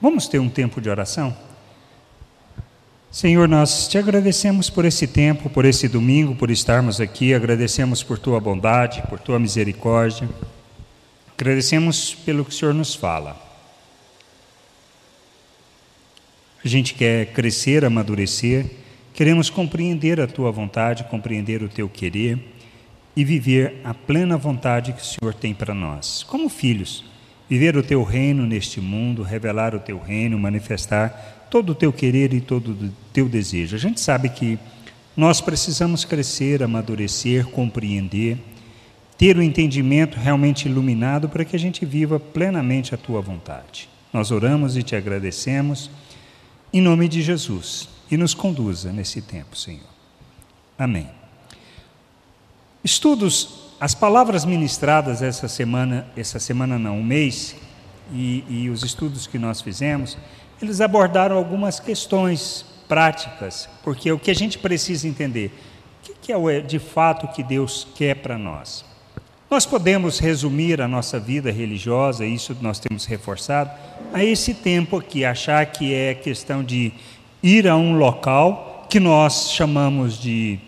Vamos 0.00 0.28
ter 0.28 0.38
um 0.38 0.48
tempo 0.48 0.80
de 0.80 0.88
oração? 0.88 1.36
Senhor, 3.10 3.48
nós 3.48 3.88
te 3.88 3.98
agradecemos 3.98 4.70
por 4.70 4.84
esse 4.84 5.08
tempo, 5.08 5.50
por 5.50 5.64
esse 5.64 5.88
domingo, 5.88 6.36
por 6.36 6.52
estarmos 6.52 7.00
aqui, 7.00 7.34
agradecemos 7.34 8.00
por 8.00 8.16
tua 8.16 8.38
bondade, 8.38 9.02
por 9.08 9.18
tua 9.18 9.40
misericórdia, 9.40 10.28
agradecemos 11.36 12.14
pelo 12.14 12.44
que 12.44 12.50
o 12.50 12.54
Senhor 12.54 12.72
nos 12.72 12.94
fala. 12.94 13.36
A 16.64 16.68
gente 16.68 16.94
quer 16.94 17.32
crescer, 17.32 17.84
amadurecer, 17.84 18.66
queremos 19.12 19.50
compreender 19.50 20.20
a 20.20 20.28
tua 20.28 20.52
vontade, 20.52 21.04
compreender 21.04 21.60
o 21.60 21.68
teu 21.68 21.88
querer 21.88 22.38
e 23.16 23.24
viver 23.24 23.80
a 23.82 23.92
plena 23.92 24.36
vontade 24.36 24.92
que 24.92 25.02
o 25.02 25.04
Senhor 25.04 25.34
tem 25.34 25.52
para 25.52 25.74
nós, 25.74 26.22
como 26.22 26.48
filhos 26.48 27.04
viver 27.48 27.76
o 27.76 27.82
teu 27.82 28.02
reino 28.02 28.46
neste 28.46 28.80
mundo, 28.80 29.22
revelar 29.22 29.74
o 29.74 29.80
teu 29.80 29.98
reino, 29.98 30.38
manifestar 30.38 31.46
todo 31.50 31.70
o 31.70 31.74
teu 31.74 31.92
querer 31.92 32.34
e 32.34 32.40
todo 32.40 32.72
o 32.72 32.90
teu 33.12 33.28
desejo. 33.28 33.74
A 33.74 33.78
gente 33.78 34.00
sabe 34.00 34.28
que 34.28 34.58
nós 35.16 35.40
precisamos 35.40 36.04
crescer, 36.04 36.62
amadurecer, 36.62 37.46
compreender, 37.46 38.38
ter 39.16 39.36
o 39.36 39.42
entendimento 39.42 40.16
realmente 40.16 40.68
iluminado 40.68 41.28
para 41.28 41.44
que 41.44 41.56
a 41.56 41.58
gente 41.58 41.84
viva 41.84 42.20
plenamente 42.20 42.94
a 42.94 42.98
tua 42.98 43.20
vontade. 43.20 43.88
Nós 44.12 44.30
oramos 44.30 44.76
e 44.76 44.82
te 44.82 44.94
agradecemos 44.94 45.90
em 46.72 46.80
nome 46.80 47.08
de 47.08 47.22
Jesus 47.22 47.88
e 48.10 48.16
nos 48.16 48.34
conduza 48.34 48.92
nesse 48.92 49.22
tempo, 49.22 49.56
Senhor. 49.56 49.88
Amém. 50.78 51.08
Estudos 52.84 53.67
as 53.80 53.94
palavras 53.94 54.44
ministradas 54.44 55.22
essa 55.22 55.46
semana, 55.46 56.06
essa 56.16 56.40
semana 56.40 56.78
não, 56.78 56.98
um 56.98 57.04
mês, 57.04 57.54
e, 58.12 58.44
e 58.48 58.70
os 58.70 58.82
estudos 58.82 59.26
que 59.26 59.38
nós 59.38 59.60
fizemos, 59.60 60.18
eles 60.60 60.80
abordaram 60.80 61.36
algumas 61.36 61.78
questões 61.78 62.64
práticas, 62.88 63.68
porque 63.84 64.10
o 64.10 64.18
que 64.18 64.30
a 64.30 64.34
gente 64.34 64.58
precisa 64.58 65.06
entender, 65.06 65.52
o 66.08 66.12
que 66.20 66.32
é 66.32 66.60
de 66.60 66.78
fato 66.78 67.28
que 67.28 67.42
Deus 67.42 67.86
quer 67.94 68.16
para 68.16 68.36
nós? 68.36 68.84
Nós 69.50 69.64
podemos 69.64 70.18
resumir 70.18 70.80
a 70.80 70.88
nossa 70.88 71.18
vida 71.18 71.50
religiosa, 71.50 72.26
isso 72.26 72.56
nós 72.60 72.78
temos 72.78 73.04
reforçado, 73.04 73.70
a 74.12 74.24
esse 74.24 74.54
tempo 74.54 74.96
aqui, 74.96 75.24
achar 75.24 75.64
que 75.66 75.94
é 75.94 76.14
questão 76.14 76.64
de 76.64 76.92
ir 77.42 77.68
a 77.68 77.76
um 77.76 77.96
local 77.96 78.86
que 78.90 78.98
nós 78.98 79.52
chamamos 79.52 80.18
de 80.18 80.58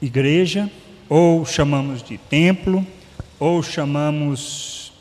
igreja, 0.00 0.70
ou 1.08 1.44
chamamos 1.44 2.02
de 2.02 2.18
templo, 2.18 2.86
ou 3.38 3.62
chamamos. 3.62 4.92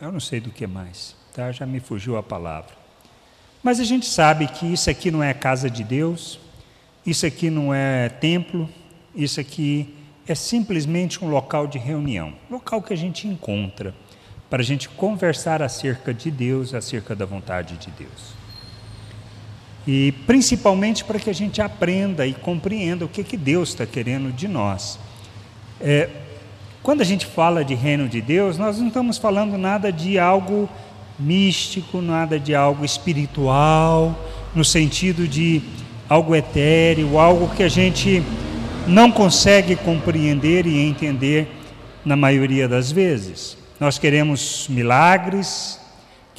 Eu 0.00 0.10
não 0.10 0.20
sei 0.20 0.40
do 0.40 0.50
que 0.50 0.66
mais, 0.66 1.14
tá? 1.34 1.52
já 1.52 1.66
me 1.66 1.80
fugiu 1.80 2.16
a 2.16 2.22
palavra. 2.22 2.70
Mas 3.62 3.78
a 3.78 3.84
gente 3.84 4.06
sabe 4.06 4.46
que 4.46 4.66
isso 4.66 4.88
aqui 4.88 5.10
não 5.10 5.22
é 5.22 5.34
casa 5.34 5.68
de 5.68 5.84
Deus, 5.84 6.40
isso 7.04 7.26
aqui 7.26 7.50
não 7.50 7.74
é 7.74 8.08
templo, 8.08 8.68
isso 9.14 9.38
aqui 9.38 9.94
é 10.26 10.34
simplesmente 10.34 11.22
um 11.22 11.28
local 11.28 11.66
de 11.66 11.78
reunião, 11.78 12.32
local 12.50 12.80
que 12.80 12.92
a 12.92 12.96
gente 12.96 13.28
encontra 13.28 13.94
para 14.48 14.62
a 14.62 14.64
gente 14.64 14.88
conversar 14.88 15.62
acerca 15.62 16.12
de 16.14 16.30
Deus, 16.30 16.74
acerca 16.74 17.14
da 17.14 17.26
vontade 17.26 17.76
de 17.76 17.90
Deus. 17.90 18.39
E 19.92 20.12
principalmente 20.24 21.02
para 21.02 21.18
que 21.18 21.28
a 21.28 21.34
gente 21.34 21.60
aprenda 21.60 22.24
e 22.24 22.32
compreenda 22.32 23.04
o 23.04 23.08
que, 23.08 23.24
que 23.24 23.36
Deus 23.36 23.70
está 23.70 23.84
querendo 23.84 24.30
de 24.30 24.46
nós. 24.46 25.00
É, 25.80 26.08
quando 26.80 27.00
a 27.00 27.04
gente 27.04 27.26
fala 27.26 27.64
de 27.64 27.74
reino 27.74 28.08
de 28.08 28.20
Deus, 28.20 28.56
nós 28.56 28.78
não 28.78 28.86
estamos 28.86 29.18
falando 29.18 29.58
nada 29.58 29.90
de 29.90 30.16
algo 30.16 30.68
místico, 31.18 32.00
nada 32.00 32.38
de 32.38 32.54
algo 32.54 32.84
espiritual, 32.84 34.16
no 34.54 34.64
sentido 34.64 35.26
de 35.26 35.60
algo 36.08 36.36
etéreo, 36.36 37.18
algo 37.18 37.52
que 37.56 37.64
a 37.64 37.68
gente 37.68 38.22
não 38.86 39.10
consegue 39.10 39.74
compreender 39.74 40.68
e 40.68 40.78
entender 40.78 41.48
na 42.04 42.14
maioria 42.14 42.68
das 42.68 42.92
vezes. 42.92 43.58
Nós 43.80 43.98
queremos 43.98 44.68
milagres, 44.68 45.79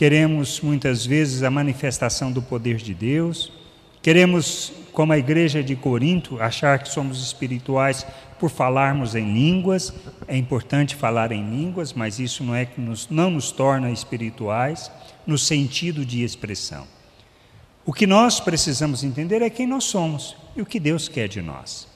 queremos 0.01 0.59
muitas 0.61 1.05
vezes 1.05 1.43
a 1.43 1.51
manifestação 1.51 2.31
do 2.31 2.41
poder 2.41 2.77
de 2.77 2.91
Deus, 2.91 3.53
queremos, 4.01 4.73
como 4.93 5.13
a 5.13 5.17
igreja 5.19 5.61
de 5.61 5.75
Corinto, 5.75 6.41
achar 6.41 6.79
que 6.79 6.89
somos 6.89 7.23
espirituais 7.23 8.03
por 8.39 8.49
falarmos 8.49 9.13
em 9.13 9.31
línguas. 9.31 9.93
É 10.27 10.35
importante 10.35 10.95
falar 10.95 11.31
em 11.31 11.47
línguas, 11.47 11.93
mas 11.93 12.17
isso 12.17 12.43
não 12.43 12.55
é 12.55 12.65
que 12.65 12.81
nos, 12.81 13.09
não 13.11 13.29
nos 13.29 13.51
torna 13.51 13.91
espirituais 13.91 14.91
no 15.27 15.37
sentido 15.37 16.03
de 16.03 16.23
expressão. 16.23 16.87
O 17.85 17.93
que 17.93 18.07
nós 18.07 18.39
precisamos 18.39 19.03
entender 19.03 19.43
é 19.43 19.51
quem 19.51 19.67
nós 19.67 19.83
somos 19.83 20.35
e 20.55 20.63
o 20.63 20.65
que 20.65 20.79
Deus 20.79 21.07
quer 21.07 21.27
de 21.27 21.43
nós. 21.43 21.87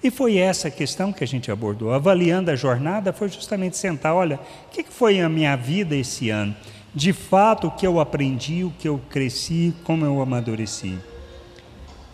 E 0.00 0.12
foi 0.12 0.36
essa 0.36 0.70
questão 0.70 1.12
que 1.12 1.24
a 1.24 1.26
gente 1.26 1.50
abordou. 1.50 1.92
Avaliando 1.92 2.52
a 2.52 2.54
jornada, 2.54 3.12
foi 3.12 3.28
justamente 3.28 3.76
sentar: 3.76 4.14
olha, 4.14 4.38
o 4.66 4.70
que 4.70 4.84
foi 4.84 5.20
a 5.20 5.28
minha 5.28 5.56
vida 5.56 5.96
esse 5.96 6.30
ano? 6.30 6.54
De 6.98 7.12
fato 7.12 7.68
o 7.68 7.70
que 7.70 7.86
eu 7.86 8.00
aprendi, 8.00 8.64
o 8.64 8.72
que 8.76 8.88
eu 8.88 9.00
cresci, 9.08 9.72
como 9.84 10.04
eu 10.04 10.20
amadureci. 10.20 10.98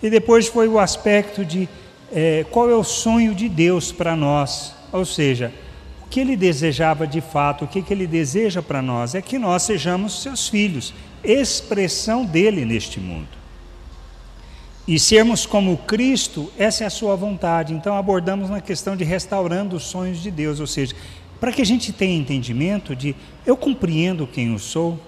E 0.02 0.10
depois 0.10 0.46
foi 0.46 0.68
o 0.68 0.78
aspecto 0.78 1.42
de 1.42 1.66
é, 2.12 2.44
qual 2.50 2.68
é 2.68 2.74
o 2.74 2.84
sonho 2.84 3.34
de 3.34 3.48
Deus 3.48 3.90
para 3.90 4.14
nós, 4.14 4.74
ou 4.92 5.06
seja, 5.06 5.50
o 6.04 6.08
que 6.08 6.20
Ele 6.20 6.36
desejava 6.36 7.06
de 7.06 7.22
fato, 7.22 7.64
o 7.64 7.66
que, 7.66 7.80
que 7.80 7.94
Ele 7.94 8.06
deseja 8.06 8.60
para 8.60 8.82
nós 8.82 9.14
é 9.14 9.22
que 9.22 9.38
nós 9.38 9.62
sejamos 9.62 10.20
seus 10.20 10.48
filhos, 10.48 10.92
expressão 11.24 12.26
dele 12.26 12.66
neste 12.66 13.00
mundo. 13.00 13.28
E 14.86 14.98
sermos 14.98 15.46
como 15.46 15.78
Cristo, 15.78 16.52
essa 16.58 16.84
é 16.84 16.86
a 16.86 16.90
sua 16.90 17.16
vontade. 17.16 17.72
Então 17.72 17.96
abordamos 17.96 18.50
na 18.50 18.60
questão 18.60 18.94
de 18.94 19.02
restaurando 19.02 19.76
os 19.76 19.84
sonhos 19.84 20.18
de 20.18 20.30
Deus, 20.30 20.60
ou 20.60 20.66
seja, 20.66 20.94
para 21.44 21.52
que 21.52 21.60
a 21.60 21.66
gente 21.66 21.92
tenha 21.92 22.16
entendimento 22.16 22.96
de 22.96 23.14
eu 23.44 23.54
compreendo 23.54 24.26
quem 24.26 24.52
eu 24.52 24.58
sou, 24.58 24.98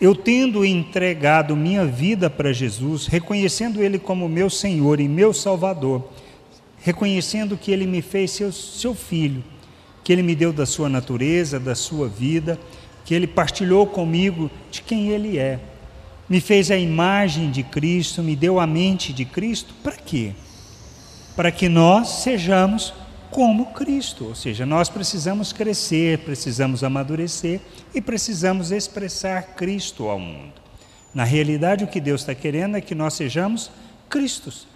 eu 0.00 0.14
tendo 0.14 0.64
entregado 0.64 1.54
minha 1.54 1.84
vida 1.84 2.30
para 2.30 2.54
Jesus, 2.54 3.06
reconhecendo 3.06 3.82
Ele 3.82 3.98
como 3.98 4.26
meu 4.26 4.48
Senhor 4.48 4.98
e 4.98 5.06
meu 5.06 5.34
Salvador, 5.34 6.10
reconhecendo 6.80 7.54
que 7.54 7.70
Ele 7.70 7.86
me 7.86 8.00
fez 8.00 8.30
seu, 8.30 8.50
seu 8.50 8.94
filho, 8.94 9.44
que 10.02 10.10
Ele 10.10 10.22
me 10.22 10.34
deu 10.34 10.54
da 10.54 10.64
sua 10.64 10.88
natureza, 10.88 11.60
da 11.60 11.74
sua 11.74 12.08
vida, 12.08 12.58
que 13.04 13.14
Ele 13.14 13.26
partilhou 13.26 13.86
comigo 13.86 14.50
de 14.70 14.80
quem 14.80 15.10
Ele 15.10 15.36
é, 15.36 15.60
me 16.26 16.40
fez 16.40 16.70
a 16.70 16.78
imagem 16.78 17.50
de 17.50 17.62
Cristo, 17.62 18.22
me 18.22 18.34
deu 18.34 18.58
a 18.58 18.66
mente 18.66 19.12
de 19.12 19.26
Cristo, 19.26 19.74
para 19.82 19.96
quê? 19.96 20.32
Para 21.36 21.50
que 21.50 21.68
nós 21.68 22.22
sejamos 22.22 22.94
como 23.34 23.72
Cristo, 23.72 24.26
ou 24.26 24.34
seja, 24.36 24.64
nós 24.64 24.88
precisamos 24.88 25.52
crescer, 25.52 26.18
precisamos 26.18 26.84
amadurecer 26.84 27.60
e 27.92 28.00
precisamos 28.00 28.70
expressar 28.70 29.56
Cristo 29.56 30.08
ao 30.08 30.20
mundo. 30.20 30.52
Na 31.12 31.24
realidade, 31.24 31.82
o 31.82 31.88
que 31.88 32.00
Deus 32.00 32.20
está 32.20 32.32
querendo 32.32 32.76
é 32.76 32.80
que 32.80 32.94
nós 32.94 33.14
sejamos 33.14 33.72
Cristos, 34.08 34.68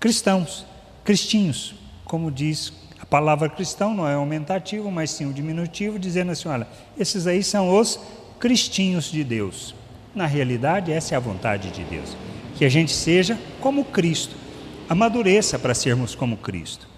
cristãos, 0.00 0.64
cristinhos, 1.04 1.74
como 2.06 2.30
diz 2.30 2.72
a 2.98 3.04
palavra 3.04 3.50
cristão, 3.50 3.92
não 3.92 4.08
é 4.08 4.14
aumentativo, 4.14 4.90
mas 4.90 5.10
sim 5.10 5.26
o 5.26 5.34
diminutivo, 5.34 5.98
dizendo 5.98 6.32
assim: 6.32 6.48
olha, 6.48 6.66
esses 6.98 7.26
aí 7.26 7.44
são 7.44 7.78
os 7.78 8.00
cristinhos 8.40 9.12
de 9.12 9.22
Deus. 9.22 9.74
Na 10.14 10.24
realidade, 10.24 10.90
essa 10.90 11.14
é 11.14 11.16
a 11.18 11.20
vontade 11.20 11.70
de 11.70 11.84
Deus, 11.84 12.16
que 12.56 12.64
a 12.64 12.68
gente 12.70 12.92
seja 12.92 13.38
como 13.60 13.84
Cristo, 13.84 14.34
amadureça 14.88 15.58
para 15.58 15.74
sermos 15.74 16.14
como 16.14 16.38
Cristo. 16.38 16.93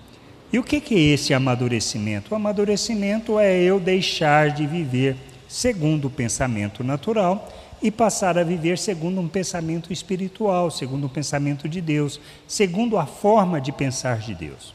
E 0.53 0.59
o 0.59 0.63
que 0.63 0.77
é 0.95 0.99
esse 0.99 1.35
amadurecimento? 1.35 2.33
O 2.33 2.37
amadurecimento 2.37 3.39
é 3.39 3.61
eu 3.61 3.81
deixar 3.81 4.51
de 4.51 4.67
viver 4.67 5.17
segundo 5.49 6.07
o 6.07 6.11
pensamento 6.11 6.85
natural 6.85 7.53
e 7.83 7.91
passar 7.91 8.39
a 8.39 8.45
viver 8.45 8.79
segundo 8.79 9.21
um 9.21 9.29
pensamento 9.29 9.93
espiritual, 9.93 10.71
segundo 10.71 11.07
o 11.07 11.11
pensamento 11.11 11.69
de 11.69 11.81
Deus, 11.81 12.21
segundo 12.47 12.97
a 12.97 13.07
forma 13.07 13.61
de 13.61 13.73
pensar 13.73 14.19
de 14.19 14.35
Deus. 14.35 14.75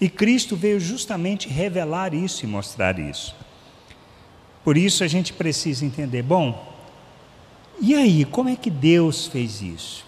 E 0.00 0.08
Cristo 0.08 0.56
veio 0.56 0.80
justamente 0.80 1.48
revelar 1.48 2.14
isso 2.14 2.44
e 2.44 2.48
mostrar 2.48 2.98
isso. 2.98 3.34
Por 4.64 4.76
isso 4.76 5.04
a 5.04 5.08
gente 5.08 5.32
precisa 5.32 5.84
entender, 5.84 6.22
bom, 6.22 6.70
e 7.80 7.94
aí, 7.94 8.26
como 8.26 8.48
é 8.48 8.56
que 8.56 8.70
Deus 8.70 9.26
fez 9.26 9.62
isso? 9.62 10.04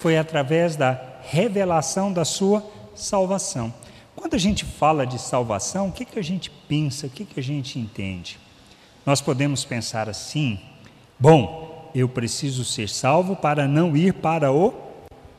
Foi 0.00 0.16
através 0.16 0.76
da 0.76 1.00
revelação 1.22 2.12
da 2.12 2.24
sua 2.24 2.64
salvação. 2.94 3.74
Quando 4.18 4.34
a 4.34 4.38
gente 4.38 4.64
fala 4.64 5.06
de 5.06 5.16
salvação, 5.16 5.86
o 5.86 5.92
que, 5.92 6.04
que 6.04 6.18
a 6.18 6.24
gente 6.24 6.50
pensa, 6.50 7.06
o 7.06 7.10
que, 7.10 7.24
que 7.24 7.38
a 7.38 7.42
gente 7.42 7.78
entende? 7.78 8.36
Nós 9.06 9.20
podemos 9.20 9.64
pensar 9.64 10.08
assim: 10.08 10.58
bom, 11.16 11.88
eu 11.94 12.08
preciso 12.08 12.64
ser 12.64 12.88
salvo 12.88 13.36
para 13.36 13.68
não 13.68 13.96
ir 13.96 14.14
para 14.14 14.52
o 14.52 14.74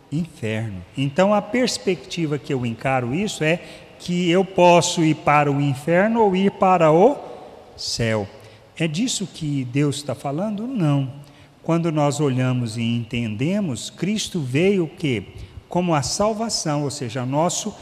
inferno. 0.10 0.82
Então 0.98 1.34
a 1.34 1.42
perspectiva 1.42 2.40
que 2.40 2.54
eu 2.54 2.66
encaro 2.66 3.14
isso 3.14 3.44
é 3.44 3.62
que 4.00 4.30
eu 4.30 4.46
posso 4.46 5.04
ir 5.04 5.16
para 5.16 5.52
o 5.52 5.60
inferno 5.60 6.22
ou 6.22 6.34
ir 6.34 6.52
para 6.52 6.90
o 6.90 7.18
céu. 7.76 8.26
É 8.78 8.88
disso 8.88 9.28
que 9.28 9.66
Deus 9.66 9.98
está 9.98 10.16
falando? 10.16 10.66
Não. 10.66 11.12
Quando 11.62 11.92
nós 11.92 12.22
olhamos 12.22 12.78
e 12.78 12.82
entendemos, 12.82 13.90
Cristo 13.90 14.40
veio 14.40 14.86
o 14.86 14.90
quê? 14.90 15.34
Como 15.68 15.94
a 15.94 16.02
salvação, 16.02 16.84
ou 16.86 16.90
seja, 16.90 17.26
nosso, 17.26 17.76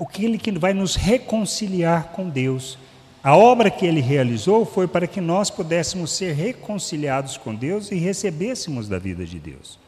aquele 0.00 0.38
que 0.38 0.52
vai 0.52 0.72
nos 0.72 0.94
reconciliar 0.94 2.12
com 2.12 2.28
Deus. 2.28 2.78
A 3.22 3.36
obra 3.36 3.70
que 3.70 3.84
ele 3.84 4.00
realizou 4.00 4.64
foi 4.64 4.86
para 4.86 5.06
que 5.06 5.20
nós 5.20 5.50
pudéssemos 5.50 6.12
ser 6.12 6.34
reconciliados 6.34 7.36
com 7.36 7.54
Deus 7.54 7.90
e 7.90 7.96
recebêssemos 7.96 8.88
da 8.88 8.98
vida 8.98 9.24
de 9.24 9.38
Deus. 9.38 9.78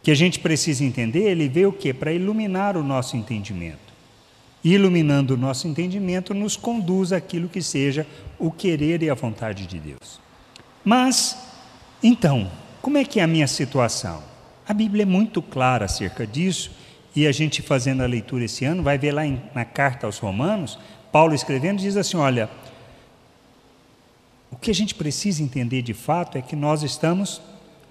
O 0.00 0.04
que 0.06 0.10
a 0.10 0.14
gente 0.14 0.38
precisa 0.38 0.84
entender, 0.84 1.30
ele 1.30 1.48
veio 1.48 1.70
o 1.70 1.72
quê? 1.72 1.92
Para 1.92 2.12
iluminar 2.12 2.76
o 2.76 2.82
nosso 2.82 3.16
entendimento. 3.16 3.86
Iluminando 4.62 5.34
o 5.34 5.36
nosso 5.36 5.66
entendimento, 5.66 6.34
nos 6.34 6.56
conduz 6.56 7.12
àquilo 7.12 7.48
que 7.48 7.62
seja 7.62 8.06
o 8.38 8.50
querer 8.50 9.02
e 9.02 9.10
a 9.10 9.14
vontade 9.14 9.66
de 9.66 9.78
Deus. 9.78 10.20
Mas, 10.84 11.36
então, 12.02 12.50
como 12.82 12.98
é 12.98 13.04
que 13.04 13.18
é 13.18 13.22
a 13.22 13.26
minha 13.26 13.48
situação? 13.48 14.22
A 14.68 14.74
Bíblia 14.74 15.02
é 15.02 15.06
muito 15.06 15.40
clara 15.40 15.86
acerca 15.86 16.26
disso, 16.26 16.70
e 17.16 17.26
a 17.26 17.32
gente 17.32 17.62
fazendo 17.62 18.02
a 18.02 18.06
leitura 18.06 18.44
esse 18.44 18.66
ano, 18.66 18.82
vai 18.82 18.98
ver 18.98 19.10
lá 19.10 19.26
em, 19.26 19.42
na 19.54 19.64
carta 19.64 20.06
aos 20.06 20.18
Romanos, 20.18 20.78
Paulo 21.10 21.34
escrevendo, 21.34 21.80
diz 21.80 21.96
assim: 21.96 22.18
olha, 22.18 22.50
o 24.50 24.56
que 24.56 24.70
a 24.70 24.74
gente 24.74 24.94
precisa 24.94 25.42
entender 25.42 25.80
de 25.80 25.94
fato 25.94 26.36
é 26.36 26.42
que 26.42 26.54
nós 26.54 26.82
estamos 26.82 27.40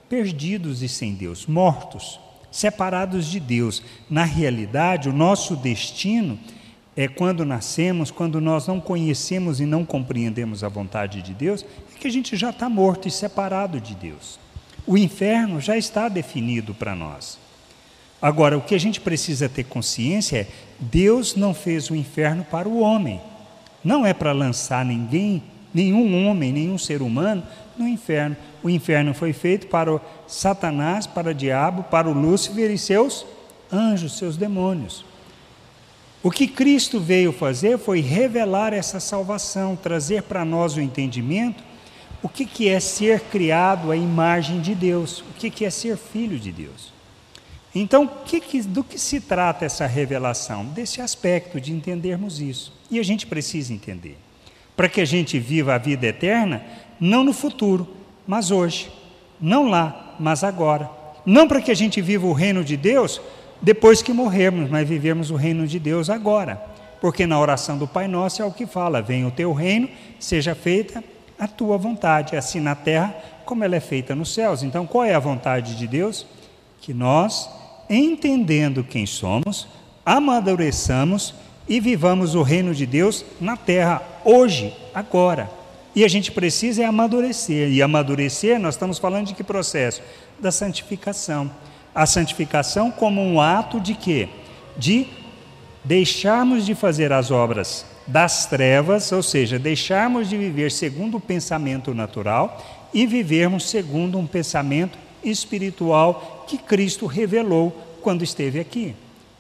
perdidos 0.08 0.84
e 0.84 0.88
sem 0.88 1.16
Deus, 1.16 1.48
mortos, 1.48 2.20
separados 2.52 3.26
de 3.26 3.40
Deus. 3.40 3.82
Na 4.08 4.24
realidade, 4.24 5.10
o 5.10 5.14
nosso 5.14 5.56
destino 5.56 6.40
é 6.96 7.08
quando 7.08 7.44
nascemos, 7.44 8.12
quando 8.12 8.40
nós 8.40 8.68
não 8.68 8.80
conhecemos 8.80 9.60
e 9.60 9.66
não 9.66 9.84
compreendemos 9.84 10.64
a 10.64 10.70
vontade 10.70 11.24
de 11.24 11.34
Deus, 11.34 11.66
é 11.96 12.00
que 12.00 12.08
a 12.08 12.12
gente 12.12 12.38
já 12.38 12.52
está 12.52 12.70
morto 12.70 13.08
e 13.08 13.12
separado 13.12 13.82
de 13.82 13.96
Deus. 13.96 14.40
O 14.86 14.96
inferno 14.96 15.60
já 15.60 15.76
está 15.76 16.08
definido 16.08 16.76
para 16.76 16.96
nós. 16.96 17.44
Agora, 18.22 18.58
o 18.58 18.62
que 18.62 18.76
a 18.76 18.80
gente 18.80 19.02
precisa 19.02 19.50
ter 19.50 19.66
consciência 19.66 20.38
é: 20.38 20.48
Deus 20.80 21.36
não 21.36 21.54
fez 21.54 21.90
o 21.90 21.96
inferno 21.96 22.44
para 22.44 22.68
o 22.68 22.80
homem. 22.80 23.22
Não 23.84 24.06
é 24.06 24.14
para 24.14 24.32
lançar 24.32 24.84
ninguém, 24.84 25.44
nenhum 25.74 26.28
homem, 26.28 26.52
nenhum 26.52 26.78
ser 26.78 27.02
humano 27.02 27.44
no 27.78 27.88
inferno. 27.88 28.36
O 28.64 28.70
inferno 28.70 29.14
foi 29.14 29.32
feito 29.32 29.68
para 29.68 30.02
Satanás, 30.28 31.06
para 31.06 31.32
o 31.32 31.34
diabo, 31.34 31.84
para 31.84 32.10
o 32.10 32.14
Lúcifer 32.14 32.72
e 32.72 32.78
seus 32.78 33.26
anjos, 33.72 34.18
seus 34.18 34.38
demônios. 34.38 35.06
O 36.24 36.32
que 36.32 36.48
Cristo 36.48 37.00
veio 37.00 37.32
fazer 37.32 37.78
foi 37.78 38.02
revelar 38.02 38.74
essa 38.74 39.00
salvação, 39.00 39.76
trazer 39.76 40.24
para 40.24 40.44
nós 40.44 40.76
o 40.76 40.82
entendimento 40.82 41.64
o 42.24 42.28
que, 42.28 42.44
que 42.44 42.68
é 42.68 42.80
ser 42.80 43.20
criado 43.20 43.92
à 43.92 43.96
imagem 43.96 44.60
de 44.60 44.74
Deus, 44.74 45.20
o 45.20 45.34
que, 45.38 45.52
que 45.52 45.64
é 45.64 45.70
ser 45.70 45.96
filho 45.96 46.40
de 46.40 46.52
Deus. 46.52 46.95
Então, 47.76 48.10
que 48.26 48.40
que, 48.40 48.62
do 48.62 48.84
que 48.84 48.98
se 48.98 49.20
trata 49.20 49.66
essa 49.66 49.86
revelação? 49.86 50.64
Desse 50.64 51.02
aspecto 51.02 51.60
de 51.60 51.74
entendermos 51.74 52.40
isso. 52.40 52.74
E 52.90 53.00
a 53.00 53.04
gente 53.04 53.28
precisa 53.28 53.74
entender. 53.74 54.18
Para 54.76 54.88
que 54.88 55.02
a 55.02 55.06
gente 55.06 55.38
viva 55.38 55.76
a 55.76 55.78
vida 55.78 56.08
eterna, 56.08 56.64
não 57.00 57.24
no 57.24 57.34
futuro, 57.34 57.88
mas 58.26 58.50
hoje. 58.50 58.90
Não 59.40 59.68
lá, 59.68 60.16
mas 60.20 60.44
agora. 60.44 60.90
Não 61.26 61.48
para 61.48 61.62
que 61.62 61.72
a 61.72 61.76
gente 61.76 62.02
viva 62.02 62.26
o 62.26 62.34
reino 62.34 62.64
de 62.64 62.78
Deus 62.78 63.22
depois 63.62 64.02
que 64.02 64.14
morrermos, 64.14 64.70
mas 64.70 64.88
vivemos 64.88 65.30
o 65.30 65.36
reino 65.36 65.68
de 65.68 65.78
Deus 65.78 66.10
agora. 66.10 66.56
Porque 67.02 67.28
na 67.28 67.40
oração 67.40 67.78
do 67.78 67.88
Pai 67.88 68.08
Nosso 68.08 68.42
é 68.42 68.46
o 68.46 68.52
que 68.52 68.66
fala: 68.66 69.02
venha 69.02 69.28
o 69.28 69.32
teu 69.32 69.52
reino, 69.52 69.90
seja 70.20 70.56
feita 70.56 71.04
a 71.38 71.48
tua 71.48 71.78
vontade, 71.78 72.38
assim 72.38 72.62
na 72.62 72.74
terra 72.74 73.14
como 73.46 73.64
ela 73.64 73.76
é 73.76 73.80
feita 73.80 74.16
nos 74.16 74.34
céus. 74.34 74.64
Então, 74.64 74.86
qual 74.86 75.06
é 75.06 75.14
a 75.14 75.20
vontade 75.20 75.76
de 75.76 75.88
Deus? 75.88 76.26
Que 76.82 76.94
nós, 76.94 77.50
entendendo 77.90 78.84
quem 78.84 79.06
somos, 79.06 79.68
amadureçamos 80.06 81.34
e 81.68 81.80
vivamos 81.80 82.36
o 82.36 82.42
reino 82.42 82.74
de 82.74 82.86
Deus 82.86 83.26
na 83.40 83.58
terra, 83.58 84.02
hoje, 84.24 84.74
agora. 84.94 85.50
E 85.96 86.04
a 86.04 86.08
gente 86.08 86.32
precisa 86.32 86.84
é 86.84 86.86
amadurecer. 86.86 87.72
E 87.72 87.82
amadurecer, 87.82 88.60
nós 88.60 88.76
estamos 88.76 89.00
falando 89.00 89.28
de 89.28 89.34
que 89.34 89.44
processo? 89.44 90.02
Da 90.40 90.52
santificação. 90.52 91.50
A 91.94 92.06
santificação 92.06 92.92
como 92.92 93.22
um 93.22 93.40
ato 93.40 93.80
de 93.80 93.94
quê? 93.96 94.28
De 94.78 95.08
deixarmos 95.84 96.66
de 96.66 96.76
fazer 96.76 97.14
as 97.14 97.32
obras 97.32 97.86
das 98.06 98.46
trevas, 98.46 99.12
ou 99.12 99.24
seja, 99.24 99.58
deixarmos 99.58 100.30
de 100.30 100.38
viver 100.38 100.72
segundo 100.72 101.18
o 101.18 101.22
pensamento 101.22 101.94
natural 101.94 102.64
e 102.94 103.08
vivermos 103.08 103.68
segundo 103.70 104.18
um 104.18 104.28
pensamento 104.28 104.98
espiritual 105.30 106.46
que 106.48 106.58
Cristo 106.58 107.06
revelou 107.06 107.72
quando 108.02 108.24
esteve 108.24 108.60
aqui. 108.60 108.96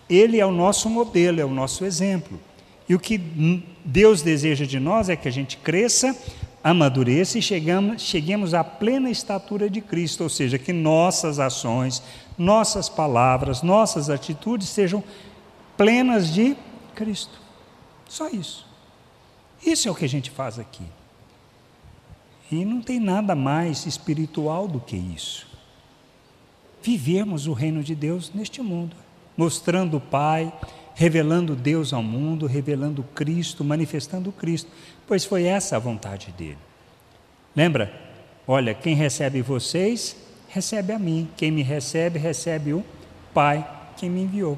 Ele 0.09 0.39
é 0.39 0.45
o 0.45 0.51
nosso 0.51 0.89
modelo, 0.89 1.39
é 1.39 1.45
o 1.45 1.49
nosso 1.49 1.85
exemplo. 1.85 2.39
E 2.87 2.93
o 2.93 2.99
que 2.99 3.17
Deus 3.83 4.21
deseja 4.21 4.65
de 4.65 4.79
nós 4.79 5.09
é 5.09 5.15
que 5.15 5.27
a 5.27 5.31
gente 5.31 5.57
cresça 5.57 6.15
amadureça 6.65 7.37
e 7.37 7.43
chegamos, 7.43 8.01
cheguemos 8.01 8.55
à 8.55 8.63
plena 8.63 9.11
estatura 9.11 9.69
de 9.69 9.81
Cristo, 9.81 10.23
ou 10.23 10.29
seja, 10.29 10.57
que 10.57 10.73
nossas 10.73 11.37
ações, 11.37 12.01
nossas 12.35 12.89
palavras, 12.89 13.61
nossas 13.61 14.09
atitudes 14.09 14.67
sejam 14.69 15.03
plenas 15.77 16.33
de 16.33 16.57
Cristo. 16.95 17.39
Só 18.09 18.29
isso. 18.29 18.65
Isso 19.63 19.87
é 19.87 19.91
o 19.91 19.95
que 19.95 20.05
a 20.05 20.09
gente 20.09 20.31
faz 20.31 20.57
aqui. 20.57 20.81
E 22.51 22.65
não 22.65 22.81
tem 22.81 22.99
nada 22.99 23.35
mais 23.35 23.85
espiritual 23.85 24.67
do 24.67 24.79
que 24.79 24.95
isso. 24.95 25.45
Vivemos 26.85 27.47
o 27.47 27.53
reino 27.53 27.81
de 27.81 27.95
Deus 27.95 28.31
neste 28.31 28.61
mundo, 28.61 28.95
mostrando 29.35 29.97
o 29.97 29.99
Pai, 29.99 30.53
revelando 30.93 31.55
Deus 31.55 31.91
ao 31.91 32.03
mundo, 32.03 32.45
revelando 32.45 33.01
Cristo, 33.15 33.63
manifestando 33.63 34.31
Cristo, 34.31 34.69
pois 35.07 35.25
foi 35.25 35.45
essa 35.45 35.77
a 35.77 35.79
vontade 35.79 36.31
dele. 36.37 36.59
Lembra? 37.55 37.91
Olha, 38.47 38.75
quem 38.75 38.93
recebe 38.93 39.41
vocês, 39.41 40.15
recebe 40.47 40.93
a 40.93 40.99
mim. 40.99 41.27
Quem 41.35 41.49
me 41.49 41.63
recebe, 41.63 42.19
recebe 42.19 42.71
o 42.71 42.85
Pai 43.33 43.67
que 43.97 44.07
me 44.07 44.21
enviou. 44.21 44.55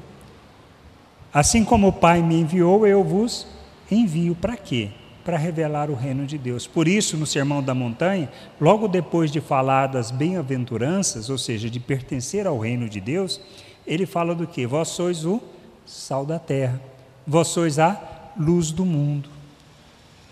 Assim 1.32 1.64
como 1.64 1.88
o 1.88 1.92
Pai 1.94 2.20
me 2.20 2.34
enviou, 2.34 2.86
eu 2.86 3.02
vos 3.02 3.46
envio 3.90 4.34
para 4.34 4.54
quê? 4.54 4.90
Para 5.28 5.36
revelar 5.36 5.90
o 5.90 5.94
reino 5.94 6.24
de 6.24 6.38
Deus. 6.38 6.66
Por 6.66 6.88
isso, 6.88 7.14
no 7.14 7.26
Sermão 7.26 7.62
da 7.62 7.74
Montanha, 7.74 8.30
logo 8.58 8.88
depois 8.88 9.30
de 9.30 9.42
falar 9.42 9.88
das 9.88 10.10
bem-aventuranças, 10.10 11.28
ou 11.28 11.36
seja, 11.36 11.68
de 11.68 11.78
pertencer 11.78 12.46
ao 12.46 12.58
reino 12.58 12.88
de 12.88 12.98
Deus, 12.98 13.38
ele 13.86 14.06
fala 14.06 14.34
do 14.34 14.46
que? 14.46 14.66
Vós 14.66 14.88
sois 14.88 15.26
o 15.26 15.38
sal 15.84 16.24
da 16.24 16.38
terra. 16.38 16.80
Vós 17.26 17.48
sois 17.48 17.78
a 17.78 18.00
luz 18.38 18.70
do 18.70 18.86
mundo. 18.86 19.28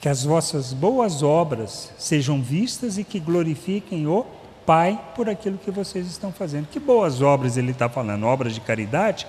Que 0.01 0.09
as 0.09 0.25
vossas 0.25 0.73
boas 0.73 1.23
obras 1.23 1.93
sejam 1.99 2.41
vistas 2.41 2.97
e 2.97 3.05
que 3.05 3.21
glorifiquem 3.21 4.07
o 4.07 4.25
Pai 4.65 4.99
por 5.15 5.29
aquilo 5.29 5.59
que 5.59 5.71
vocês 5.71 6.07
estão 6.07 6.33
fazendo. 6.33 6.69
Que 6.69 6.81
boas 6.81 7.21
obras 7.21 7.59
ele 7.59 7.73
está 7.73 7.87
falando? 7.87 8.25
Obras 8.25 8.55
de 8.55 8.63
caridade? 8.63 9.27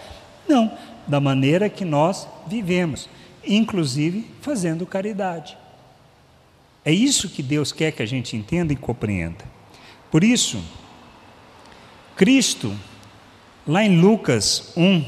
Não, 0.48 0.72
da 1.06 1.20
maneira 1.20 1.68
que 1.68 1.84
nós 1.84 2.26
vivemos, 2.48 3.10
inclusive 3.48 4.26
fazendo 4.42 4.86
caridade. 4.86 5.58
É 6.84 6.92
isso 6.92 7.30
que 7.30 7.44
Deus 7.44 7.72
quer 7.72 7.92
que 7.92 8.02
a 8.02 8.06
gente 8.06 8.36
entenda 8.36 8.72
e 8.72 8.76
compreenda. 8.76 9.44
Por 10.12 10.24
isso, 10.24 10.64
Cristo, 12.16 12.74
lá 13.66 13.84
em 13.84 14.00
Lucas 14.00 14.74
1, 14.78 15.04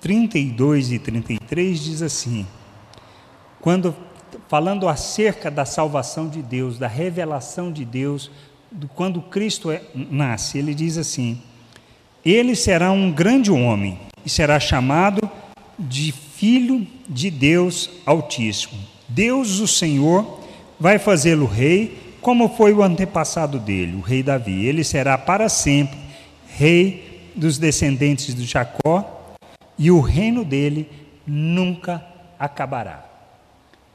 32 0.00 0.92
e 0.92 0.98
33 0.98 1.84
diz 1.84 2.02
assim: 2.02 2.46
quando 3.60 3.96
falando 4.48 4.88
acerca 4.88 5.50
da 5.50 5.64
salvação 5.64 6.28
de 6.28 6.42
Deus, 6.42 6.78
da 6.78 6.86
revelação 6.86 7.72
de 7.72 7.84
Deus, 7.84 8.30
do, 8.70 8.88
quando 8.88 9.20
Cristo 9.22 9.70
é, 9.70 9.82
nasce, 9.94 10.58
ele 10.58 10.74
diz 10.74 10.96
assim: 10.98 11.42
Ele 12.24 12.54
será 12.54 12.92
um 12.92 13.10
grande 13.10 13.50
homem 13.50 13.98
e 14.24 14.30
será 14.30 14.60
chamado 14.60 15.28
de 15.78 16.12
Filho 16.36 16.86
de 17.08 17.30
Deus 17.30 17.88
Altíssimo. 18.04 18.78
Deus, 19.08 19.58
o 19.58 19.66
Senhor, 19.66 20.38
vai 20.78 20.98
fazê-lo 20.98 21.46
rei, 21.46 22.14
como 22.20 22.50
foi 22.50 22.74
o 22.74 22.82
antepassado 22.82 23.58
dele, 23.58 23.96
o 23.96 24.02
rei 24.02 24.22
Davi. 24.22 24.66
Ele 24.66 24.84
será 24.84 25.16
para 25.16 25.48
sempre 25.48 25.98
rei 26.46 27.30
dos 27.34 27.56
descendentes 27.56 28.34
de 28.34 28.44
Jacó 28.44 29.34
e 29.78 29.90
o 29.90 30.00
reino 30.00 30.44
dele 30.44 30.90
nunca 31.26 32.04
acabará. 32.38 33.02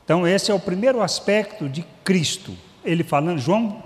Então, 0.04 0.28
esse 0.28 0.50
é 0.50 0.54
o 0.54 0.60
primeiro 0.60 1.00
aspecto 1.04 1.70
de 1.70 1.86
Cristo. 2.04 2.58
Ele 2.84 3.04
falando, 3.04 3.38
João 3.38 3.84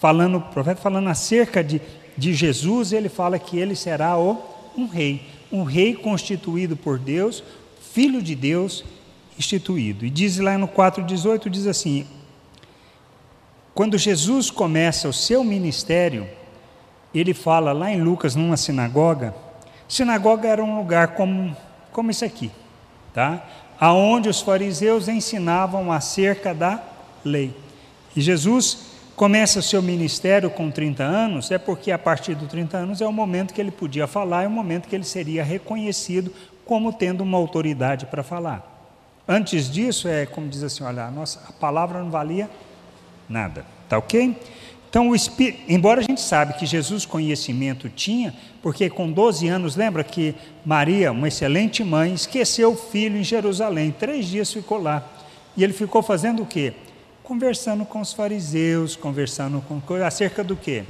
falando, 0.00 0.38
o 0.38 0.40
profeta 0.40 0.80
falando 0.80 1.08
acerca 1.08 1.62
de, 1.62 1.80
de 2.18 2.34
Jesus, 2.34 2.92
ele 2.92 3.08
fala 3.08 3.38
que 3.38 3.56
ele 3.56 3.76
será 3.76 4.18
o, 4.18 4.42
um 4.76 4.88
rei, 4.88 5.22
um 5.54 5.62
rei 5.62 5.94
constituído 5.94 6.76
por 6.76 6.98
Deus, 6.98 7.44
filho 7.92 8.20
de 8.20 8.34
Deus 8.34 8.84
instituído. 9.38 10.04
E 10.04 10.10
diz 10.10 10.38
lá 10.38 10.58
no 10.58 10.66
4,18, 10.66 11.48
diz 11.48 11.68
assim: 11.68 12.04
quando 13.72 13.96
Jesus 13.96 14.50
começa 14.50 15.08
o 15.08 15.12
seu 15.12 15.44
ministério, 15.44 16.28
ele 17.14 17.32
fala 17.32 17.72
lá 17.72 17.90
em 17.90 18.02
Lucas, 18.02 18.34
numa 18.34 18.56
sinagoga. 18.56 19.32
Sinagoga 19.88 20.48
era 20.48 20.62
um 20.62 20.76
lugar 20.76 21.08
como, 21.14 21.56
como 21.92 22.10
esse 22.10 22.24
aqui, 22.24 22.50
tá? 23.12 23.44
Aonde 23.78 24.28
os 24.28 24.40
fariseus 24.40 25.06
ensinavam 25.06 25.92
acerca 25.92 26.52
da 26.52 26.82
lei. 27.24 27.54
E 28.16 28.20
Jesus 28.20 28.93
começa 29.16 29.58
o 29.58 29.62
seu 29.62 29.80
ministério 29.80 30.50
com 30.50 30.70
30 30.70 31.02
anos, 31.02 31.50
é 31.50 31.58
porque 31.58 31.90
a 31.90 31.98
partir 31.98 32.34
dos 32.34 32.48
30 32.48 32.76
anos 32.76 33.00
é 33.00 33.06
o 33.06 33.12
momento 33.12 33.54
que 33.54 33.60
ele 33.60 33.70
podia 33.70 34.06
falar, 34.06 34.42
é 34.42 34.46
o 34.46 34.50
momento 34.50 34.88
que 34.88 34.94
ele 34.94 35.04
seria 35.04 35.44
reconhecido 35.44 36.32
como 36.64 36.92
tendo 36.92 37.22
uma 37.22 37.38
autoridade 37.38 38.06
para 38.06 38.22
falar. 38.22 38.70
Antes 39.26 39.70
disso, 39.70 40.08
é 40.08 40.26
como 40.26 40.48
diz 40.48 40.62
assim: 40.62 40.84
olha, 40.84 41.04
a, 41.04 41.10
nossa, 41.10 41.40
a 41.48 41.52
palavra 41.52 42.00
não 42.00 42.10
valia 42.10 42.48
nada. 43.28 43.64
Tá 43.88 43.98
ok? 43.98 44.36
Então, 44.88 45.08
o 45.08 45.14
Espírito, 45.14 45.60
embora 45.68 46.00
a 46.00 46.04
gente 46.04 46.20
sabe 46.20 46.54
que 46.54 46.64
Jesus 46.64 47.04
conhecimento 47.04 47.88
tinha, 47.88 48.32
porque 48.62 48.88
com 48.88 49.10
12 49.10 49.48
anos, 49.48 49.74
lembra 49.74 50.04
que 50.04 50.36
Maria, 50.64 51.10
uma 51.10 51.26
excelente 51.26 51.82
mãe, 51.82 52.14
esqueceu 52.14 52.72
o 52.72 52.76
filho 52.76 53.18
em 53.18 53.24
Jerusalém, 53.24 53.90
três 53.90 54.26
dias 54.26 54.52
ficou 54.52 54.80
lá. 54.80 55.02
E 55.56 55.64
ele 55.64 55.72
ficou 55.72 56.02
fazendo 56.02 56.42
o 56.42 56.46
quê? 56.46 56.74
Conversando 57.24 57.84
com 57.84 58.00
os 58.00 58.12
fariseus, 58.12 58.94
conversando 58.94 59.60
com 59.62 59.82
acerca 60.04 60.44
do 60.44 60.54
quê? 60.54 60.84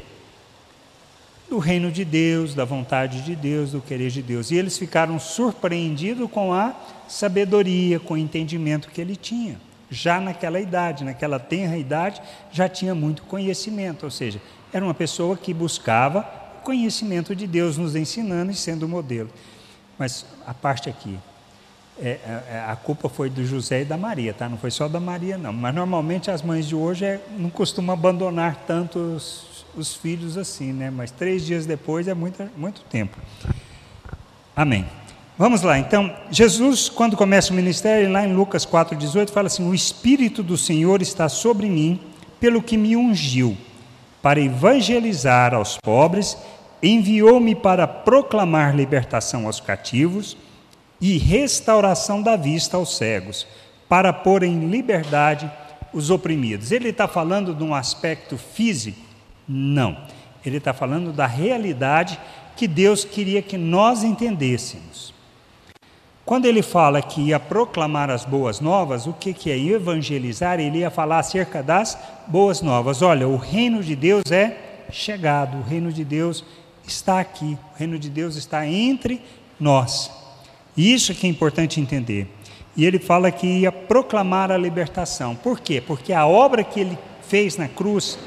Do 1.49 1.59
reino 1.59 1.91
de 1.91 2.05
Deus, 2.05 2.55
da 2.55 2.67
vontade 2.67 3.23
de 3.23 3.35
Deus, 3.35 3.73
do 3.73 3.81
querer 3.81 4.11
de 4.11 4.21
Deus. 4.21 4.51
E 4.51 4.57
eles 4.57 4.77
ficaram 4.77 5.19
surpreendidos 5.19 6.31
com 6.31 6.53
a 6.53 6.75
sabedoria, 7.09 7.99
com 7.99 8.15
o 8.15 8.19
entendimento 8.19 8.91
que 8.91 9.01
ele 9.01 9.17
tinha 9.17 9.59
já 9.95 10.21
naquela 10.21 10.61
idade, 10.61 11.05
naquela 11.05 11.39
tenra 11.39 11.77
idade, 11.77 12.21
já 12.51 12.69
tinha 12.69 12.95
muito 12.95 13.23
conhecimento, 13.23 14.05
ou 14.05 14.11
seja, 14.11 14.41
era 14.73 14.85
uma 14.85 14.95
pessoa 14.95 15.37
que 15.37 15.55
buscava 15.55 16.23
conhecimento 16.63 17.37
de 17.37 17.47
Deus, 17.47 17.77
nos 17.77 17.95
ensinando 17.95 18.51
e 18.51 18.55
sendo 18.55 18.89
modelo. 18.89 19.31
Mas 19.99 20.27
a 20.47 20.53
parte 20.53 20.89
aqui, 20.89 21.19
é, 22.01 22.19
é, 22.51 22.65
a 22.69 22.75
culpa 22.75 23.09
foi 23.09 23.31
do 23.31 23.45
José 23.45 23.83
e 23.83 23.85
da 23.85 23.97
Maria, 23.97 24.35
tá? 24.35 24.49
Não 24.49 24.59
foi 24.59 24.71
só 24.71 24.89
da 24.89 24.99
Maria, 24.99 25.39
não. 25.39 25.53
Mas 25.53 25.75
normalmente 25.75 26.31
as 26.31 26.43
mães 26.43 26.67
de 26.67 26.75
hoje 26.75 27.05
é, 27.05 27.21
não 27.39 27.49
costumam 27.49 27.95
abandonar 27.95 28.65
tanto 28.67 28.99
os, 28.99 29.65
os, 29.77 29.95
filhos 29.95 30.37
assim, 30.37 30.73
né? 30.73 30.91
Mas 30.91 31.11
três 31.13 31.47
dias 31.47 31.67
depois 31.67 32.09
é 32.09 32.15
muito, 32.15 32.43
muito 32.57 32.83
tempo. 32.83 33.17
Amém. 34.57 34.87
Vamos 35.37 35.63
lá, 35.63 35.79
então, 35.79 36.15
Jesus, 36.31 36.89
quando 36.89 37.17
começa 37.17 37.53
o 37.53 37.57
ministério, 37.57 38.11
lá 38.11 38.25
em 38.25 38.33
Lucas 38.33 38.65
4,18, 38.65 39.31
fala 39.31 39.49
assim: 39.49 39.69
O 39.69 39.75
Espírito 39.75 40.43
do 40.43 40.57
Senhor 40.57 41.03
está 41.03 41.29
sobre 41.29 41.69
mim, 41.69 42.01
pelo 42.39 42.63
que 42.63 42.77
me 42.77 42.97
ungiu, 42.97 43.57
para 44.23 44.41
evangelizar 44.41 45.53
aos 45.53 45.77
pobres, 45.77 46.37
enviou-me 46.81 47.55
para 47.55 47.87
proclamar 47.87 48.77
libertação 48.77 49.47
aos 49.47 49.61
cativos 49.61 50.37
e 51.07 51.19
restauração 51.19 52.23
da 52.23 52.35
vista 52.35 52.79
aos 52.79 52.97
cegos, 52.97 53.47
para 53.87 54.11
pôr 54.11 54.43
em 54.43 54.71
liberdade 54.71 55.53
os 55.93 56.09
oprimidos. 56.09 56.73
Ele 56.73 56.89
está 56.89 57.07
falando 57.07 57.55
de 57.55 57.63
um 57.63 57.75
aspecto 57.75 58.39
físico? 58.39 58.99
Não. 59.47 59.99
Ele 60.47 60.57
está 60.57 60.73
falando 60.73 61.13
da 61.13 61.27
realidade 61.27 62.19
que 62.57 62.67
Deus 62.67 63.05
queria 63.05 63.43
que 63.43 63.59
nós 63.59 64.03
entendêssemos. 64.03 65.13
Quando 66.25 66.47
ele 66.47 66.63
fala 66.63 67.03
que 67.03 67.21
ia 67.21 67.39
proclamar 67.39 68.09
as 68.09 68.25
boas 68.25 68.59
novas, 68.59 69.07
o 69.07 69.13
que, 69.13 69.35
que 69.35 69.51
é 69.51 69.59
evangelizar? 69.59 70.59
Ele 70.59 70.79
ia 70.79 70.91
falar 70.91 71.19
acerca 71.19 71.63
das 71.63 71.99
boas 72.27 72.63
novas. 72.63 73.03
Olha, 73.03 73.29
o 73.29 73.37
reino 73.37 73.83
de 73.83 73.95
Deus 73.95 74.33
é 74.33 74.87
chegado, 74.91 75.59
o 75.59 75.63
reino 75.63 75.93
de 75.93 76.03
Deus 76.03 76.43
está 76.87 77.21
aqui, 77.21 77.59
o 77.75 77.79
reino 77.79 77.99
de 77.99 78.09
Deus 78.09 78.37
está 78.37 78.67
entre 78.67 79.21
nós. 79.61 80.24
Isso 80.77 81.15
que 81.15 81.27
é 81.27 81.31
importante 81.31 81.81
entender. 81.81 82.27
E 82.77 82.85
ele 82.85 82.99
fala 82.99 83.31
que 83.31 83.47
ia 83.47 83.71
proclamar 83.71 84.51
a 84.51 84.59
libertação. 84.59 85.35
Por 85.37 85.61
quê? 85.61 85.81
Porque 85.81 86.13
a 86.13 86.27
obra 86.27 86.65
que 86.65 86.81
ele 86.81 86.99
fez 87.29 87.57
na 87.57 87.69
cruz, 87.69 88.19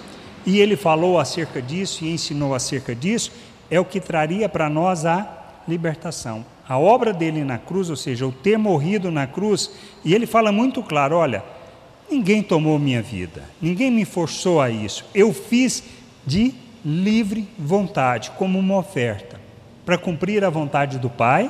e 0.46 0.60
ele 0.60 0.78
falou 0.78 1.20
acerca 1.20 1.62
disso 1.62 2.06
e 2.06 2.12
ensinou 2.12 2.56
acerca 2.56 2.96
disso, 2.96 3.32
é 3.70 3.80
o 3.80 3.86
que 3.86 4.00
traria 4.00 4.48
para 4.48 4.70
nós 4.70 5.06
a 5.06 5.62
libertação 5.68 6.46
a 6.68 6.78
obra 6.78 7.14
dele 7.14 7.44
na 7.44 7.58
cruz, 7.58 7.90
ou 7.90 7.96
seja, 7.96 8.28
o 8.28 8.32
ter 8.32 8.58
morrido 8.58 9.10
na 9.10 9.26
cruz, 9.26 9.72
e 10.04 10.14
ele 10.14 10.26
fala 10.26 10.52
muito 10.52 10.84
claro: 10.84 11.16
olha, 11.16 11.44
ninguém 12.10 12.44
tomou 12.44 12.78
minha 12.78 13.02
vida, 13.02 13.44
ninguém 13.62 13.90
me 13.90 14.04
forçou 14.04 14.60
a 14.60 14.70
isso, 14.70 15.06
eu 15.14 15.34
fiz 15.34 15.84
de 16.26 16.54
livre 16.84 17.48
vontade, 17.58 18.32
como 18.32 18.60
uma 18.60 18.78
oferta, 18.78 19.40
para 19.86 19.98
cumprir 19.98 20.44
a 20.44 20.50
vontade 20.50 21.00
do 21.00 21.10
Pai, 21.10 21.50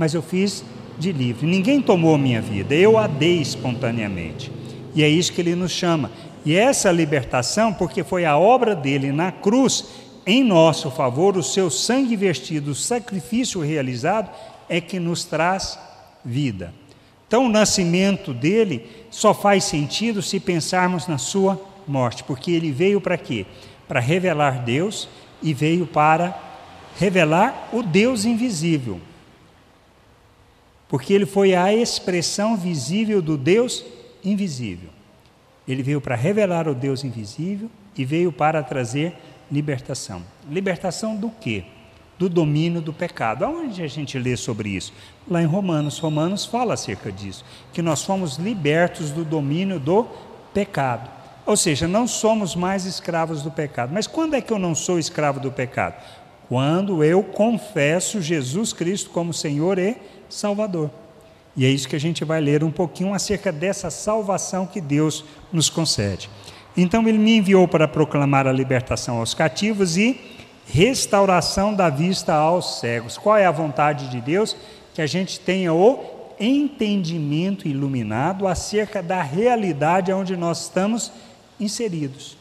mas 0.00 0.14
eu 0.14 0.22
fiz 0.22 0.64
de 0.98 1.12
livre. 1.12 1.46
Ninguém 1.46 1.82
tomou 1.82 2.16
minha 2.16 2.40
vida, 2.40 2.74
eu 2.74 2.96
a 2.96 3.06
dei 3.06 3.38
espontaneamente. 3.38 4.50
E 4.94 5.02
é 5.02 5.08
isso 5.10 5.30
que 5.30 5.42
ele 5.42 5.54
nos 5.54 5.72
chama. 5.72 6.10
E 6.42 6.56
essa 6.56 6.90
libertação, 6.90 7.70
porque 7.70 8.02
foi 8.02 8.24
a 8.24 8.38
obra 8.38 8.74
dele 8.74 9.12
na 9.12 9.30
cruz, 9.30 9.84
em 10.26 10.42
nosso 10.42 10.90
favor, 10.90 11.36
o 11.36 11.42
seu 11.42 11.68
sangue 11.68 12.16
vertido, 12.16 12.70
o 12.70 12.74
sacrifício 12.74 13.60
realizado, 13.60 14.30
é 14.70 14.80
que 14.80 14.98
nos 14.98 15.24
traz 15.24 15.78
vida. 16.24 16.72
Então, 17.28 17.44
o 17.44 17.50
nascimento 17.50 18.32
dele 18.32 18.86
só 19.10 19.34
faz 19.34 19.64
sentido 19.64 20.22
se 20.22 20.40
pensarmos 20.40 21.06
na 21.06 21.18
sua 21.18 21.60
morte, 21.86 22.24
porque 22.24 22.52
ele 22.52 22.72
veio 22.72 23.02
para 23.02 23.18
quê? 23.18 23.44
Para 23.86 24.00
revelar 24.00 24.64
Deus 24.64 25.10
e 25.42 25.52
veio 25.52 25.86
para 25.86 26.34
revelar 26.98 27.68
o 27.70 27.82
Deus 27.82 28.24
invisível. 28.24 28.98
Porque 30.90 31.14
ele 31.14 31.24
foi 31.24 31.54
a 31.54 31.72
expressão 31.72 32.54
visível 32.54 33.22
do 33.22 33.38
Deus 33.38 33.82
invisível. 34.22 34.90
Ele 35.66 35.82
veio 35.82 36.00
para 36.00 36.14
revelar 36.14 36.68
o 36.68 36.74
Deus 36.74 37.02
invisível 37.04 37.70
e 37.96 38.04
veio 38.04 38.30
para 38.30 38.62
trazer 38.62 39.14
libertação. 39.50 40.22
Libertação 40.50 41.16
do 41.16 41.30
quê? 41.30 41.64
do 42.20 42.28
domínio 42.28 42.82
do 42.82 42.92
pecado. 42.92 43.46
Aonde 43.46 43.82
a 43.82 43.86
gente 43.86 44.18
lê 44.18 44.36
sobre 44.36 44.68
isso? 44.68 44.92
Lá 45.26 45.42
em 45.42 45.46
Romanos. 45.46 45.98
Romanos 45.98 46.44
fala 46.44 46.74
acerca 46.74 47.10
disso, 47.10 47.42
que 47.72 47.80
nós 47.80 48.04
fomos 48.04 48.36
libertos 48.36 49.10
do 49.10 49.24
domínio 49.24 49.80
do 49.80 50.06
pecado. 50.52 51.10
Ou 51.46 51.56
seja, 51.56 51.88
não 51.88 52.06
somos 52.06 52.54
mais 52.54 52.84
escravos 52.84 53.42
do 53.42 53.50
pecado. 53.50 53.90
Mas 53.94 54.06
quando 54.06 54.34
é 54.34 54.42
que 54.42 54.52
eu 54.52 54.58
não 54.58 54.74
sou 54.74 54.98
escravo 54.98 55.40
do 55.40 55.50
pecado? 55.50 55.94
Quando 56.50 57.04
eu 57.04 57.22
confesso 57.22 58.20
Jesus 58.20 58.72
Cristo 58.72 59.10
como 59.10 59.32
Senhor 59.32 59.78
e 59.78 59.96
Salvador. 60.28 60.90
E 61.56 61.64
é 61.64 61.68
isso 61.68 61.88
que 61.88 61.94
a 61.94 62.00
gente 62.00 62.24
vai 62.24 62.40
ler 62.40 62.64
um 62.64 62.72
pouquinho 62.72 63.14
acerca 63.14 63.52
dessa 63.52 63.88
salvação 63.88 64.66
que 64.66 64.80
Deus 64.80 65.24
nos 65.52 65.70
concede. 65.70 66.28
Então 66.76 67.06
ele 67.06 67.18
me 67.18 67.36
enviou 67.36 67.68
para 67.68 67.86
proclamar 67.86 68.48
a 68.48 68.52
libertação 68.52 69.18
aos 69.18 69.32
cativos 69.32 69.96
e 69.96 70.20
restauração 70.66 71.72
da 71.72 71.88
vista 71.88 72.34
aos 72.34 72.80
cegos. 72.80 73.16
Qual 73.16 73.36
é 73.36 73.46
a 73.46 73.52
vontade 73.52 74.10
de 74.10 74.20
Deus? 74.20 74.56
Que 74.92 75.02
a 75.02 75.06
gente 75.06 75.38
tenha 75.38 75.72
o 75.72 76.04
entendimento 76.40 77.68
iluminado 77.68 78.48
acerca 78.48 79.00
da 79.00 79.22
realidade 79.22 80.12
onde 80.12 80.36
nós 80.36 80.62
estamos 80.62 81.12
inseridos. 81.60 82.39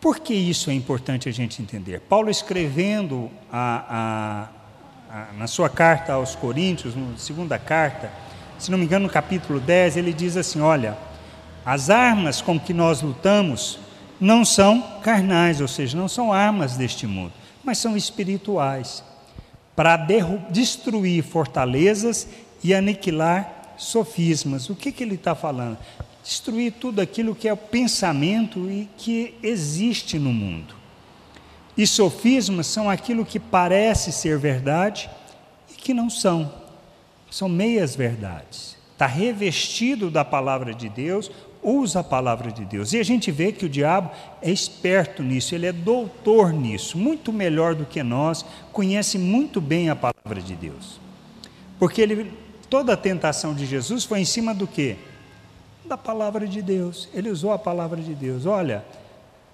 Por 0.00 0.18
que 0.18 0.32
isso 0.32 0.70
é 0.70 0.72
importante 0.72 1.28
a 1.28 1.32
gente 1.32 1.60
entender? 1.60 2.00
Paulo 2.00 2.30
escrevendo 2.30 3.30
a, 3.52 4.48
a, 5.10 5.14
a, 5.14 5.32
na 5.34 5.46
sua 5.46 5.68
carta 5.68 6.14
aos 6.14 6.34
Coríntios, 6.34 6.96
na 6.96 7.18
segunda 7.18 7.58
carta, 7.58 8.10
se 8.58 8.70
não 8.70 8.78
me 8.78 8.84
engano, 8.84 9.06
no 9.06 9.12
capítulo 9.12 9.60
10, 9.60 9.98
ele 9.98 10.12
diz 10.14 10.38
assim: 10.38 10.60
Olha, 10.60 10.96
as 11.64 11.90
armas 11.90 12.40
com 12.40 12.58
que 12.58 12.72
nós 12.72 13.02
lutamos 13.02 13.78
não 14.18 14.44
são 14.44 14.80
carnais, 15.02 15.60
ou 15.60 15.68
seja, 15.68 15.96
não 15.96 16.08
são 16.08 16.32
armas 16.32 16.76
deste 16.76 17.06
mundo, 17.06 17.32
mas 17.62 17.76
são 17.76 17.94
espirituais 17.94 19.04
para 19.76 19.96
destruir 20.50 21.22
fortalezas 21.22 22.26
e 22.62 22.74
aniquilar 22.74 23.74
sofismas. 23.76 24.68
O 24.68 24.74
que, 24.74 24.92
que 24.92 25.02
ele 25.02 25.14
está 25.14 25.34
falando? 25.34 25.78
Destruir 26.22 26.72
tudo 26.72 27.00
aquilo 27.00 27.34
que 27.34 27.48
é 27.48 27.52
o 27.52 27.56
pensamento 27.56 28.70
e 28.70 28.88
que 28.96 29.34
existe 29.42 30.18
no 30.18 30.32
mundo. 30.32 30.74
E 31.76 31.86
sofismas 31.86 32.66
são 32.66 32.90
aquilo 32.90 33.24
que 33.24 33.40
parece 33.40 34.12
ser 34.12 34.38
verdade 34.38 35.08
e 35.70 35.74
que 35.74 35.94
não 35.94 36.10
são. 36.10 36.52
São 37.30 37.48
meias 37.48 37.96
verdades. 37.96 38.76
Está 38.92 39.06
revestido 39.06 40.10
da 40.10 40.24
palavra 40.24 40.74
de 40.74 40.88
Deus 40.88 41.30
usa 41.62 42.00
a 42.00 42.04
palavra 42.04 42.50
de 42.50 42.64
Deus. 42.64 42.92
E 42.92 42.98
a 42.98 43.02
gente 43.02 43.30
vê 43.30 43.52
que 43.52 43.66
o 43.66 43.68
diabo 43.68 44.10
é 44.40 44.50
esperto 44.50 45.22
nisso, 45.22 45.54
ele 45.54 45.66
é 45.66 45.72
doutor 45.72 46.52
nisso, 46.52 46.96
muito 46.96 47.32
melhor 47.32 47.74
do 47.74 47.84
que 47.84 48.02
nós, 48.02 48.44
conhece 48.72 49.18
muito 49.18 49.60
bem 49.60 49.90
a 49.90 49.96
palavra 49.96 50.40
de 50.40 50.54
Deus. 50.54 51.00
Porque 51.78 52.00
ele, 52.00 52.32
toda 52.68 52.92
a 52.92 52.96
tentação 52.96 53.54
de 53.54 53.66
Jesus 53.66 54.04
foi 54.04 54.20
em 54.20 54.24
cima 54.24 54.54
do 54.54 54.66
quê? 54.66 54.96
Da 55.90 55.98
palavra 55.98 56.46
de 56.46 56.62
Deus. 56.62 57.08
Ele 57.12 57.28
usou 57.28 57.52
a 57.52 57.58
palavra 57.58 58.00
de 58.00 58.14
Deus. 58.14 58.46
Olha, 58.46 58.84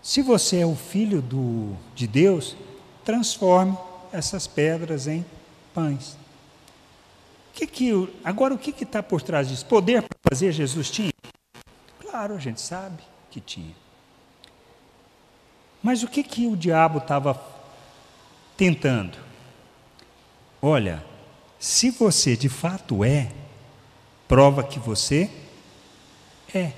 se 0.02 0.20
você 0.20 0.58
é 0.58 0.66
o 0.66 0.76
filho 0.76 1.22
do, 1.22 1.74
de 1.94 2.06
Deus, 2.06 2.54
transforme 3.02 3.76
essas 4.12 4.46
pedras 4.46 5.06
em 5.06 5.24
pães. 5.74 6.16
Que 7.54 7.66
que, 7.66 8.12
agora, 8.22 8.52
o 8.52 8.58
que 8.58 8.70
está 8.84 9.02
por 9.02 9.22
trás 9.22 9.48
disso? 9.48 9.64
Poder 9.64 10.02
para 10.02 10.18
fazer 10.30 10.52
Jesus 10.52 10.90
tinha? 10.90 11.10
Claro, 12.00 12.34
a 12.34 12.38
gente 12.38 12.60
sabe 12.60 13.02
que 13.30 13.40
tinha. 13.40 13.74
Mas 15.82 16.02
o 16.02 16.08
que, 16.08 16.22
que 16.22 16.46
o 16.46 16.54
diabo 16.54 16.98
estava 16.98 17.40
tentando? 18.58 19.16
Olha, 20.60 21.02
se 21.58 21.90
você 21.90 22.36
de 22.36 22.50
fato 22.50 23.02
é, 23.02 23.32
prova 24.28 24.62
que 24.62 24.78
você 24.78 25.30
é. 26.56 26.72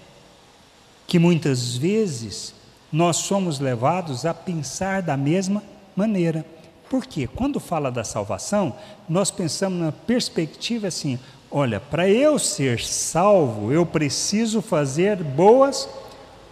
Que 1.07 1.19
muitas 1.19 1.77
vezes 1.77 2.55
nós 2.93 3.19
somos 3.19 3.61
levados 3.61 4.25
a 4.27 4.35
pensar 4.35 5.03
da 5.03 5.17
mesma 5.17 5.63
maneira. 5.95 6.45
Por 6.89 7.05
quê? 7.05 7.29
Quando 7.29 7.61
fala 7.61 7.91
da 7.91 8.03
salvação, 8.03 8.75
nós 9.09 9.31
pensamos 9.31 9.79
na 9.79 9.93
perspectiva 9.93 10.89
assim: 10.89 11.19
olha, 11.51 11.81
para 11.81 12.09
eu 12.09 12.39
ser 12.39 12.81
salvo, 12.81 13.73
eu 13.73 13.85
preciso 13.85 14.63
fazer 14.63 15.17
boas 15.23 15.89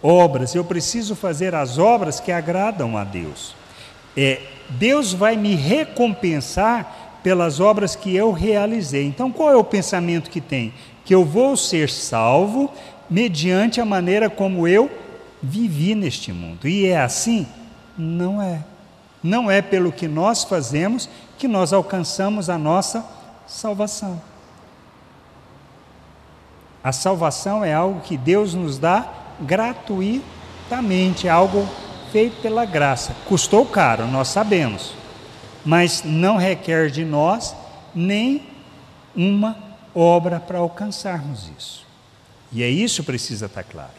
obras, 0.01 0.53
eu 0.53 0.63
preciso 0.63 1.15
fazer 1.15 1.55
as 1.55 1.77
obras 1.77 2.19
que 2.19 2.31
agradam 2.31 2.97
a 2.97 3.03
Deus. 3.03 3.55
É, 4.15 4.41
Deus 4.69 5.13
vai 5.13 5.35
me 5.35 5.55
recompensar 5.55 7.19
pelas 7.23 7.59
obras 7.59 7.95
que 7.95 8.15
eu 8.15 8.31
realizei. 8.31 9.05
Então, 9.05 9.31
qual 9.31 9.51
é 9.51 9.55
o 9.55 9.63
pensamento 9.63 10.29
que 10.29 10.41
tem? 10.41 10.73
Que 11.03 11.15
eu 11.15 11.25
vou 11.25 11.57
ser 11.57 11.89
salvo 11.89 12.71
mediante 13.09 13.79
a 13.79 13.85
maneira 13.85 14.29
como 14.29 14.67
eu 14.67 14.89
vivi 15.41 15.95
neste 15.95 16.31
mundo. 16.31 16.67
E 16.67 16.85
é 16.85 16.99
assim? 16.99 17.47
Não 17.97 18.41
é. 18.41 18.63
Não 19.23 19.49
é 19.49 19.61
pelo 19.61 19.91
que 19.91 20.07
nós 20.07 20.43
fazemos 20.43 21.09
que 21.37 21.47
nós 21.47 21.73
alcançamos 21.73 22.49
a 22.49 22.57
nossa 22.57 23.05
salvação. 23.47 24.21
A 26.83 26.91
salvação 26.91 27.63
é 27.63 27.73
algo 27.73 28.01
que 28.01 28.17
Deus 28.17 28.53
nos 28.53 28.77
dá 28.77 29.11
gratuitamente, 29.41 31.27
é 31.27 31.29
algo 31.29 31.67
feito 32.11 32.41
pela 32.41 32.65
graça. 32.65 33.15
Custou 33.25 33.65
caro, 33.65 34.07
nós 34.07 34.29
sabemos, 34.29 34.93
mas 35.65 36.03
não 36.03 36.37
requer 36.37 36.89
de 36.89 37.03
nós 37.03 37.55
nem 37.93 38.47
uma 39.15 39.57
obra 39.93 40.39
para 40.39 40.59
alcançarmos 40.59 41.51
isso. 41.57 41.86
E 42.57 42.63
é 42.63 42.69
isso 42.71 43.03
que 43.03 43.11
precisa 43.11 43.45
estar 43.45 43.63
claro. 43.63 43.93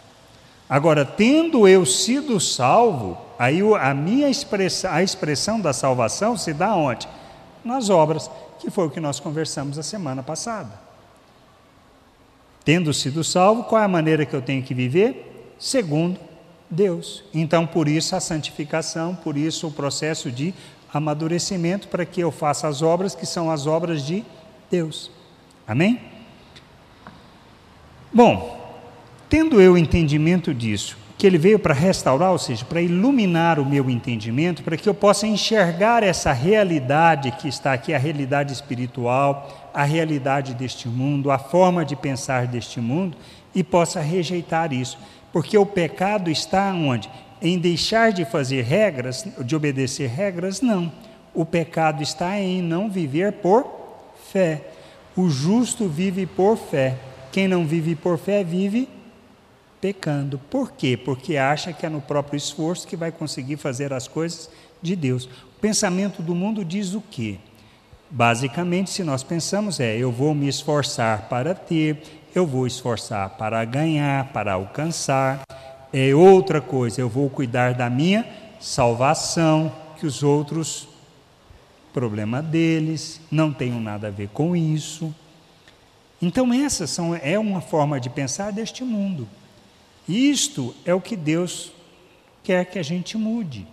Agora, 0.69 1.05
tendo 1.05 1.69
eu 1.69 1.87
sido 1.87 2.41
salvo, 2.41 3.17
aí 3.38 3.61
a 3.81 3.95
minha 3.95 4.29
expressão, 4.29 4.91
a 4.91 5.00
expressão 5.00 5.61
da 5.61 5.73
salvação 5.73 6.37
se 6.37 6.53
dá 6.53 6.75
onde? 6.75 7.07
Nas 7.65 7.88
obras, 7.88 8.29
que 8.59 8.69
foi 8.69 8.88
o 8.88 8.91
que 8.91 8.99
nós 8.99 9.21
conversamos 9.21 9.79
a 9.79 9.83
semana 9.85 10.25
passada. 10.25 10.73
Tendo 12.65 12.93
sido 12.93 13.23
salvo, 13.23 13.62
qual 13.62 13.81
é 13.81 13.85
a 13.85 13.88
maneira 13.88 14.27
que 14.27 14.35
eu 14.35 14.43
tenho 14.43 14.65
que 14.65 14.75
viver? 14.75 15.55
Segundo 15.57 16.19
Deus. 16.69 17.23
Então, 17.33 17.65
por 17.65 17.87
isso 17.87 18.17
a 18.17 18.21
santificação, 18.21 19.15
por 19.15 19.37
isso 19.37 19.69
o 19.69 19.73
processo 19.73 20.33
de 20.33 20.53
amadurecimento, 20.93 21.87
para 21.87 22.05
que 22.05 22.21
eu 22.21 22.33
faça 22.33 22.66
as 22.66 22.83
obras 22.83 23.14
que 23.14 23.25
são 23.25 23.53
as 23.53 23.68
obras 23.68 24.03
de 24.03 24.25
Deus. 24.68 25.12
Amém? 25.64 26.17
Bom, 28.12 28.59
Tendo 29.29 29.61
eu 29.61 29.77
entendimento 29.77 30.55
disso, 30.55 30.97
que 31.18 31.27
ele 31.27 31.37
veio 31.37 31.59
para 31.59 31.75
restaurar, 31.75 32.33
ou 32.33 32.38
seja, 32.38 32.64
para 32.64 32.81
iluminar 32.81 33.59
o 33.59 33.66
meu 33.66 33.90
entendimento, 33.90 34.62
para 34.62 34.77
que 34.77 34.88
eu 34.88 34.94
possa 34.94 35.27
enxergar 35.27 36.03
essa 36.03 36.33
realidade 36.33 37.31
que 37.33 37.47
está 37.47 37.75
aqui, 37.75 37.92
a 37.92 37.99
realidade 37.99 38.55
espiritual, 38.55 39.71
a 39.75 39.85
realidade 39.85 40.55
deste 40.55 40.88
mundo, 40.88 41.31
a 41.31 41.38
forma 41.38 41.85
de 41.85 41.94
pensar 41.94 42.47
deste 42.47 42.81
mundo, 42.81 43.18
e 43.55 43.62
possa 43.62 44.01
rejeitar 44.01 44.73
isso. 44.73 44.99
Porque 45.31 45.59
o 45.59 45.66
pecado 45.66 46.31
está 46.31 46.73
onde? 46.73 47.11
Em 47.42 47.59
deixar 47.59 48.12
de 48.12 48.25
fazer 48.25 48.62
regras, 48.62 49.27
de 49.44 49.55
obedecer 49.55 50.09
regras? 50.09 50.62
Não. 50.62 50.90
O 51.35 51.44
pecado 51.44 52.03
está 52.03 52.40
em 52.40 52.62
não 52.62 52.88
viver 52.88 53.33
por 53.33 53.66
fé. 54.33 54.62
O 55.14 55.29
justo 55.29 55.87
vive 55.87 56.25
por 56.25 56.57
fé. 56.57 56.97
Quem 57.33 57.49
não 57.49 57.67
vive 57.67 57.95
por 57.95 58.19
fé, 58.19 58.43
vive 58.43 58.88
pecando. 59.81 60.38
Por 60.51 60.73
quê? 60.73 60.97
Porque 60.97 61.37
acha 61.37 61.73
que 61.73 61.87
é 61.87 61.88
no 61.88 62.01
próprio 62.01 62.37
esforço 62.37 62.87
que 62.87 62.97
vai 62.97 63.12
conseguir 63.12 63.57
fazer 63.57 63.93
as 63.93 64.09
coisas 64.09 64.51
de 64.83 64.97
Deus. 64.97 65.25
O 65.25 65.61
pensamento 65.61 66.23
do 66.23 66.35
mundo 66.35 66.64
diz 66.64 66.95
o 66.95 67.01
quê? 67.01 67.38
Basicamente, 68.11 68.91
se 68.91 69.05
nós 69.05 69.23
pensamos 69.23 69.81
é, 69.81 69.97
eu 69.97 70.11
vou 70.11 70.35
me 70.35 70.49
esforçar 70.49 71.29
para 71.29 71.55
ter, 71.55 72.03
eu 72.35 72.47
vou 72.47 72.67
esforçar 72.67 73.31
para 73.31 73.64
ganhar, 73.64 74.33
para 74.33 74.55
alcançar. 74.55 75.43
É 75.93 76.14
outra 76.14 76.61
coisa, 76.61 77.01
eu 77.01 77.09
vou 77.09 77.29
cuidar 77.29 77.75
da 77.75 77.91
minha 77.91 78.27
salvação, 78.59 79.73
que 79.99 80.07
os 80.07 80.23
outros 80.23 80.88
problema 81.93 82.41
deles, 82.41 83.21
não 83.31 83.53
tenham 83.53 83.81
nada 83.81 84.07
a 84.07 84.11
ver 84.11 84.29
com 84.29 84.55
isso. 84.55 85.12
Então 86.20 86.52
essa 86.52 86.87
são, 86.87 87.14
é 87.14 87.38
uma 87.38 87.61
forma 87.61 88.00
de 88.00 88.11
pensar 88.11 88.52
deste 88.52 88.83
mundo. 88.83 89.28
Isto 90.09 90.74
é 90.85 90.92
o 90.94 91.00
que 91.00 91.16
Deus 91.16 91.72
quer 92.42 92.64
que 92.64 92.78
a 92.78 92.83
gente 92.83 93.16
mude. 93.16 93.66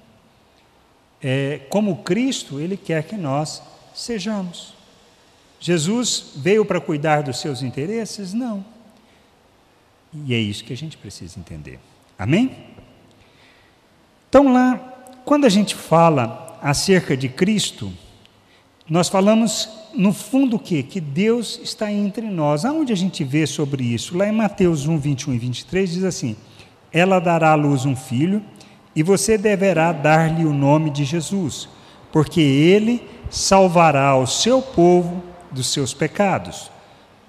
É, 1.21 1.61
como 1.69 2.03
Cristo, 2.03 2.59
Ele 2.59 2.77
quer 2.77 3.03
que 3.03 3.15
nós 3.15 3.61
sejamos. 3.93 4.73
Jesus 5.59 6.33
veio 6.35 6.65
para 6.65 6.81
cuidar 6.81 7.23
dos 7.23 7.39
seus 7.39 7.63
interesses? 7.63 8.33
Não. 8.33 8.63
E 10.13 10.33
é 10.33 10.37
isso 10.37 10.63
que 10.63 10.73
a 10.73 10.77
gente 10.77 10.97
precisa 10.97 11.39
entender. 11.39 11.79
Amém? 12.19 12.55
Então, 14.29 14.53
lá, 14.53 14.77
quando 15.25 15.45
a 15.45 15.49
gente 15.49 15.73
fala 15.73 16.59
acerca 16.61 17.17
de 17.17 17.29
Cristo, 17.29 17.91
nós 18.87 19.09
falamos 19.09 19.67
no 19.95 20.13
fundo 20.13 20.57
o 20.57 20.59
quê? 20.59 20.83
Que 20.83 21.01
Deus 21.01 21.59
está 21.63 21.91
entre 21.91 22.27
nós. 22.27 22.65
Aonde 22.65 22.93
a 22.93 22.95
gente 22.95 23.23
vê 23.23 23.47
sobre 23.47 23.83
isso? 23.83 24.15
Lá 24.15 24.27
em 24.27 24.31
Mateus 24.31 24.87
1, 24.87 24.97
21 24.99 25.33
e 25.33 25.37
23 25.39 25.91
diz 25.91 26.03
assim: 26.03 26.35
Ela 26.93 27.19
dará 27.19 27.51
à 27.51 27.55
luz 27.55 27.85
um 27.85 27.95
filho, 27.95 28.43
e 28.95 29.01
você 29.01 29.39
deverá 29.39 29.91
dar-lhe 29.91 30.45
o 30.45 30.53
nome 30.53 30.91
de 30.91 31.03
Jesus, 31.03 31.67
porque 32.11 32.39
ele 32.39 33.01
salvará 33.29 34.15
o 34.15 34.27
seu 34.27 34.61
povo 34.61 35.23
dos 35.51 35.67
seus 35.73 35.91
pecados. 35.93 36.69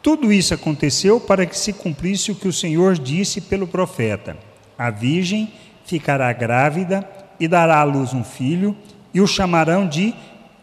Tudo 0.03 0.31
isso 0.31 0.53
aconteceu 0.53 1.19
para 1.19 1.47
que 1.47 1.59
se 1.59 1.73
cumprisse 1.73 2.31
o 2.31 2.35
que 2.35 2.47
o 2.47 2.53
Senhor 2.53 2.99
disse 2.99 3.40
pelo 3.40 3.66
profeta: 3.66 4.37
A 4.79 4.90
virgem 4.90 5.51
ficará 5.87 6.31
grávida 6.35 7.09
e 7.40 7.49
dará 7.49 7.81
à 7.81 7.85
luz 7.85 8.12
um 8.12 8.23
filho, 8.23 8.77
e 9.14 9.23
o 9.23 9.27
chamarão 9.27 9.88
de 9.88 10.14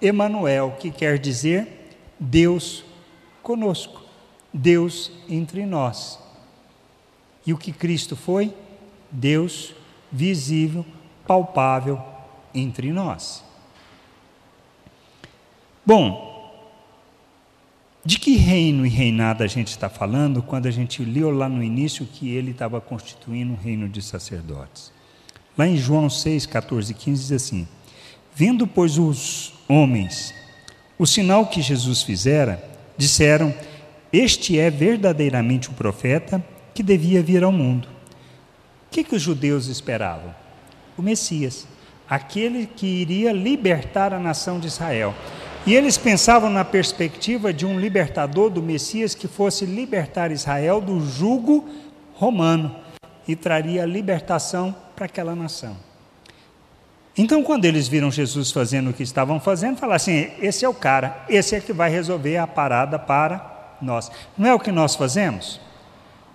Emanuel, 0.04 0.76
que 0.78 0.92
quer 0.92 1.18
dizer 1.18 1.96
Deus 2.20 2.84
conosco, 3.42 4.02
Deus 4.54 5.12
entre 5.30 5.66
nós. 5.66 6.20
E 7.46 7.54
o 7.54 7.58
que 7.58 7.72
Cristo 7.72 8.16
foi? 8.16 8.54
Deus 9.10 9.74
visível, 10.12 10.86
palpável 11.26 12.02
entre 12.54 12.92
nós. 12.92 13.44
Bom, 15.86 16.34
de 18.06 18.20
que 18.20 18.36
reino 18.36 18.86
e 18.86 18.90
reinado 18.90 19.44
a 19.44 19.48
gente 19.48 19.70
está 19.70 19.88
falando 19.88 20.44
quando 20.44 20.66
a 20.66 20.72
gente 20.72 21.04
leu 21.06 21.32
lá 21.32 21.48
no 21.48 21.64
início 21.64 22.06
que 22.06 22.30
ele 22.30 22.52
estava 22.52 22.82
constituindo 22.82 23.54
um 23.54 23.58
reino 23.58 23.88
de 23.88 24.02
sacerdotes? 24.02 24.92
Lá 25.58 25.66
em 25.66 25.78
João 25.78 26.10
6, 26.10 26.46
14 26.46 26.92
e 26.92 26.96
15 26.96 27.22
diz 27.22 27.32
assim: 27.32 27.68
Vendo, 28.36 28.66
pois, 28.66 28.98
os 28.98 29.54
homens 29.68 30.34
o 30.98 31.08
sinal 31.08 31.48
que 31.48 31.62
Jesus 31.62 32.02
fizera, 32.04 32.64
disseram: 32.98 33.54
Este 34.12 34.60
é 34.60 34.70
verdadeiramente 34.70 35.70
o 35.70 35.74
profeta 35.74 36.44
que 36.74 36.84
devia 36.84 37.22
vir 37.22 37.44
ao 37.44 37.52
mundo. 37.52 37.88
O 38.88 38.92
que, 38.92 39.04
que 39.04 39.16
os 39.16 39.22
judeus 39.22 39.68
esperavam? 39.68 40.34
O 40.98 41.02
Messias, 41.02 41.68
aquele 42.08 42.68
que 42.68 42.86
iria 42.86 43.34
libertar 43.34 44.14
a 44.14 44.20
nação 44.20 44.60
de 44.60 44.68
Israel. 44.68 45.14
E 45.66 45.74
eles 45.74 45.98
pensavam 45.98 46.50
na 46.50 46.64
perspectiva 46.64 47.54
de 47.54 47.66
um 47.66 47.80
libertador 47.80 48.50
do 48.50 48.62
Messias 48.62 49.16
que 49.16 49.28
fosse 49.28 49.66
libertar 49.66 50.32
Israel 50.32 50.80
do 50.80 51.00
jugo 51.00 51.68
romano 52.14 52.76
e 53.28 53.36
traria 53.36 53.86
libertação 53.86 54.76
para 54.96 55.06
aquela 55.06 55.36
nação. 55.36 55.76
Então, 57.16 57.44
quando 57.44 57.66
eles 57.66 57.88
viram 57.88 58.10
Jesus 58.10 58.52
fazendo 58.52 58.90
o 58.90 58.94
que 58.94 59.04
estavam 59.04 59.40
fazendo, 59.40 59.78
falaram 59.78 59.98
assim: 59.98 60.30
esse 60.42 60.66
é 60.66 60.70
o 60.70 60.74
cara, 60.74 61.24
esse 61.30 61.56
é 61.56 61.60
que 61.60 61.72
vai 61.72 61.90
resolver 61.90 62.38
a 62.38 62.48
parada 62.48 62.98
para 62.98 63.76
nós. 63.82 64.12
Não 64.38 64.50
é 64.50 64.54
o 64.54 64.60
que 64.60 64.72
nós 64.72 64.96
fazemos? 64.96 65.60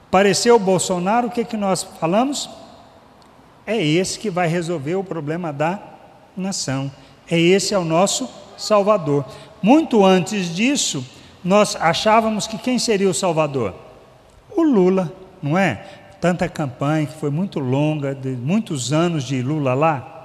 Apareceu 0.07 0.57
o 0.57 0.61
Bolsonaro, 0.61 1.27
o 1.27 1.31
que, 1.31 1.45
que 1.45 1.57
nós 1.57 1.83
falamos? 1.83 2.49
É 3.67 3.77
esse 3.77 4.19
que 4.19 4.31
vai 4.31 4.49
resolver 4.49 4.95
o 4.95 5.05
problema 5.05 5.53
da 5.53 5.79
nação. 6.37 6.91
É 7.31 7.39
esse 7.39 7.75
é 7.75 7.79
o 7.79 7.85
nosso 7.85 8.29
Salvador. 8.57 9.25
Muito 9.61 10.05
antes 10.05 10.55
disso, 10.55 11.05
nós 11.45 11.77
achávamos 11.77 12.47
que 12.47 12.57
quem 12.57 12.79
seria 12.79 13.11
o 13.11 13.15
Salvador? 13.15 13.75
O 14.57 14.63
Lula, 14.63 15.13
não 15.43 15.59
é? 15.59 15.85
Tanta 16.21 16.49
campanha 16.49 17.07
que 17.07 17.19
foi 17.19 17.31
muito 17.31 17.59
longa, 17.59 18.15
de 18.15 18.31
muitos 18.31 18.93
anos 18.93 19.25
de 19.25 19.43
Lula 19.43 19.75
lá. 19.75 20.18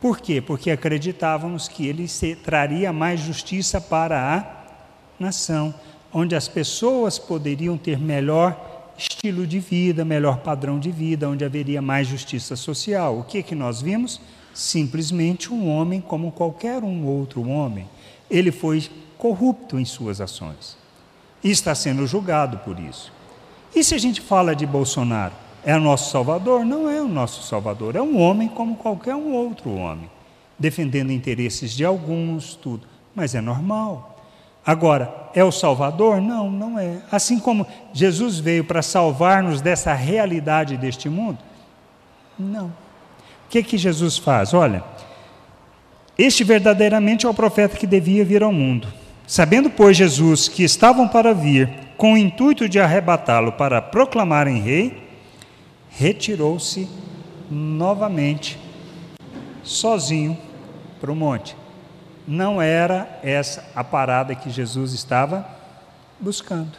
Por 0.00 0.20
quê? 0.20 0.40
Porque 0.40 0.70
acreditávamos 0.70 1.66
que 1.66 1.86
ele 1.86 2.06
traria 2.44 2.92
mais 2.92 3.20
justiça 3.20 3.80
para 3.80 4.36
a 4.36 5.22
nação, 5.22 5.74
onde 6.12 6.36
as 6.36 6.46
pessoas 6.46 7.18
poderiam 7.18 7.76
ter 7.76 7.98
melhor 7.98 8.92
estilo 8.96 9.46
de 9.46 9.58
vida, 9.58 10.04
melhor 10.04 10.38
padrão 10.38 10.78
de 10.78 10.90
vida, 10.90 11.28
onde 11.28 11.44
haveria 11.44 11.82
mais 11.82 12.06
justiça 12.06 12.56
social. 12.56 13.18
O 13.18 13.24
que 13.24 13.42
que 13.42 13.54
nós 13.54 13.82
vimos? 13.82 14.20
Simplesmente 14.54 15.52
um 15.52 15.68
homem 15.68 16.00
como 16.00 16.32
qualquer 16.32 16.82
um 16.82 17.04
outro 17.04 17.48
homem. 17.48 17.88
Ele 18.30 18.52
foi 18.52 18.88
corrupto 19.16 19.78
em 19.78 19.84
suas 19.84 20.20
ações 20.20 20.76
e 21.42 21.50
está 21.50 21.74
sendo 21.74 22.06
julgado 22.06 22.58
por 22.58 22.78
isso. 22.78 23.12
E 23.74 23.84
se 23.84 23.94
a 23.94 23.98
gente 23.98 24.20
fala 24.20 24.54
de 24.54 24.66
Bolsonaro, 24.66 25.34
é 25.64 25.76
o 25.76 25.80
nosso 25.80 26.10
salvador? 26.10 26.64
Não 26.64 26.88
é 26.88 27.00
o 27.00 27.08
nosso 27.08 27.42
salvador, 27.42 27.96
é 27.96 28.02
um 28.02 28.20
homem 28.20 28.48
como 28.48 28.76
qualquer 28.76 29.14
um 29.14 29.32
outro 29.32 29.74
homem, 29.74 30.10
defendendo 30.58 31.10
interesses 31.10 31.72
de 31.72 31.84
alguns, 31.84 32.54
tudo, 32.54 32.86
mas 33.14 33.34
é 33.34 33.40
normal. 33.40 34.16
Agora, 34.68 35.30
é 35.34 35.42
o 35.42 35.50
Salvador? 35.50 36.20
Não, 36.20 36.50
não 36.50 36.78
é. 36.78 36.98
Assim 37.10 37.38
como 37.38 37.66
Jesus 37.90 38.38
veio 38.38 38.62
para 38.62 38.82
salvar-nos 38.82 39.62
dessa 39.62 39.94
realidade 39.94 40.76
deste 40.76 41.08
mundo? 41.08 41.38
Não. 42.38 42.66
O 42.66 42.72
que, 43.48 43.62
que 43.62 43.78
Jesus 43.78 44.18
faz? 44.18 44.52
Olha, 44.52 44.84
este 46.18 46.44
verdadeiramente 46.44 47.24
é 47.24 47.28
o 47.30 47.32
profeta 47.32 47.78
que 47.78 47.86
devia 47.86 48.24
vir 48.26 48.42
ao 48.42 48.52
mundo. 48.52 48.88
Sabendo, 49.26 49.70
pois, 49.70 49.96
Jesus 49.96 50.48
que 50.48 50.62
estavam 50.64 51.08
para 51.08 51.32
vir, 51.32 51.70
com 51.96 52.12
o 52.12 52.18
intuito 52.18 52.68
de 52.68 52.78
arrebatá-lo 52.78 53.52
para 53.52 53.80
proclamarem 53.80 54.60
rei, 54.60 55.07
retirou-se 55.98 56.88
novamente, 57.50 58.58
sozinho, 59.62 60.38
para 61.00 61.10
o 61.10 61.16
monte 61.16 61.56
não 62.28 62.60
era 62.60 63.18
essa 63.22 63.64
a 63.74 63.82
parada 63.82 64.34
que 64.34 64.50
Jesus 64.50 64.92
estava 64.92 65.48
buscando. 66.20 66.72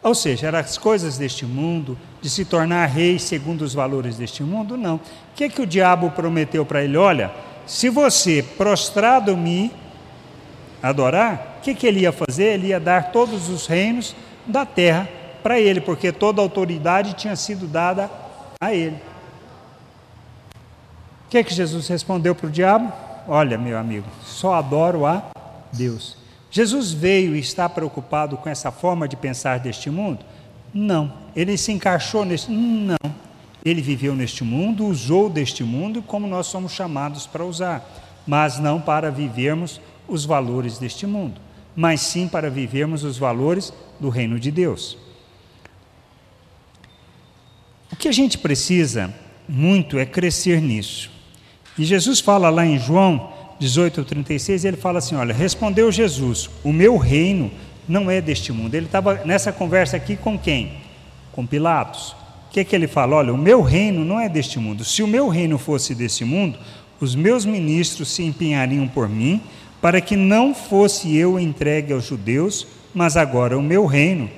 Ou 0.00 0.14
seja, 0.14 0.46
eram 0.46 0.60
as 0.60 0.78
coisas 0.78 1.18
deste 1.18 1.44
mundo, 1.44 1.98
de 2.22 2.30
se 2.30 2.44
tornar 2.44 2.86
rei 2.86 3.18
segundo 3.18 3.62
os 3.62 3.74
valores 3.74 4.16
deste 4.16 4.44
mundo? 4.44 4.76
Não. 4.76 4.94
O 4.94 5.00
que, 5.34 5.44
é 5.44 5.48
que 5.48 5.60
o 5.60 5.66
diabo 5.66 6.10
prometeu 6.12 6.64
para 6.64 6.84
ele? 6.84 6.96
Olha, 6.96 7.32
se 7.66 7.88
você 7.88 8.42
prostrado 8.56 9.36
me 9.36 9.72
adorar, 10.80 11.56
o 11.58 11.62
que, 11.62 11.74
que 11.74 11.86
ele 11.86 12.00
ia 12.00 12.12
fazer? 12.12 12.54
Ele 12.54 12.68
ia 12.68 12.80
dar 12.80 13.10
todos 13.10 13.48
os 13.48 13.66
reinos 13.66 14.14
da 14.46 14.64
terra 14.64 15.08
para 15.42 15.58
ele, 15.58 15.80
porque 15.80 16.12
toda 16.12 16.40
autoridade 16.40 17.14
tinha 17.14 17.34
sido 17.34 17.66
dada 17.66 18.08
a 18.62 18.74
ele. 18.74 18.96
O 21.26 21.30
que, 21.30 21.38
é 21.38 21.42
que 21.42 21.54
Jesus 21.54 21.88
respondeu 21.88 22.34
para 22.34 22.46
o 22.46 22.50
diabo? 22.50 22.92
Olha, 23.26 23.56
meu 23.56 23.78
amigo, 23.78 24.06
só 24.22 24.52
adoro 24.52 25.06
a 25.06 25.30
Deus. 25.72 26.14
Jesus 26.50 26.92
veio 26.92 27.34
e 27.34 27.38
está 27.38 27.70
preocupado 27.70 28.36
com 28.36 28.50
essa 28.50 28.70
forma 28.70 29.08
de 29.08 29.16
pensar 29.16 29.60
deste 29.60 29.88
mundo? 29.88 30.22
Não. 30.74 31.10
Ele 31.34 31.56
se 31.56 31.72
encaixou 31.72 32.22
neste. 32.26 32.52
Não. 32.52 32.98
Ele 33.64 33.80
viveu 33.80 34.14
neste 34.14 34.44
mundo, 34.44 34.84
usou 34.84 35.30
deste 35.30 35.64
mundo 35.64 36.02
como 36.02 36.26
nós 36.26 36.46
somos 36.46 36.72
chamados 36.72 37.26
para 37.26 37.42
usar, 37.42 37.82
mas 38.26 38.58
não 38.58 38.78
para 38.78 39.10
vivermos 39.10 39.80
os 40.06 40.26
valores 40.26 40.76
deste 40.76 41.06
mundo, 41.06 41.40
mas 41.74 42.02
sim 42.02 42.28
para 42.28 42.50
vivermos 42.50 43.04
os 43.04 43.16
valores 43.16 43.72
do 43.98 44.10
reino 44.10 44.38
de 44.38 44.50
Deus. 44.50 44.98
Que 48.00 48.08
a 48.08 48.12
gente 48.12 48.38
precisa 48.38 49.12
muito 49.46 49.98
é 49.98 50.06
crescer 50.06 50.58
nisso. 50.62 51.10
E 51.78 51.84
Jesus 51.84 52.18
fala 52.18 52.48
lá 52.48 52.64
em 52.64 52.78
João 52.78 53.30
18, 53.58 54.02
36, 54.04 54.64
ele 54.64 54.76
fala 54.78 55.00
assim: 55.00 55.16
Olha, 55.16 55.34
respondeu 55.34 55.92
Jesus, 55.92 56.48
o 56.64 56.72
meu 56.72 56.96
reino 56.96 57.50
não 57.86 58.10
é 58.10 58.22
deste 58.22 58.52
mundo. 58.52 58.74
Ele 58.74 58.86
estava 58.86 59.22
nessa 59.26 59.52
conversa 59.52 59.98
aqui 59.98 60.16
com 60.16 60.38
quem? 60.38 60.78
Com 61.30 61.44
Pilatos. 61.44 62.12
O 62.48 62.52
que, 62.52 62.60
é 62.60 62.64
que 62.64 62.74
ele 62.74 62.88
fala? 62.88 63.16
Olha, 63.16 63.34
o 63.34 63.38
meu 63.38 63.60
reino 63.60 64.02
não 64.02 64.18
é 64.18 64.30
deste 64.30 64.58
mundo. 64.58 64.82
Se 64.82 65.02
o 65.02 65.06
meu 65.06 65.28
reino 65.28 65.58
fosse 65.58 65.94
deste 65.94 66.24
mundo, 66.24 66.58
os 66.98 67.14
meus 67.14 67.44
ministros 67.44 68.08
se 68.08 68.22
empenhariam 68.22 68.88
por 68.88 69.10
mim, 69.10 69.42
para 69.78 70.00
que 70.00 70.16
não 70.16 70.54
fosse 70.54 71.14
eu 71.14 71.38
entregue 71.38 71.92
aos 71.92 72.06
judeus, 72.06 72.66
mas 72.94 73.18
agora 73.18 73.58
o 73.58 73.62
meu 73.62 73.84
reino 73.84 74.30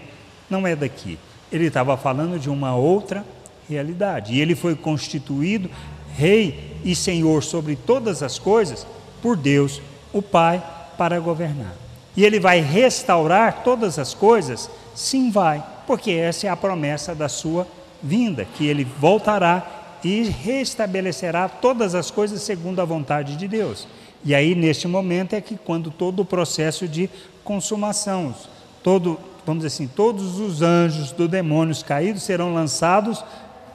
não 0.51 0.67
é 0.67 0.75
daqui. 0.75 1.17
Ele 1.53 1.67
estava 1.67 1.97
falando 1.97 2.41
de 2.41 2.51
uma 2.51 2.75
outra 2.75 3.25
realidade. 3.69 4.35
E 4.35 4.41
ele 4.41 4.55
foi 4.55 4.75
constituído 4.75 5.71
rei 6.17 6.77
e 6.85 6.95
senhor 6.95 7.43
sobre 7.43 7.77
todas 7.77 8.23
as 8.23 8.39
coisas 8.39 8.87
por 9.21 9.37
Deus, 9.37 9.81
o 10.13 10.21
Pai, 10.21 10.63
para 10.99 11.19
governar. 11.19 11.75
E 12.17 12.25
ele 12.25 12.39
vai 12.39 12.61
restaurar 12.61 13.63
todas 13.63 13.99
as 13.99 14.13
coisas? 14.13 14.69
Sim, 14.95 15.31
vai, 15.31 15.65
porque 15.87 16.11
essa 16.11 16.47
é 16.47 16.51
a 16.51 16.57
promessa 16.57 17.15
da 17.15 17.29
sua 17.29 17.67
vinda, 18.03 18.45
que 18.45 18.67
ele 18.67 18.85
voltará 18.85 19.99
e 20.05 20.25
restabelecerá 20.25 21.49
todas 21.49 21.95
as 21.95 22.11
coisas 22.11 22.43
segundo 22.43 22.81
a 22.81 22.85
vontade 22.85 23.37
de 23.37 23.47
Deus. 23.49 23.87
E 24.25 24.35
aí, 24.35 24.55
neste 24.55 24.87
momento, 24.87 25.35
é 25.35 25.41
que 25.41 25.57
quando 25.57 25.91
todo 25.91 26.21
o 26.21 26.25
processo 26.25 26.87
de 26.87 27.09
consumação, 27.43 28.35
todo, 28.83 29.19
vamos 29.47 29.65
dizer 29.65 29.75
assim, 29.75 29.89
todos 29.89 30.39
os 30.39 30.63
anjos 30.63 31.13
do 31.13 31.27
demônios 31.27 31.83
caídos 31.83 32.23
serão 32.23 32.53
lançados 32.53 33.25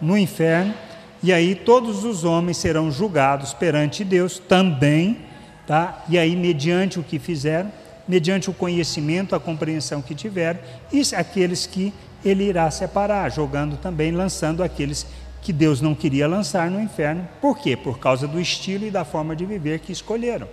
no 0.01 0.17
inferno 0.17 0.73
e 1.21 1.33
aí 1.33 1.55
todos 1.55 2.03
os 2.03 2.23
homens 2.23 2.57
serão 2.57 2.91
julgados 2.91 3.53
perante 3.53 4.03
Deus 4.03 4.39
também, 4.39 5.17
tá? 5.65 6.03
E 6.07 6.17
aí 6.17 6.35
mediante 6.35 6.99
o 6.99 7.03
que 7.03 7.17
fizeram, 7.17 7.71
mediante 8.07 8.49
o 8.49 8.53
conhecimento, 8.53 9.35
a 9.35 9.39
compreensão 9.39 10.01
que 10.01 10.13
tiveram, 10.13 10.59
e 10.91 11.01
aqueles 11.15 11.65
que 11.65 11.93
ele 12.23 12.43
irá 12.43 12.69
separar, 12.69 13.29
jogando 13.31 13.77
também, 13.77 14.11
lançando 14.11 14.63
aqueles 14.63 15.07
que 15.41 15.51
Deus 15.51 15.81
não 15.81 15.95
queria 15.95 16.27
lançar 16.27 16.69
no 16.69 16.79
inferno. 16.79 17.27
Por 17.41 17.57
quê? 17.57 17.75
Por 17.75 17.99
causa 17.99 18.27
do 18.27 18.39
estilo 18.39 18.85
e 18.85 18.91
da 18.91 19.03
forma 19.03 19.35
de 19.35 19.45
viver 19.45 19.79
que 19.79 19.91
escolheram. 19.91 20.47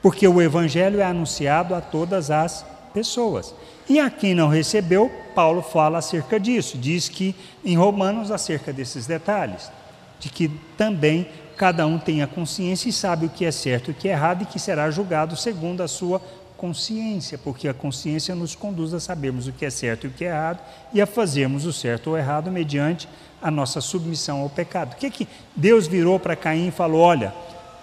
Porque 0.00 0.26
o 0.26 0.40
evangelho 0.40 1.00
é 1.00 1.04
anunciado 1.04 1.74
a 1.74 1.80
todas 1.80 2.30
as 2.30 2.64
pessoas. 2.96 3.54
E 3.86 4.00
a 4.00 4.08
quem 4.08 4.34
não 4.34 4.48
recebeu, 4.48 5.12
Paulo 5.34 5.60
fala 5.60 5.98
acerca 5.98 6.40
disso, 6.40 6.78
diz 6.78 7.10
que 7.10 7.36
em 7.62 7.76
Romanos 7.76 8.30
acerca 8.30 8.72
desses 8.72 9.06
detalhes, 9.06 9.70
de 10.18 10.30
que 10.30 10.48
também 10.78 11.28
cada 11.58 11.86
um 11.86 11.98
tem 11.98 12.22
a 12.22 12.26
consciência 12.26 12.88
e 12.88 12.92
sabe 12.92 13.26
o 13.26 13.28
que 13.28 13.44
é 13.44 13.52
certo 13.52 13.88
e 13.88 13.90
o 13.90 13.94
que 13.94 14.08
é 14.08 14.12
errado 14.12 14.42
e 14.42 14.46
que 14.46 14.58
será 14.58 14.90
julgado 14.90 15.36
segundo 15.36 15.82
a 15.82 15.88
sua 15.88 16.22
consciência, 16.56 17.36
porque 17.36 17.68
a 17.68 17.74
consciência 17.74 18.34
nos 18.34 18.54
conduz 18.54 18.94
a 18.94 19.00
sabermos 19.00 19.46
o 19.46 19.52
que 19.52 19.66
é 19.66 19.70
certo 19.70 20.04
e 20.04 20.08
o 20.08 20.12
que 20.12 20.24
é 20.24 20.28
errado 20.28 20.60
e 20.94 21.02
a 21.02 21.06
fazermos 21.06 21.66
o 21.66 21.74
certo 21.74 22.08
ou 22.08 22.16
errado 22.16 22.50
mediante 22.50 23.06
a 23.42 23.50
nossa 23.50 23.82
submissão 23.82 24.40
ao 24.40 24.48
pecado. 24.48 24.94
O 24.94 24.96
que 24.96 25.10
que 25.10 25.28
Deus 25.54 25.86
virou 25.86 26.18
para 26.18 26.34
Caim 26.34 26.68
e 26.68 26.70
falou: 26.70 27.02
Olha, 27.02 27.34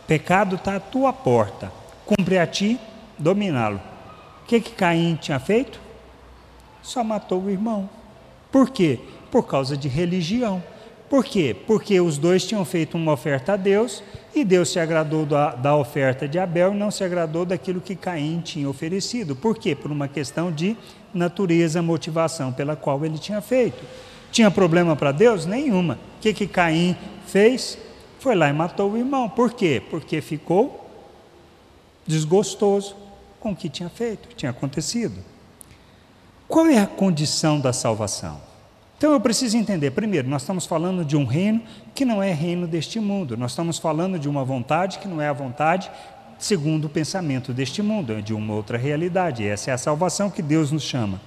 pecado 0.07 0.55
está 0.55 0.77
à 0.77 0.79
tua 0.79 1.13
porta, 1.13 1.71
cumpre 2.03 2.39
a 2.39 2.47
ti 2.47 2.79
dominá-lo. 3.19 3.92
O 4.43 4.45
que 4.45 4.61
que 4.61 4.71
Caim 4.71 5.15
tinha 5.15 5.39
feito? 5.39 5.83
só 6.83 7.03
matou 7.03 7.41
o 7.41 7.49
irmão. 7.49 7.89
Por 8.51 8.69
quê? 8.69 8.99
Por 9.31 9.47
causa 9.47 9.75
de 9.75 9.87
religião. 9.87 10.61
Por 11.09 11.23
quê? 11.23 11.55
Porque 11.65 11.99
os 11.99 12.17
dois 12.17 12.45
tinham 12.45 12.65
feito 12.65 12.97
uma 12.97 13.13
oferta 13.13 13.53
a 13.53 13.55
Deus 13.55 14.03
e 14.35 14.43
Deus 14.43 14.69
se 14.69 14.79
agradou 14.79 15.25
da, 15.25 15.55
da, 15.55 15.75
oferta 15.75 16.27
de 16.27 16.37
Abel 16.37 16.73
e 16.73 16.77
não 16.77 16.91
se 16.91 17.03
agradou 17.03 17.45
daquilo 17.45 17.79
que 17.79 17.95
Caim 17.95 18.41
tinha 18.41 18.69
oferecido. 18.69 19.35
Por 19.35 19.57
quê? 19.57 19.75
Por 19.75 19.91
uma 19.91 20.07
questão 20.07 20.51
de 20.51 20.75
natureza, 21.13 21.81
motivação 21.81 22.51
pela 22.51 22.75
qual 22.75 23.05
ele 23.05 23.17
tinha 23.17 23.41
feito. 23.41 23.83
Tinha 24.31 24.49
problema 24.51 24.95
para 24.95 25.11
Deus? 25.11 25.45
Nenhuma. 25.45 25.99
O 26.17 26.21
que, 26.21 26.33
que 26.33 26.47
Caim 26.47 26.97
fez? 27.27 27.77
Foi 28.19 28.35
lá 28.35 28.49
e 28.49 28.53
matou 28.53 28.91
o 28.91 28.97
irmão. 28.97 29.29
Por 29.29 29.53
quê? 29.53 29.81
Porque 29.89 30.19
ficou 30.19 30.89
desgostoso 32.07 33.02
com 33.43 33.51
o 33.51 33.55
que 33.55 33.67
tinha 33.67 33.89
feito, 33.89 34.29
tinha 34.37 34.51
acontecido. 34.51 35.19
Qual 36.47 36.65
é 36.65 36.79
a 36.79 36.87
condição 36.87 37.59
da 37.59 37.73
salvação? 37.73 38.39
Então 38.97 39.11
eu 39.11 39.19
preciso 39.19 39.57
entender, 39.57 39.91
primeiro, 39.91 40.29
nós 40.29 40.43
estamos 40.43 40.65
falando 40.65 41.03
de 41.03 41.17
um 41.17 41.25
reino 41.25 41.61
que 41.93 42.05
não 42.05 42.23
é 42.23 42.31
reino 42.31 42.65
deste 42.65 43.01
mundo, 43.01 43.35
nós 43.35 43.51
estamos 43.51 43.77
falando 43.77 44.17
de 44.17 44.29
uma 44.29 44.45
vontade 44.45 44.97
que 44.99 45.09
não 45.09 45.21
é 45.21 45.27
a 45.27 45.33
vontade 45.33 45.91
segundo 46.39 46.85
o 46.85 46.89
pensamento 46.89 47.51
deste 47.51 47.81
mundo, 47.81 48.13
é 48.13 48.21
de 48.21 48.33
uma 48.33 48.53
outra 48.53 48.77
realidade. 48.77 49.45
Essa 49.45 49.71
é 49.71 49.73
a 49.73 49.77
salvação 49.77 50.29
que 50.29 50.41
Deus 50.41 50.71
nos 50.71 50.83
chama. 50.83 51.19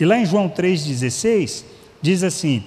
E 0.00 0.06
lá 0.06 0.16
em 0.16 0.24
João 0.24 0.48
3,16, 0.48 1.64
diz 2.00 2.22
assim: 2.22 2.64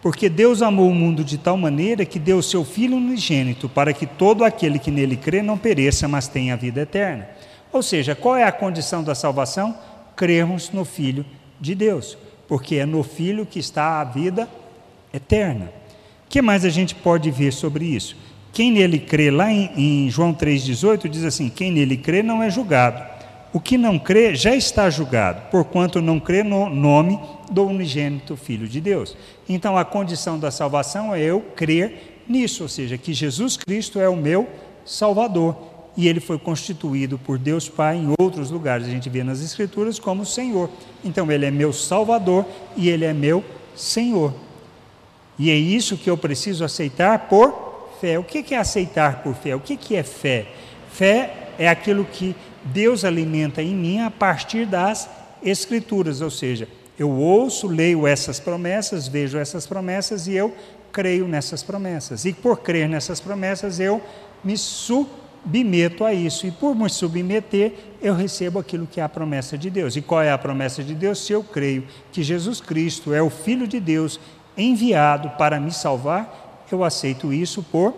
Porque 0.00 0.28
Deus 0.28 0.62
amou 0.62 0.88
o 0.88 0.94
mundo 0.94 1.24
de 1.24 1.36
tal 1.36 1.56
maneira 1.56 2.04
que 2.04 2.20
deu 2.20 2.38
o 2.38 2.42
seu 2.44 2.64
Filho 2.64 2.96
unigênito, 2.96 3.68
para 3.68 3.92
que 3.92 4.06
todo 4.06 4.44
aquele 4.44 4.78
que 4.78 4.90
nele 4.92 5.16
crê 5.16 5.42
não 5.42 5.58
pereça, 5.58 6.06
mas 6.06 6.28
tenha 6.28 6.54
a 6.54 6.56
vida 6.56 6.82
eterna. 6.82 7.39
Ou 7.72 7.82
seja, 7.82 8.14
qual 8.14 8.36
é 8.36 8.44
a 8.44 8.52
condição 8.52 9.02
da 9.02 9.14
salvação? 9.14 9.76
Crermos 10.16 10.70
no 10.70 10.84
Filho 10.84 11.24
de 11.60 11.74
Deus, 11.74 12.18
porque 12.48 12.76
é 12.76 12.86
no 12.86 13.02
Filho 13.02 13.46
que 13.46 13.58
está 13.58 14.00
a 14.00 14.04
vida 14.04 14.48
eterna. 15.12 15.72
O 16.26 16.28
que 16.28 16.42
mais 16.42 16.64
a 16.64 16.68
gente 16.68 16.94
pode 16.94 17.30
ver 17.30 17.52
sobre 17.52 17.84
isso? 17.84 18.16
Quem 18.52 18.72
nele 18.72 18.98
crê, 18.98 19.30
lá 19.30 19.50
em, 19.50 19.70
em 19.76 20.10
João 20.10 20.34
3,18, 20.34 21.08
diz 21.08 21.24
assim: 21.24 21.48
quem 21.48 21.70
nele 21.70 21.96
crê 21.96 22.22
não 22.22 22.42
é 22.42 22.50
julgado. 22.50 23.02
O 23.52 23.58
que 23.58 23.76
não 23.76 23.98
crê 23.98 24.34
já 24.34 24.54
está 24.54 24.88
julgado, 24.88 25.42
porquanto 25.50 26.00
não 26.00 26.20
crê 26.20 26.44
no 26.44 26.68
nome 26.68 27.18
do 27.50 27.66
unigênito 27.66 28.36
Filho 28.36 28.68
de 28.68 28.80
Deus. 28.80 29.16
Então 29.48 29.76
a 29.76 29.84
condição 29.84 30.38
da 30.38 30.52
salvação 30.52 31.12
é 31.12 31.20
eu 31.20 31.40
crer 31.56 32.22
nisso, 32.28 32.62
ou 32.62 32.68
seja, 32.68 32.96
que 32.96 33.12
Jesus 33.12 33.56
Cristo 33.56 33.98
é 33.98 34.08
o 34.08 34.16
meu 34.16 34.48
Salvador. 34.84 35.56
E 35.96 36.08
ele 36.08 36.20
foi 36.20 36.38
constituído 36.38 37.18
por 37.18 37.38
Deus 37.38 37.68
Pai 37.68 37.96
em 37.96 38.14
outros 38.18 38.50
lugares, 38.50 38.86
a 38.86 38.90
gente 38.90 39.08
vê 39.08 39.24
nas 39.24 39.42
Escrituras 39.42 39.98
como 39.98 40.24
Senhor. 40.24 40.70
Então 41.04 41.30
ele 41.30 41.46
é 41.46 41.50
meu 41.50 41.72
Salvador 41.72 42.46
e 42.76 42.88
ele 42.88 43.04
é 43.04 43.12
meu 43.12 43.44
Senhor. 43.74 44.32
E 45.38 45.50
é 45.50 45.54
isso 45.54 45.96
que 45.96 46.08
eu 46.08 46.16
preciso 46.16 46.64
aceitar 46.64 47.28
por 47.28 47.88
fé. 48.00 48.18
O 48.18 48.24
que 48.24 48.54
é 48.54 48.58
aceitar 48.58 49.22
por 49.22 49.34
fé? 49.34 49.54
O 49.56 49.60
que 49.60 49.96
é 49.96 50.02
fé? 50.02 50.46
Fé 50.90 51.48
é 51.58 51.68
aquilo 51.68 52.04
que 52.04 52.36
Deus 52.64 53.04
alimenta 53.04 53.62
em 53.62 53.74
mim 53.74 54.00
a 54.00 54.10
partir 54.10 54.66
das 54.66 55.08
Escrituras, 55.42 56.20
ou 56.20 56.30
seja, 56.30 56.68
eu 56.98 57.08
ouço, 57.10 57.66
leio 57.66 58.06
essas 58.06 58.38
promessas, 58.38 59.08
vejo 59.08 59.38
essas 59.38 59.66
promessas 59.66 60.26
e 60.26 60.34
eu 60.34 60.54
creio 60.92 61.26
nessas 61.26 61.62
promessas. 61.62 62.26
E 62.26 62.32
por 62.34 62.58
crer 62.60 62.86
nessas 62.86 63.20
promessas, 63.20 63.80
eu 63.80 64.02
me 64.44 64.58
submeto 64.58 65.19
a 66.04 66.12
isso. 66.12 66.46
E 66.46 66.50
por 66.50 66.74
me 66.74 66.88
submeter, 66.88 67.72
eu 68.00 68.14
recebo 68.14 68.58
aquilo 68.58 68.86
que 68.86 69.00
é 69.00 69.02
a 69.02 69.08
promessa 69.08 69.56
de 69.56 69.70
Deus. 69.70 69.96
E 69.96 70.02
qual 70.02 70.22
é 70.22 70.30
a 70.30 70.38
promessa 70.38 70.82
de 70.82 70.94
Deus? 70.94 71.18
Se 71.24 71.32
eu 71.32 71.42
creio 71.42 71.86
que 72.12 72.22
Jesus 72.22 72.60
Cristo 72.60 73.12
é 73.12 73.22
o 73.22 73.30
Filho 73.30 73.66
de 73.66 73.80
Deus 73.80 74.20
enviado 74.56 75.30
para 75.30 75.58
me 75.58 75.72
salvar, 75.72 76.66
eu 76.70 76.84
aceito 76.84 77.32
isso 77.32 77.62
por 77.62 77.94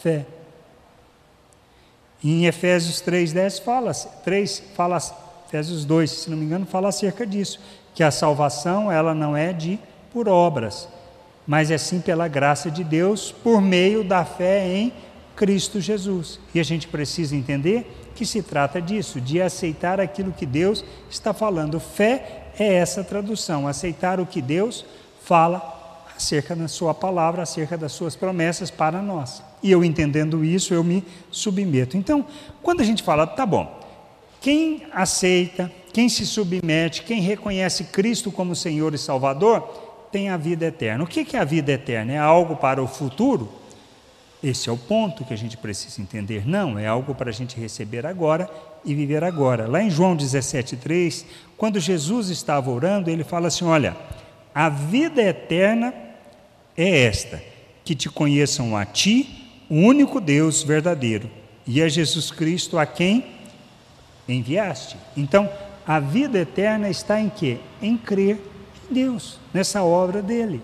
fé. 0.00 0.26
Em 2.22 2.46
Efésios 2.46 3.02
3:10 3.02 3.62
fala, 3.62 3.92
3 3.92 4.62
fala, 4.74 4.98
Efésios 5.48 5.84
2, 5.84 6.10
se 6.10 6.30
não 6.30 6.36
me 6.36 6.44
engano, 6.44 6.64
fala 6.66 6.88
acerca 6.88 7.26
disso, 7.26 7.58
que 7.94 8.02
a 8.02 8.10
salvação 8.10 8.90
ela 8.90 9.14
não 9.14 9.36
é 9.36 9.52
de 9.52 9.78
por 10.12 10.28
obras, 10.28 10.88
mas 11.46 11.70
é 11.70 11.78
sim 11.78 12.00
pela 12.00 12.28
graça 12.28 12.70
de 12.70 12.84
Deus 12.84 13.32
por 13.32 13.60
meio 13.60 14.04
da 14.04 14.24
fé 14.24 14.66
em 14.68 14.92
Cristo 15.42 15.80
Jesus. 15.80 16.38
E 16.54 16.60
a 16.60 16.62
gente 16.62 16.86
precisa 16.86 17.34
entender 17.34 18.12
que 18.14 18.24
se 18.24 18.44
trata 18.44 18.80
disso, 18.80 19.20
de 19.20 19.42
aceitar 19.42 20.00
aquilo 20.00 20.30
que 20.30 20.46
Deus 20.46 20.84
está 21.10 21.34
falando. 21.34 21.80
Fé 21.80 22.52
é 22.56 22.74
essa 22.74 23.02
tradução, 23.02 23.66
aceitar 23.66 24.20
o 24.20 24.26
que 24.26 24.40
Deus 24.40 24.84
fala 25.24 26.06
acerca 26.16 26.54
da 26.54 26.68
sua 26.68 26.94
palavra, 26.94 27.42
acerca 27.42 27.76
das 27.76 27.90
suas 27.90 28.14
promessas 28.14 28.70
para 28.70 29.02
nós. 29.02 29.42
E 29.60 29.72
eu 29.72 29.82
entendendo 29.82 30.44
isso, 30.44 30.72
eu 30.72 30.84
me 30.84 31.04
submeto. 31.28 31.96
Então, 31.96 32.24
quando 32.62 32.80
a 32.80 32.84
gente 32.84 33.02
fala, 33.02 33.26
tá 33.26 33.44
bom, 33.44 33.80
quem 34.40 34.84
aceita, 34.92 35.72
quem 35.92 36.08
se 36.08 36.24
submete, 36.24 37.02
quem 37.02 37.20
reconhece 37.20 37.82
Cristo 37.82 38.30
como 38.30 38.54
Senhor 38.54 38.94
e 38.94 38.98
Salvador, 38.98 39.62
tem 40.12 40.28
a 40.28 40.36
vida 40.36 40.66
eterna. 40.66 41.02
O 41.02 41.06
que 41.08 41.36
é 41.36 41.40
a 41.40 41.44
vida 41.44 41.72
eterna? 41.72 42.12
É 42.12 42.18
algo 42.18 42.54
para 42.54 42.80
o 42.80 42.86
futuro? 42.86 43.60
Esse 44.42 44.68
é 44.68 44.72
o 44.72 44.76
ponto 44.76 45.24
que 45.24 45.32
a 45.32 45.36
gente 45.36 45.56
precisa 45.56 46.02
entender. 46.02 46.46
Não, 46.46 46.76
é 46.76 46.86
algo 46.86 47.14
para 47.14 47.30
a 47.30 47.32
gente 47.32 47.58
receber 47.60 48.04
agora 48.04 48.50
e 48.84 48.92
viver 48.92 49.22
agora. 49.22 49.68
Lá 49.68 49.80
em 49.80 49.88
João 49.88 50.16
17,3, 50.16 51.24
quando 51.56 51.78
Jesus 51.78 52.28
estava 52.28 52.68
orando, 52.68 53.08
ele 53.08 53.22
fala 53.22 53.46
assim: 53.46 53.64
Olha, 53.64 53.96
a 54.52 54.68
vida 54.68 55.22
eterna 55.22 55.94
é 56.76 57.04
esta: 57.04 57.40
que 57.84 57.94
te 57.94 58.10
conheçam 58.10 58.76
a 58.76 58.84
ti, 58.84 59.48
o 59.70 59.76
único 59.76 60.20
Deus 60.20 60.64
verdadeiro, 60.64 61.30
e 61.64 61.80
a 61.80 61.88
Jesus 61.88 62.32
Cristo 62.32 62.78
a 62.78 62.84
quem 62.84 63.24
enviaste. 64.28 64.96
Então, 65.16 65.48
a 65.86 66.00
vida 66.00 66.40
eterna 66.40 66.88
está 66.88 67.20
em 67.20 67.28
quê? 67.28 67.58
Em 67.80 67.96
crer 67.96 68.40
em 68.90 68.94
Deus, 68.94 69.38
nessa 69.54 69.84
obra 69.84 70.20
dele. 70.20 70.60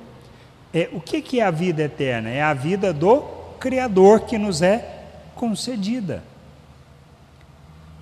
É, 0.74 0.88
o 0.92 1.00
que, 1.00 1.22
que 1.22 1.38
é 1.38 1.44
a 1.44 1.50
vida 1.50 1.82
eterna? 1.82 2.28
É 2.28 2.42
a 2.42 2.52
vida 2.52 2.92
do 2.92 3.37
Criador 3.58 4.20
que 4.20 4.38
nos 4.38 4.62
é 4.62 5.04
concedida. 5.34 6.22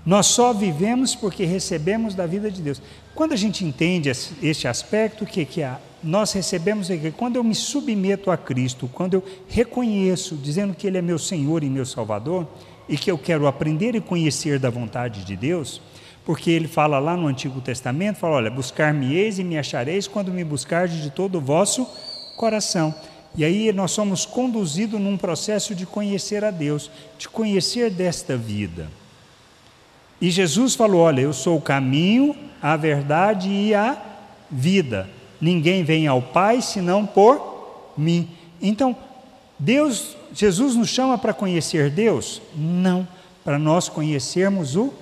Nós 0.05 0.27
só 0.27 0.53
vivemos 0.53 1.15
porque 1.15 1.45
recebemos 1.45 2.15
da 2.15 2.27
vida 2.27 2.51
de 2.51 2.63
Deus. 2.63 2.81
Quando 3.15 3.33
a 3.33 3.37
gente 3.37 3.65
entende 3.65 4.11
este 4.43 4.69
aspecto, 4.69 5.25
o 5.25 5.27
que, 5.27 5.45
que 5.45 5.63
é? 5.63 5.77
nós 6.07 6.33
recebemos 6.33 6.91
aqui, 6.91 7.11
quando 7.11 7.37
eu 7.37 7.45
me 7.45 7.55
submeto 7.55 8.31
a 8.31 8.37
Cristo, 8.37 8.89
quando 8.93 9.15
eu 9.15 9.25
reconheço, 9.49 10.37
dizendo 10.37 10.75
que 10.75 10.87
Ele 10.87 10.99
é 10.99 11.03
meu 11.03 11.19
Senhor 11.19 11.65
e 11.65 11.71
meu 11.71 11.85
Salvador, 11.85 12.47
e 12.89 12.97
que 12.97 13.11
eu 13.11 13.19
quero 13.19 13.47
aprender 13.47 13.97
e 13.97 14.01
conhecer 14.01 14.59
da 14.59 14.71
vontade 14.71 15.25
de 15.25 15.35
Deus, 15.35 15.81
porque 16.25 16.51
Ele 16.51 16.69
fala 16.69 17.01
lá 17.01 17.17
no 17.17 17.27
Antigo 17.27 17.61
Testamento, 17.61 18.19
fala, 18.19 18.37
olha, 18.37 18.51
buscar-me-eis 18.51 19.39
e 19.39 19.45
me 19.45 19.59
achareis 19.59 20.07
quando 20.07 20.31
me 20.31 20.45
buscardes 20.45 21.03
de 21.03 21.11
todo 21.11 21.39
o 21.39 21.41
vosso 21.41 21.87
coração. 22.37 22.95
E 23.37 23.45
aí 23.45 23.73
nós 23.73 23.91
somos 23.91 24.25
conduzidos 24.25 25.01
num 25.01 25.17
processo 25.17 25.75
de 25.75 25.85
conhecer 25.85 26.45
a 26.45 26.51
Deus, 26.51 26.91
de 27.19 27.29
conhecer 27.29 27.91
desta 27.91 28.37
vida. 28.37 28.89
E 30.21 30.31
Jesus 30.31 30.75
falou: 30.75 31.03
Olha, 31.03 31.21
eu 31.21 31.33
sou 31.33 31.59
o 31.59 31.63
caminho, 31.63 32.35
a 32.63 32.77
verdade 32.77 33.49
e 33.49 33.75
a 33.75 34.01
vida 34.51 35.09
ninguém 35.41 35.85
vem 35.85 36.07
ao 36.07 36.21
Pai 36.23 36.61
senão 36.61 37.07
por 37.07 37.93
mim. 37.97 38.31
Então, 38.61 38.97
Deus, 39.59 40.17
Jesus 40.33 40.75
nos 40.75 40.89
chama 40.89 41.17
para 41.19 41.35
conhecer 41.35 41.91
Deus? 41.91 42.41
Não, 42.55 43.07
para 43.45 43.59
nós 43.59 43.89
conhecermos 43.89 44.77
o 44.77 44.93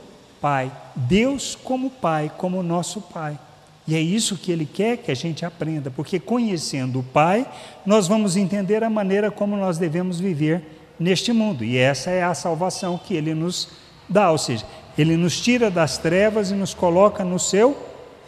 Pai. 0.40 0.70
Deus 0.94 1.56
como 1.56 1.90
Pai, 1.90 2.30
como 2.36 2.62
nosso 2.62 3.00
Pai. 3.00 3.38
E 3.86 3.94
é 3.94 4.00
isso 4.00 4.36
que 4.36 4.50
Ele 4.50 4.64
quer 4.64 4.98
que 4.98 5.10
a 5.10 5.14
gente 5.14 5.44
aprenda, 5.44 5.90
porque 5.90 6.18
conhecendo 6.18 7.00
o 7.00 7.02
Pai, 7.02 7.46
nós 7.84 8.08
vamos 8.08 8.36
entender 8.36 8.82
a 8.82 8.90
maneira 8.90 9.30
como 9.30 9.56
nós 9.56 9.76
devemos 9.76 10.18
viver 10.18 10.62
neste 10.98 11.32
mundo. 11.32 11.64
E 11.64 11.76
essa 11.76 12.10
é 12.10 12.22
a 12.22 12.34
salvação 12.34 12.98
que 12.98 13.14
Ele 13.14 13.34
nos 13.34 13.68
dá, 14.08 14.30
ou 14.30 14.38
seja, 14.38 14.64
Ele 14.96 15.16
nos 15.16 15.40
tira 15.40 15.70
das 15.70 15.98
trevas 15.98 16.50
e 16.50 16.54
nos 16.54 16.72
coloca 16.72 17.24
no 17.24 17.38
seu 17.38 17.76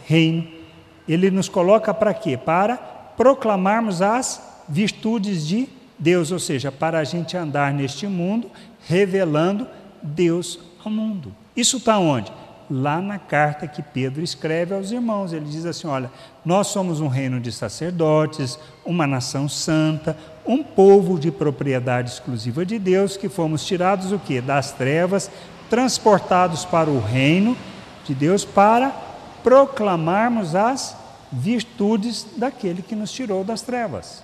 reino 0.05 0.57
ele 1.07 1.31
nos 1.31 1.47
coloca 1.47 1.93
para 1.93 2.13
quê? 2.13 2.37
Para 2.37 2.75
proclamarmos 2.75 4.01
as 4.01 4.41
virtudes 4.67 5.47
de 5.47 5.69
Deus, 5.97 6.31
ou 6.31 6.39
seja, 6.39 6.71
para 6.71 6.99
a 6.99 7.03
gente 7.03 7.35
andar 7.37 7.73
neste 7.73 8.05
mundo 8.05 8.51
revelando 8.85 9.67
Deus 10.03 10.59
ao 10.83 10.91
mundo. 10.91 11.33
Isso 11.55 11.77
está 11.77 11.97
onde? 11.97 12.31
Lá 12.69 13.01
na 13.01 13.17
carta 13.17 13.67
que 13.67 13.81
Pedro 13.81 14.21
escreve 14.21 14.75
aos 14.75 14.91
irmãos. 14.91 15.31
Ele 15.31 15.45
diz 15.45 15.65
assim: 15.65 15.87
Olha, 15.87 16.11
nós 16.43 16.67
somos 16.67 16.99
um 16.99 17.07
reino 17.07 17.39
de 17.39 17.51
sacerdotes, 17.51 18.59
uma 18.85 19.07
nação 19.07 19.47
santa, 19.47 20.17
um 20.45 20.63
povo 20.63 21.17
de 21.17 21.31
propriedade 21.31 22.11
exclusiva 22.11 22.65
de 22.65 22.77
Deus, 22.77 23.15
que 23.15 23.29
fomos 23.29 23.65
tirados 23.65 24.11
o 24.11 24.19
quê? 24.19 24.41
Das 24.41 24.71
trevas, 24.71 25.31
transportados 25.69 26.65
para 26.65 26.89
o 26.89 26.99
reino 26.99 27.55
de 28.05 28.13
Deus 28.13 28.45
para 28.45 28.91
proclamarmos 29.43 30.55
as 30.55 30.95
virtudes 31.31 32.25
daquele 32.37 32.81
que 32.81 32.95
nos 32.95 33.11
tirou 33.11 33.43
das 33.43 33.61
trevas. 33.61 34.23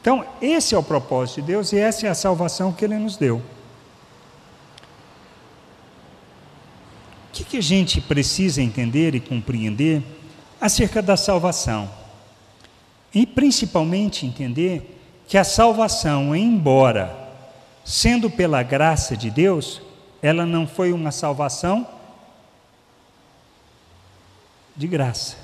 Então, 0.00 0.24
esse 0.40 0.74
é 0.74 0.78
o 0.78 0.82
propósito 0.82 1.40
de 1.40 1.46
Deus 1.48 1.72
e 1.72 1.78
essa 1.78 2.06
é 2.06 2.10
a 2.10 2.14
salvação 2.14 2.72
que 2.72 2.84
Ele 2.84 2.98
nos 2.98 3.16
deu. 3.16 3.40
Que, 7.32 7.44
que 7.44 7.56
a 7.56 7.62
gente 7.62 8.00
precisa 8.00 8.60
entender 8.60 9.14
e 9.14 9.20
compreender 9.20 10.02
acerca 10.60 11.00
da 11.00 11.16
salvação? 11.16 11.90
E 13.14 13.26
principalmente 13.26 14.26
entender 14.26 15.00
que 15.26 15.38
a 15.38 15.44
salvação, 15.44 16.36
embora 16.36 17.18
sendo 17.84 18.30
pela 18.30 18.62
graça 18.62 19.16
de 19.16 19.30
Deus, 19.30 19.80
ela 20.22 20.46
não 20.46 20.66
foi 20.66 20.92
uma 20.92 21.10
salvação 21.10 21.86
de 24.76 24.86
graça. 24.86 25.36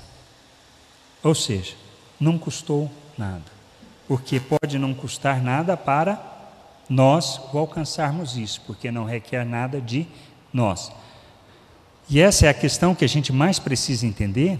Ou 1.23 1.35
seja, 1.35 1.75
não 2.19 2.37
custou 2.37 2.89
nada. 3.17 3.59
Porque 4.07 4.39
pode 4.39 4.77
não 4.79 4.93
custar 4.93 5.41
nada 5.41 5.75
para 5.75 6.19
nós 6.89 7.39
o 7.53 7.57
alcançarmos 7.57 8.37
isso, 8.37 8.61
porque 8.65 8.89
não 8.91 9.05
requer 9.05 9.45
nada 9.45 9.81
de 9.81 10.07
nós. 10.51 10.91
E 12.09 12.19
essa 12.19 12.47
é 12.47 12.49
a 12.49 12.53
questão 12.53 12.95
que 12.95 13.05
a 13.05 13.09
gente 13.09 13.31
mais 13.31 13.59
precisa 13.59 14.07
entender. 14.07 14.59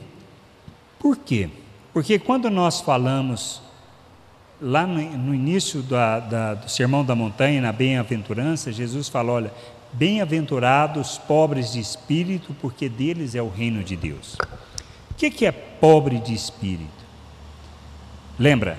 Por 0.99 1.17
quê? 1.17 1.49
Porque 1.91 2.19
quando 2.19 2.49
nós 2.49 2.79
falamos, 2.79 3.61
lá 4.61 4.85
no, 4.85 5.01
no 5.17 5.33
início 5.33 5.81
da, 5.81 6.19
da, 6.19 6.53
do 6.53 6.69
Sermão 6.69 7.03
da 7.03 7.15
Montanha, 7.15 7.59
na 7.59 7.71
bem-aventurança, 7.71 8.71
Jesus 8.71 9.09
fala: 9.09 9.31
olha, 9.31 9.53
bem-aventurados 9.93 11.17
pobres 11.17 11.71
de 11.73 11.79
espírito, 11.79 12.55
porque 12.61 12.87
deles 12.87 13.33
é 13.33 13.41
o 13.41 13.49
reino 13.49 13.83
de 13.83 13.95
Deus. 13.95 14.37
O 15.09 15.15
que, 15.15 15.31
que 15.31 15.45
é 15.45 15.51
pobre 15.51 16.19
de 16.19 16.33
espírito? 16.33 16.99
Lembra? 18.37 18.77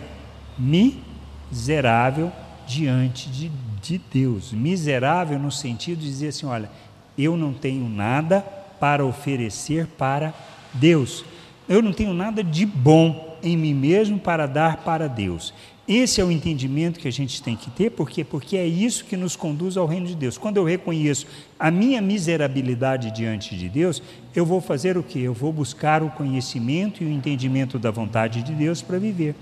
Miserável 0.56 2.30
diante 2.68 3.28
de, 3.28 3.50
de 3.83 3.98
Deus. 3.98 4.52
Miserável 4.52 5.40
no 5.40 5.50
sentido 5.50 5.98
de 5.98 6.06
dizer 6.06 6.28
assim: 6.28 6.46
olha, 6.46 6.70
eu 7.18 7.37
não 7.37 7.52
tenho 7.52 7.88
nada 7.88 8.60
para 8.81 9.05
oferecer 9.05 9.87
para 9.87 10.35
Deus. 10.73 11.25
Eu 11.69 11.83
não 11.83 11.93
tenho 11.93 12.12
nada 12.12 12.43
de 12.43 12.66
bom 12.66 13.38
em 13.43 13.57
mim 13.57 13.75
mesmo 13.75 14.19
para 14.19 14.47
dar 14.47 14.79
para 14.79 15.07
Deus. 15.07 15.55
Esse 15.87 16.21
é 16.21 16.25
o 16.25 16.31
entendimento 16.31 17.01
que 17.01 17.09
a 17.09 17.12
gente 17.12 17.43
tem 17.43 17.57
que 17.57 17.69
ter, 17.69 17.90
por 17.90 18.09
quê? 18.09 18.23
Porque 18.23 18.57
é 18.57 18.64
isso 18.64 19.05
que 19.05 19.16
nos 19.16 19.35
conduz 19.35 19.77
ao 19.77 19.87
reino 19.87 20.07
de 20.07 20.14
Deus. 20.14 20.38
Quando 20.38 20.57
eu 20.57 20.64
reconheço 20.64 21.27
a 21.59 21.69
minha 21.69 22.01
miserabilidade 22.01 23.11
diante 23.11 23.57
de 23.57 23.69
Deus, 23.69 24.01
eu 24.33 24.47
vou 24.47 24.61
fazer 24.61 24.97
o 24.97 25.03
quê? 25.03 25.19
Eu 25.19 25.35
vou 25.35 25.53
buscar 25.53 26.01
o 26.01 26.11
conhecimento 26.11 27.03
e 27.03 27.07
o 27.07 27.11
entendimento 27.11 27.77
da 27.77 27.90
vontade 27.90 28.40
de 28.40 28.53
Deus 28.53 28.81
para 28.81 28.99
viver. 28.99 29.35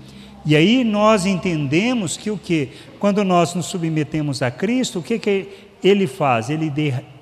E 0.43 0.55
aí 0.55 0.83
nós 0.83 1.27
entendemos 1.27 2.17
que 2.17 2.31
o 2.31 2.37
que? 2.37 2.69
Quando 2.99 3.23
nós 3.23 3.53
nos 3.53 3.67
submetemos 3.67 4.41
a 4.41 4.49
Cristo, 4.49 4.99
o 4.99 5.03
que, 5.03 5.19
que 5.19 5.47
ele 5.83 6.07
faz? 6.07 6.49
Ele, 6.49 6.71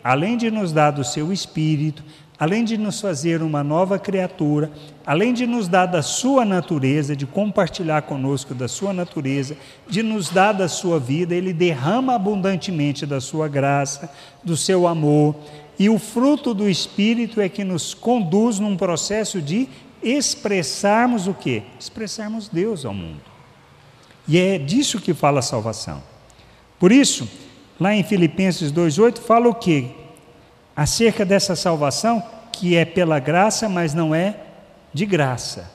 além 0.03 0.37
de 0.37 0.49
nos 0.49 0.71
dar 0.71 0.91
do 0.91 1.03
seu 1.03 1.31
espírito, 1.31 2.03
além 2.39 2.63
de 2.63 2.77
nos 2.77 3.01
fazer 3.01 3.41
uma 3.41 3.63
nova 3.63 3.97
criatura, 3.97 4.71
além 5.05 5.33
de 5.33 5.47
nos 5.47 5.67
dar 5.67 5.87
da 5.87 6.01
sua 6.01 6.45
natureza, 6.45 7.15
de 7.15 7.25
compartilhar 7.25 8.03
conosco 8.03 8.53
da 8.53 8.67
sua 8.67 8.93
natureza, 8.93 9.57
de 9.89 10.03
nos 10.03 10.29
dar 10.29 10.51
da 10.51 10.67
sua 10.67 10.99
vida, 10.99 11.33
ele 11.33 11.51
derrama 11.51 12.13
abundantemente 12.13 13.05
da 13.05 13.19
sua 13.19 13.47
graça, 13.47 14.09
do 14.43 14.55
seu 14.55 14.87
amor, 14.87 15.35
e 15.79 15.89
o 15.89 15.99
fruto 15.99 16.53
do 16.53 16.69
espírito 16.69 17.39
é 17.39 17.49
que 17.49 17.63
nos 17.63 17.93
conduz 17.93 18.59
num 18.59 18.75
processo 18.75 19.41
de 19.41 19.67
expressarmos 20.01 21.27
o 21.27 21.33
quê? 21.33 21.63
Expressarmos 21.79 22.47
Deus 22.47 22.85
ao 22.85 22.93
mundo. 22.93 23.21
E 24.27 24.37
é 24.37 24.57
disso 24.57 24.99
que 24.99 25.13
fala 25.13 25.39
a 25.39 25.43
salvação. 25.43 26.01
Por 26.79 26.91
isso, 26.91 27.27
lá 27.79 27.93
em 27.93 28.03
Filipenses 28.03 28.71
2:8 28.71 29.19
fala 29.19 29.47
o 29.49 29.55
quê? 29.55 29.91
acerca 30.77 31.25
dessa 31.25 31.55
salvação 31.55 32.23
que 32.51 32.75
é 32.75 32.85
pela 32.85 33.17
graça, 33.17 33.67
mas 33.67 33.95
não 33.95 34.13
é 34.13 34.35
de 34.93 35.07
graça. 35.07 35.71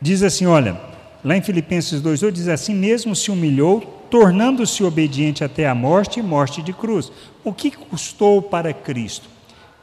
Diz 0.00 0.22
assim, 0.22 0.46
olha, 0.46 0.80
lá 1.22 1.36
em 1.36 1.42
Filipenses 1.42 2.00
2:8 2.00 2.32
diz 2.32 2.48
assim: 2.48 2.74
mesmo 2.74 3.14
se 3.14 3.30
humilhou, 3.30 3.80
tornando-se 4.10 4.82
obediente 4.82 5.44
até 5.44 5.68
a 5.68 5.74
morte 5.74 6.20
e 6.20 6.22
morte 6.22 6.62
de 6.62 6.72
cruz. 6.72 7.12
O 7.44 7.52
que 7.52 7.70
custou 7.70 8.40
para 8.40 8.72
Cristo? 8.72 9.28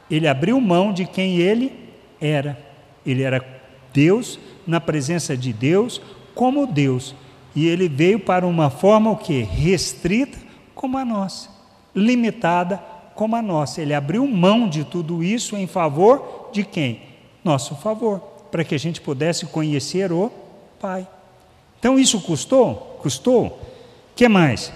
Ele 0.10 0.28
abriu 0.28 0.60
mão 0.60 0.92
de 0.92 1.06
quem 1.06 1.38
ele 1.38 1.72
era. 2.20 2.58
Ele 3.06 3.22
era 3.22 3.46
Deus 3.94 4.40
na 4.66 4.82
presença 4.82 5.38
de 5.38 5.54
Deus 5.54 6.02
como 6.34 6.66
Deus. 6.66 7.16
E 7.56 7.68
ele 7.68 7.88
veio 7.88 8.20
para 8.20 8.46
uma 8.46 8.70
forma 8.70 9.12
o 9.12 9.18
que 9.18 9.42
restrita 9.42 10.49
como 10.80 10.98
a 10.98 11.04
nossa, 11.04 11.50
limitada 11.94 12.82
como 13.14 13.36
a 13.36 13.42
nossa. 13.42 13.82
Ele 13.82 13.94
abriu 13.94 14.26
mão 14.26 14.70
de 14.70 14.86
tudo 14.86 15.22
isso 15.22 15.58
em 15.58 15.68
favor 15.68 16.50
de 16.54 16.64
quem? 16.64 17.02
Nosso 17.44 17.76
favor, 17.76 18.20
para 18.50 18.64
que 18.64 18.74
a 18.74 18.80
gente 18.80 19.02
pudesse 19.02 19.46
conhecer 19.48 20.10
o 20.10 20.32
Pai. 20.80 21.06
Então 21.78 22.00
isso 22.00 22.22
custou? 22.22 22.98
Custou. 23.02 23.60
Que 24.16 24.30
mais? 24.30 24.72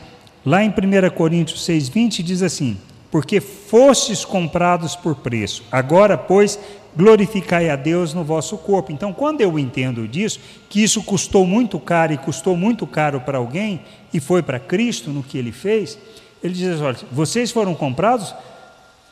Lá 0.46 0.62
em 0.62 0.70
1 0.70 1.10
Coríntios 1.16 1.66
6:20 1.66 2.22
diz 2.22 2.42
assim: 2.42 2.78
"Porque 3.10 3.40
fostes 3.40 4.26
comprados 4.26 4.98
por 4.98 5.16
preço. 5.16 5.64
Agora, 5.72 6.18
pois, 6.18 6.60
glorificai 6.96 7.70
a 7.70 7.76
Deus 7.76 8.14
no 8.14 8.24
vosso 8.24 8.58
corpo". 8.58 8.92
Então, 8.92 9.14
quando 9.14 9.42
eu 9.42 9.58
entendo 9.58 10.08
disso, 10.08 10.40
que 10.70 10.84
isso 10.84 11.04
custou 11.04 11.46
muito 11.46 11.80
caro 11.80 12.14
e 12.14 12.18
custou 12.18 12.56
muito 12.56 12.86
caro 12.88 13.22
para 13.22 13.38
alguém 13.38 13.82
e 14.14 14.20
foi 14.20 14.42
para 14.42 14.60
Cristo 14.60 15.10
no 15.10 15.24
que 15.24 15.38
ele 15.38 15.52
fez, 15.52 15.98
ele 16.44 16.54
diz: 16.54 16.82
olha, 16.82 16.98
vocês 17.12 17.52
foram 17.52 17.74
comprados 17.74 18.36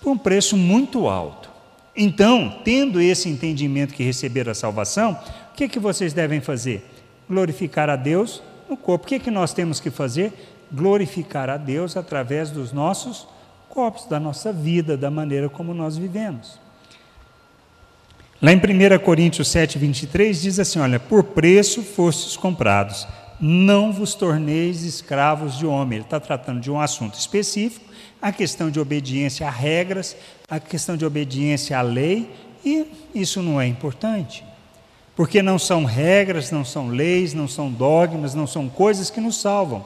por 0.02 0.12
um 0.12 0.17
preço 0.17 0.58
muito 0.58 1.08
alto. 1.08 1.50
Então, 1.96 2.60
tendo 2.63 3.02
esse 3.02 3.28
entendimento 3.30 3.94
que 3.94 4.04
receberam 4.04 4.52
a 4.52 4.56
salvação, 4.56 5.17
o 5.52 5.56
que, 5.56 5.67
que 5.67 5.80
vocês 5.80 6.13
devem 6.13 6.39
fazer? 6.39 6.86
Glorificar 7.30 7.89
a 7.89 7.96
Deus 7.96 8.41
no 8.70 8.78
corpo. 8.78 9.06
O 9.06 9.08
que, 9.08 9.20
que 9.20 9.32
nós 9.32 9.54
temos 9.54 9.80
que 9.80 9.89
fazer? 9.89 10.32
Glorificar 10.72 11.50
a 11.50 11.58
Deus 11.58 11.98
através 11.98 12.50
dos 12.50 12.72
nossos 12.72 13.28
corpos, 13.67 14.06
da 14.06 14.20
nossa 14.20 14.54
vida, 14.54 14.96
da 14.96 15.12
maneira 15.12 15.50
como 15.50 15.74
nós 15.74 15.98
vivemos. 15.98 16.61
Lá 18.41 18.51
em 18.51 18.58
1 18.58 18.99
Coríntios 18.99 19.49
7, 19.49 19.77
23, 19.77 20.41
diz 20.41 20.60
assim: 20.60 20.80
Olha, 20.80 20.99
por 20.99 21.23
preço 21.23 21.84
fostes 21.84 22.36
comprados 22.36 23.08
não 23.41 23.91
vos 23.91 24.13
torneis 24.13 24.84
escravos 24.84 25.58
de 25.58 25.65
homem. 25.65 25.97
Ele 25.97 26.06
está 26.06 26.19
tratando 26.19 26.62
de 26.62 26.69
um 26.69 26.80
assunto 26.80 27.15
específico, 27.15 27.86
a 28.21 28.32
questão 28.32 28.69
de 28.69 28.80
obediência 28.80 29.47
a 29.47 29.49
regras, 29.49 30.15
a 30.47 30.60
questão 30.60 30.95
de 30.95 31.04
obediência 31.04 31.77
à 31.77 31.82
lei, 31.82 32.30
e 32.63 32.86
isso 33.15 33.41
não 33.41 33.60
é 33.60 33.65
importante. 33.65 34.43
Porque 35.15 35.41
não 35.41 35.58
são 35.58 35.84
regras, 35.84 36.51
não 36.51 36.63
são 36.63 36.89
leis, 36.89 37.34
não 37.34 37.47
são 37.47 37.71
dogmas, 37.71 38.36
não 38.36 38.45
são 38.45 38.69
coisas 38.69 39.10
que 39.10 39.19
nos 39.19 39.41
salvam. 39.41 39.84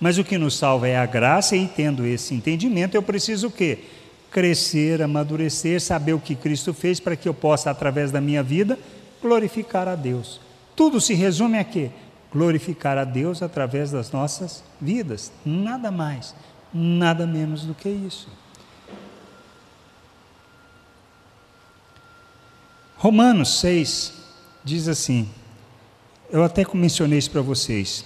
Mas 0.00 0.18
o 0.18 0.24
que 0.24 0.36
nos 0.36 0.56
salva 0.58 0.88
é 0.88 0.96
a 0.96 1.06
graça, 1.06 1.56
e 1.56 1.66
tendo 1.68 2.04
esse 2.04 2.34
entendimento, 2.34 2.96
eu 2.96 3.02
preciso 3.02 3.46
o 3.46 3.50
quê? 3.50 3.78
Crescer, 4.30 5.02
amadurecer, 5.02 5.80
saber 5.80 6.12
o 6.12 6.20
que 6.20 6.34
Cristo 6.34 6.74
fez 6.74 7.00
para 7.00 7.16
que 7.16 7.28
eu 7.28 7.34
possa, 7.34 7.70
através 7.70 8.10
da 8.10 8.20
minha 8.20 8.42
vida, 8.42 8.78
glorificar 9.22 9.88
a 9.88 9.94
Deus. 9.94 10.40
Tudo 10.76 11.00
se 11.00 11.14
resume 11.14 11.58
a 11.58 11.64
quê? 11.64 11.90
glorificar 12.32 12.98
a 12.98 13.04
Deus 13.04 13.42
através 13.42 13.90
das 13.90 14.10
nossas 14.10 14.62
vidas. 14.80 15.32
Nada 15.44 15.90
mais, 15.90 16.34
nada 16.72 17.26
menos 17.26 17.64
do 17.64 17.74
que 17.74 17.88
isso. 17.88 18.28
Romanos 22.96 23.60
6 23.60 24.12
diz 24.64 24.88
assim: 24.88 25.28
eu 26.30 26.44
até 26.44 26.64
mencionei 26.74 27.18
isso 27.18 27.30
para 27.30 27.40
vocês. 27.40 28.04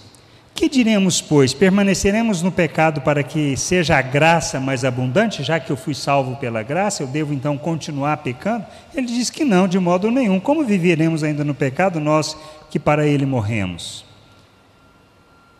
Que 0.62 0.68
diremos, 0.68 1.20
pois? 1.20 1.52
Permaneceremos 1.52 2.40
no 2.40 2.52
pecado 2.52 3.00
para 3.00 3.24
que 3.24 3.56
seja 3.56 3.98
a 3.98 4.00
graça 4.00 4.60
mais 4.60 4.84
abundante, 4.84 5.42
já 5.42 5.58
que 5.58 5.72
eu 5.72 5.76
fui 5.76 5.92
salvo 5.92 6.36
pela 6.36 6.62
graça, 6.62 7.02
eu 7.02 7.08
devo 7.08 7.34
então 7.34 7.58
continuar 7.58 8.18
pecando? 8.18 8.64
Ele 8.94 9.08
diz 9.08 9.28
que 9.28 9.44
não, 9.44 9.66
de 9.66 9.80
modo 9.80 10.08
nenhum. 10.08 10.38
Como 10.38 10.62
viveremos 10.62 11.24
ainda 11.24 11.42
no 11.42 11.52
pecado, 11.52 11.98
nós 11.98 12.36
que 12.70 12.78
para 12.78 13.04
ele 13.04 13.26
morremos? 13.26 14.04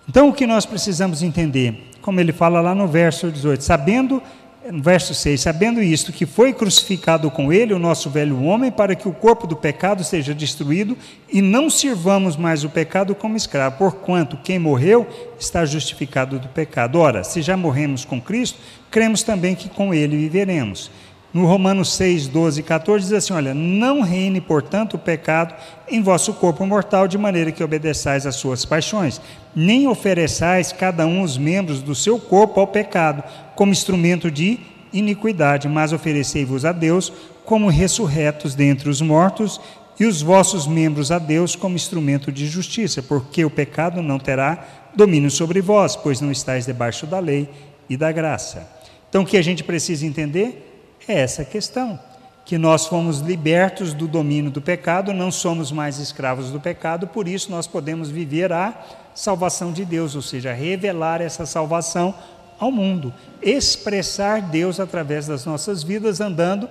Então, 0.08 0.28
o 0.28 0.32
que 0.32 0.46
nós 0.46 0.64
precisamos 0.64 1.20
entender, 1.20 1.90
como 2.00 2.20
ele 2.20 2.32
fala 2.32 2.60
lá 2.60 2.72
no 2.72 2.86
verso 2.86 3.28
18, 3.28 3.64
sabendo, 3.64 4.22
no 4.70 4.82
verso 4.82 5.14
6, 5.14 5.40
sabendo 5.40 5.82
isto, 5.82 6.12
que 6.12 6.24
foi 6.24 6.52
crucificado 6.52 7.30
com 7.30 7.52
ele 7.52 7.74
o 7.74 7.78
nosso 7.78 8.08
velho 8.08 8.42
homem, 8.42 8.70
para 8.70 8.94
que 8.94 9.08
o 9.08 9.12
corpo 9.12 9.46
do 9.46 9.56
pecado 9.56 10.04
seja 10.04 10.32
destruído 10.32 10.96
e 11.28 11.42
não 11.42 11.68
sirvamos 11.68 12.36
mais 12.36 12.62
o 12.62 12.70
pecado 12.70 13.14
como 13.14 13.36
escravo, 13.36 13.78
porquanto 13.78 14.36
quem 14.36 14.58
morreu 14.58 15.06
está 15.38 15.64
justificado 15.64 16.38
do 16.38 16.48
pecado. 16.48 16.98
Ora, 16.98 17.24
se 17.24 17.42
já 17.42 17.56
morremos 17.56 18.04
com 18.04 18.20
Cristo, 18.20 18.58
cremos 18.90 19.22
também 19.22 19.54
que 19.54 19.68
com 19.68 19.92
ele 19.92 20.16
viveremos. 20.16 20.90
No 21.32 21.46
Romanos 21.46 21.94
6, 21.94 22.28
12 22.28 22.60
e 22.60 22.62
14 22.62 23.04
diz 23.06 23.12
assim: 23.14 23.32
Olha, 23.32 23.54
não 23.54 24.02
reine, 24.02 24.40
portanto, 24.40 24.94
o 24.94 24.98
pecado 24.98 25.54
em 25.88 26.02
vosso 26.02 26.34
corpo 26.34 26.66
mortal, 26.66 27.08
de 27.08 27.16
maneira 27.16 27.50
que 27.50 27.64
obedeçais 27.64 28.26
às 28.26 28.36
suas 28.36 28.66
paixões, 28.66 29.20
nem 29.56 29.88
ofereçais 29.88 30.72
cada 30.72 31.06
um 31.06 31.22
os 31.22 31.38
membros 31.38 31.80
do 31.80 31.94
seu 31.94 32.18
corpo 32.18 32.60
ao 32.60 32.66
pecado, 32.66 33.24
como 33.54 33.72
instrumento 33.72 34.30
de 34.30 34.58
iniquidade, 34.92 35.68
mas 35.68 35.92
oferecei-vos 35.92 36.66
a 36.66 36.72
Deus 36.72 37.10
como 37.46 37.70
ressurretos 37.70 38.54
dentre 38.54 38.90
os 38.90 39.00
mortos, 39.00 39.58
e 39.98 40.04
os 40.04 40.20
vossos 40.20 40.66
membros 40.66 41.10
a 41.10 41.18
Deus 41.18 41.54
como 41.54 41.76
instrumento 41.76 42.32
de 42.32 42.46
justiça, 42.46 43.02
porque 43.02 43.44
o 43.44 43.50
pecado 43.50 44.02
não 44.02 44.18
terá 44.18 44.66
domínio 44.94 45.30
sobre 45.30 45.60
vós, 45.60 45.96
pois 45.96 46.20
não 46.20 46.30
estáis 46.30 46.66
debaixo 46.66 47.06
da 47.06 47.18
lei 47.18 47.48
e 47.88 47.96
da 47.96 48.10
graça. 48.10 48.68
Então, 49.08 49.22
o 49.22 49.26
que 49.26 49.36
a 49.36 49.42
gente 49.42 49.62
precisa 49.62 50.06
entender? 50.06 50.71
É 51.08 51.20
essa 51.20 51.44
questão, 51.44 51.98
que 52.44 52.58
nós 52.58 52.86
fomos 52.86 53.20
libertos 53.20 53.94
do 53.94 54.08
domínio 54.08 54.50
do 54.50 54.60
pecado, 54.60 55.12
não 55.12 55.30
somos 55.30 55.70
mais 55.70 55.98
escravos 55.98 56.50
do 56.50 56.60
pecado, 56.60 57.06
por 57.06 57.28
isso 57.28 57.50
nós 57.50 57.66
podemos 57.66 58.10
viver 58.10 58.52
a 58.52 58.74
salvação 59.14 59.72
de 59.72 59.84
Deus, 59.84 60.14
ou 60.14 60.22
seja, 60.22 60.52
revelar 60.52 61.20
essa 61.20 61.46
salvação 61.46 62.14
ao 62.58 62.70
mundo, 62.70 63.12
expressar 63.40 64.40
Deus 64.42 64.78
através 64.78 65.26
das 65.26 65.44
nossas 65.44 65.82
vidas 65.82 66.20
andando 66.20 66.68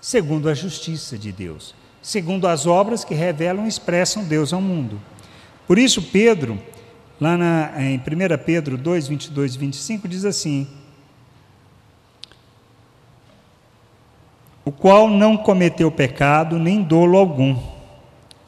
segundo 0.00 0.48
a 0.48 0.54
justiça 0.54 1.18
de 1.18 1.30
Deus. 1.30 1.74
segundo 2.02 2.48
as 2.48 2.66
obras 2.66 3.04
que 3.04 3.12
revelam 3.12 3.66
e 3.66 3.68
expressam 3.68 4.24
Deus 4.24 4.54
ao 4.54 4.60
mundo. 4.60 4.98
Por 5.66 5.78
isso, 5.78 6.00
Pedro, 6.00 6.58
lá 7.20 7.36
na, 7.36 7.72
em 7.76 7.98
1 7.98 8.02
Pedro 8.44 8.78
2, 8.78 9.08
22 9.08 9.54
e 9.54 9.58
25, 9.58 10.08
diz 10.08 10.24
assim: 10.24 10.66
qual 14.80 15.08
não 15.08 15.36
cometeu 15.36 15.90
pecado, 15.90 16.58
nem 16.58 16.82
dolo 16.82 17.16
algum 17.16 17.56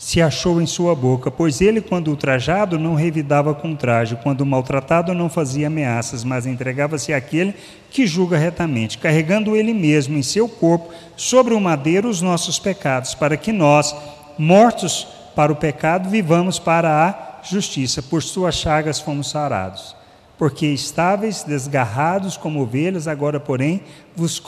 se 0.03 0.20
achou 0.20 0.61
em 0.61 0.66
sua 0.66 0.97
boca, 0.97 1.30
pois 1.30 1.61
ele, 1.61 1.80
quando 1.80 2.09
ultrajado, 2.09 2.76
não 2.76 2.97
revidava 2.97 3.55
com 3.55 3.76
traje, 3.76 4.18
quando 4.20 4.45
maltratado, 4.45 5.14
não 5.14 5.30
fazia 5.30 5.68
ameaças, 5.68 6.24
mas 6.24 6.45
entregava-se 6.45 7.12
àquele 7.12 7.55
que 7.89 8.05
julga 8.05 8.37
retamente, 8.37 8.99
carregando 8.99 9.55
ele 9.55 9.72
mesmo 9.72 10.18
em 10.18 10.22
seu 10.22 10.49
corpo 10.49 10.93
sobre 11.16 11.55
o 11.55 11.61
madeiro 11.61 12.09
os 12.09 12.20
nossos 12.20 12.59
pecados, 12.59 13.14
para 13.14 13.37
que 13.37 13.53
nós, 13.53 13.95
mortos 14.37 15.07
para 15.37 15.53
o 15.53 15.57
pecado, 15.57 16.11
vivamos 16.11 16.59
para 16.59 16.91
a 16.91 17.41
justiça. 17.45 18.03
Por 18.03 18.24
suas 18.24 18.57
chagas 18.57 18.99
fomos 18.99 19.30
sarados. 19.30 19.95
Porque 20.43 20.66
estáveis, 20.66 21.45
desgarrados 21.45 22.36
como 22.36 22.61
ovelhas, 22.61 23.07
agora, 23.07 23.38
porém, 23.38 23.80
vos 24.16 24.43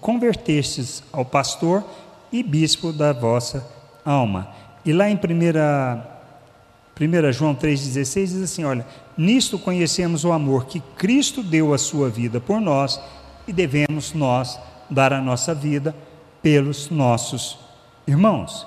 convertestes 0.00 1.02
ao 1.12 1.26
pastor 1.26 1.84
e 2.32 2.42
bispo 2.42 2.90
da 2.90 3.12
vossa 3.12 3.68
alma 4.02 4.48
e 4.82 4.94
lá 4.94 5.10
em 5.10 5.14
1 5.16 5.20
João 7.32 7.54
3,16 7.54 8.26
diz 8.26 8.42
assim: 8.42 8.64
olha, 8.64 8.86
nisto 9.14 9.58
conhecemos 9.58 10.24
o 10.24 10.32
amor 10.32 10.64
que 10.66 10.80
Cristo 10.96 11.42
deu 11.42 11.74
a 11.74 11.78
sua 11.78 12.08
vida 12.08 12.40
por 12.40 12.60
nós 12.60 12.98
e 13.46 13.52
devemos 13.52 14.14
nós 14.14 14.58
dar 14.88 15.12
a 15.12 15.20
nossa 15.20 15.54
vida 15.54 15.94
pelos 16.42 16.88
nossos 16.88 17.58
irmãos. 18.06 18.66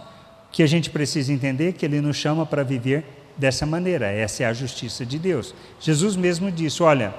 Que 0.52 0.62
a 0.62 0.68
gente 0.68 0.92
precisa 0.92 1.34
entender 1.34 1.74
que 1.74 1.84
Ele 1.84 2.00
nos 2.00 2.16
chama 2.16 2.46
para 2.46 2.64
viver 2.64 3.23
dessa 3.36 3.66
maneira, 3.66 4.08
essa 4.08 4.44
é 4.44 4.46
a 4.46 4.54
justiça 4.54 5.06
de 5.06 5.18
Deus. 5.18 5.54
Jesus 5.80 6.16
mesmo 6.16 6.52
disse: 6.52 6.84
Olha, 6.84 7.14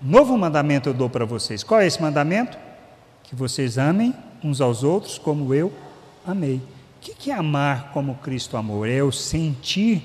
novo 0.00 0.36
mandamento 0.36 0.88
eu 0.88 0.94
dou 0.94 1.08
para 1.08 1.24
vocês. 1.24 1.62
Qual 1.62 1.80
é 1.80 1.86
esse 1.86 2.00
mandamento? 2.00 2.58
Que 3.22 3.34
vocês 3.34 3.78
amem 3.78 4.14
uns 4.42 4.60
aos 4.60 4.82
outros 4.82 5.18
como 5.18 5.54
eu 5.54 5.72
amei. 6.26 6.56
O 6.96 7.00
que 7.00 7.30
é 7.30 7.34
amar 7.34 7.92
como 7.92 8.16
Cristo 8.16 8.56
amou? 8.56 8.84
É 8.84 8.94
eu 8.94 9.12
sentir? 9.12 10.02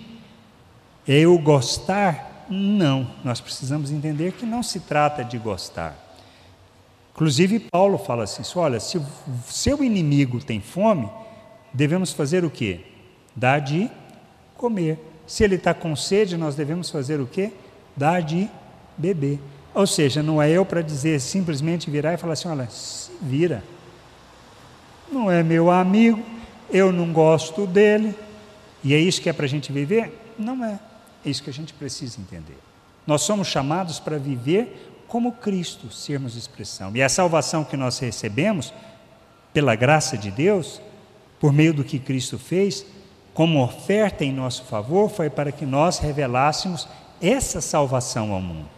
É 1.08 1.20
eu 1.20 1.38
gostar? 1.38 2.46
Não, 2.50 3.10
nós 3.24 3.42
precisamos 3.42 3.92
entender 3.92 4.34
que 4.34 4.46
não 4.46 4.62
se 4.62 4.80
trata 4.82 5.24
de 5.24 5.38
gostar. 5.38 5.98
Inclusive, 7.14 7.60
Paulo 7.60 7.98
fala 7.98 8.24
assim: 8.24 8.44
olha, 8.58 8.80
se 8.80 8.98
o 8.98 9.06
seu 9.48 9.84
inimigo 9.84 10.44
tem 10.44 10.60
fome, 10.60 11.10
devemos 11.74 12.12
fazer 12.12 12.44
o 12.44 12.50
quê? 12.50 12.82
Dar 13.36 13.60
de 13.60 13.90
comer. 14.56 15.13
Se 15.26 15.44
ele 15.44 15.56
está 15.56 15.74
com 15.74 15.96
sede, 15.96 16.38
nós 16.38 16.56
devemos 16.56 16.90
fazer 16.90 17.20
o 17.20 17.28
quê? 17.28 17.52
Dar 17.96 18.22
de 18.22 18.50
beber. 18.98 19.40
Ou 19.74 19.88
seja, 19.88 20.22
não 20.22 20.42
é 20.42 20.50
eu 20.50 20.66
para 20.66 20.82
dizer 20.82 21.20
simplesmente 21.20 21.90
virar 21.90 22.14
e 22.14 22.18
falar 22.18 22.34
assim: 22.34 22.48
olha, 22.48 22.68
se 22.70 23.12
vira. 23.22 23.64
Não 25.12 25.30
é 25.30 25.44
meu 25.44 25.70
amigo, 25.70 26.24
eu 26.72 26.92
não 26.92 27.14
gosto 27.14 27.68
dele, 27.68 28.16
e 28.84 28.94
é 28.94 29.00
isso 29.00 29.22
que 29.22 29.30
é 29.30 29.34
para 29.34 29.46
a 29.46 29.50
gente 29.50 29.72
viver? 29.72 30.34
Não 30.38 30.64
é. 30.66 30.80
É 31.26 31.30
isso 31.30 31.44
que 31.44 31.50
a 31.50 31.54
gente 31.54 31.74
precisa 31.74 32.20
entender. 32.20 32.58
Nós 33.06 33.22
somos 33.22 33.48
chamados 33.48 34.00
para 34.00 34.18
viver 34.18 34.92
como 35.08 35.34
Cristo, 35.34 35.92
sermos 35.92 36.36
expressão. 36.36 36.92
E 36.96 37.02
a 37.02 37.08
salvação 37.08 37.64
que 37.64 37.78
nós 37.78 38.00
recebemos, 38.00 38.74
pela 39.54 39.76
graça 39.76 40.18
de 40.18 40.32
Deus, 40.32 40.82
por 41.40 41.54
meio 41.54 41.74
do 41.74 41.84
que 41.84 42.00
Cristo 42.00 42.40
fez, 42.40 42.86
como 43.34 43.64
oferta 43.64 44.24
em 44.24 44.32
nosso 44.32 44.64
favor, 44.64 45.10
foi 45.10 45.30
para 45.30 45.52
que 45.52 45.66
nós 45.66 45.98
revelássemos 45.98 46.88
essa 47.22 47.62
salvação 47.62 48.32
ao 48.32 48.42
mundo. 48.42 48.70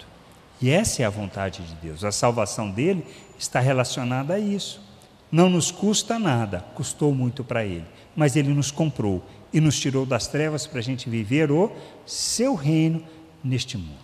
E 0.62 0.70
essa 0.70 1.02
é 1.02 1.06
a 1.06 1.10
vontade 1.10 1.62
de 1.64 1.76
Deus. 1.76 2.04
A 2.04 2.12
salvação 2.12 2.70
dele 2.70 3.06
está 3.38 3.60
relacionada 3.60 4.36
a 4.36 4.40
isso. 4.40 4.82
Não 5.32 5.50
nos 5.50 5.72
custa 5.72 6.18
nada, 6.18 6.64
custou 6.76 7.14
muito 7.14 7.44
para 7.44 7.66
Ele, 7.66 7.86
mas 8.16 8.36
Ele 8.36 8.54
nos 8.54 8.72
comprou 8.72 9.22
e 9.52 9.60
nos 9.60 9.80
tirou 9.80 10.06
das 10.06 10.28
trevas 10.28 10.66
para 10.66 10.80
a 10.80 10.84
gente 10.84 11.10
viver 11.10 11.52
o 11.52 11.72
seu 12.06 12.56
reino 12.56 13.04
neste 13.44 13.78
mundo. 13.78 13.96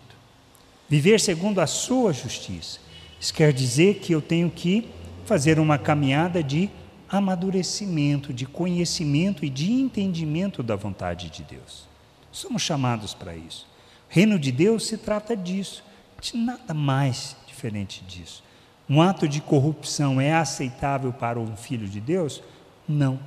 Viver 0.89 1.20
segundo 1.20 1.62
a 1.62 1.68
sua 1.68 2.12
justiça. 2.12 2.80
Isso 3.20 3.34
quer 3.34 3.54
dizer 3.54 3.99
que 3.99 4.12
eu 4.12 4.22
tenho 4.22 4.49
que 4.49 4.89
fazer 5.26 5.60
uma 5.60 5.78
caminhada 5.78 6.43
de 6.43 6.70
amadurecimento, 7.12 8.34
de 8.34 8.45
conhecimento 8.45 9.43
e 9.43 9.49
de 9.49 9.70
entendimento 9.70 10.64
da 10.64 10.78
vontade 10.78 11.30
de 11.30 11.43
Deus. 11.43 11.86
Somos 12.32 12.62
chamados 12.62 13.14
para 13.14 13.36
isso. 13.36 13.68
O 14.09 14.14
reino 14.14 14.39
de 14.39 14.49
Deus 14.49 14.88
se 14.88 14.97
trata 14.97 15.36
disso, 15.36 15.84
de 16.22 16.38
nada 16.38 16.74
mais 16.74 17.36
diferente 17.45 18.01
disso. 18.07 18.41
Um 18.89 19.01
ato 19.01 19.28
de 19.28 19.41
corrupção 19.41 20.22
é 20.22 20.34
aceitável 20.34 21.12
para 21.12 21.38
um 21.38 21.57
filho 21.57 21.88
de 21.88 21.99
Deus? 21.99 22.41
Não. 22.88 23.20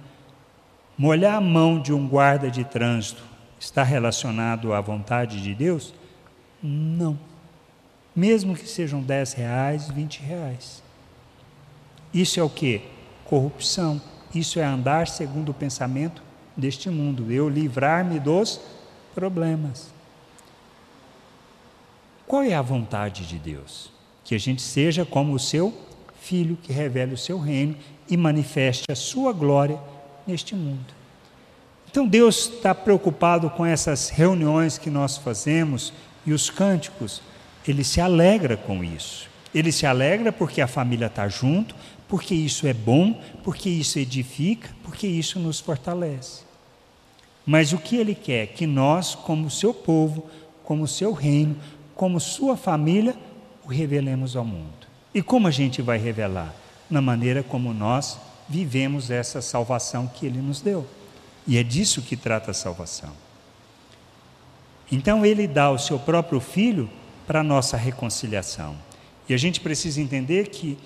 Molhar 0.97 1.35
a 1.35 1.41
mão 1.41 1.81
de 1.81 1.93
um 1.93 2.09
guarda 2.09 2.51
de 2.51 2.65
trânsito 2.65 3.23
está 3.61 3.83
relacionado 3.83 4.73
à 4.73 4.81
vontade 4.81 5.43
de 5.43 5.55
Deus? 5.55 5.93
Não. 6.63 7.19
Mesmo 8.17 8.55
que 8.55 8.67
sejam 8.67 9.03
10 9.03 9.35
reais, 9.35 9.91
20 9.91 10.21
reais. 10.21 10.83
Isso 12.13 12.39
é 12.39 12.43
o 12.43 12.49
que? 12.49 12.94
Corrupção. 13.25 14.01
Isso 14.35 14.59
é 14.59 14.65
andar 14.65 15.07
segundo 15.09 15.51
o 15.51 15.55
pensamento 15.55 16.23
deste 16.57 16.91
mundo. 16.91 17.31
Eu 17.31 17.49
livrar-me 17.49 18.19
dos 18.19 18.61
problemas. 19.15 19.89
Qual 22.27 22.43
é 22.43 22.55
a 22.55 22.63
vontade 22.63 23.27
de 23.27 23.39
Deus? 23.39 23.95
que 24.25 24.35
a 24.35 24.39
gente 24.41 24.63
seja 24.63 25.05
como 25.05 25.35
o 25.35 25.39
seu 25.39 25.73
filho 26.21 26.59
que 26.61 26.73
revele 26.73 27.13
o 27.13 27.19
seu 27.19 27.39
reino 27.39 27.77
e 28.09 28.17
manifeste 28.17 28.85
a 28.91 28.95
sua 28.95 29.33
glória 29.33 29.79
neste 30.27 30.55
mundo. 30.55 30.95
Então 31.91 32.07
Deus 32.07 32.51
está 32.57 32.75
preocupado 32.75 33.51
com 33.51 33.65
essas 33.65 34.09
reuniões 34.09 34.79
que 34.79 34.89
nós 34.89 35.19
fazemos 35.19 35.93
e 36.27 36.33
os 36.33 36.49
cânticos, 36.49 37.21
ele 37.69 37.85
se 37.85 38.01
alegra 38.01 38.57
com 38.57 38.83
isso. 38.83 39.29
Ele 39.55 39.71
se 39.71 39.87
alegra 39.87 40.33
porque 40.33 40.61
a 40.61 40.67
família 40.67 41.07
está 41.07 41.29
junto, 41.29 41.77
porque 42.09 42.35
isso 42.35 42.67
é 42.67 42.73
bom, 42.73 43.21
porque 43.43 43.69
isso 43.69 43.99
edifica, 43.99 44.71
porque 44.83 45.07
isso 45.07 45.39
nos 45.39 45.61
fortalece. 45.61 46.43
Mas 47.47 47.73
o 47.73 47.79
que 47.79 47.97
ele 47.97 48.15
quer? 48.15 48.49
Que 48.49 48.67
nós, 48.67 49.15
como 49.15 49.51
seu 49.51 49.75
povo, 49.75 50.27
como 50.63 50.89
seu 50.89 51.13
reino, 51.13 51.57
como 51.95 52.19
sua 52.19 52.57
família, 52.57 53.15
o 53.65 53.69
revelemos 53.69 54.37
ao 54.37 54.45
mundo. 54.45 54.87
E 55.15 55.23
como 55.23 55.47
a 55.47 55.51
gente 55.51 55.81
vai 55.81 55.99
revelar? 55.99 56.55
Na 56.91 57.01
maneira 57.01 57.43
como 57.43 57.73
nós 57.73 58.19
vivemos 58.49 59.11
essa 59.11 59.41
salvação 59.41 60.07
que 60.07 60.27
Ele 60.27 60.39
nos 60.39 60.61
deu. 60.61 60.87
E 61.47 61.57
é 61.57 61.63
disso 61.63 62.03
que 62.03 62.17
trata 62.17 62.51
a 62.51 62.55
salvação. 62.55 63.13
Então 64.91 65.25
Ele 65.25 65.47
dá 65.47 65.71
o 65.71 65.79
seu 65.79 65.99
próprio 65.99 66.41
Filho 66.41 66.91
para 67.27 67.43
nossa 67.43 67.77
reconciliação. 67.77 68.77
E 69.29 69.35
a 69.35 69.37
gente 69.37 69.61
precisa 69.61 70.01
entender 70.01 70.49
que 70.49 70.79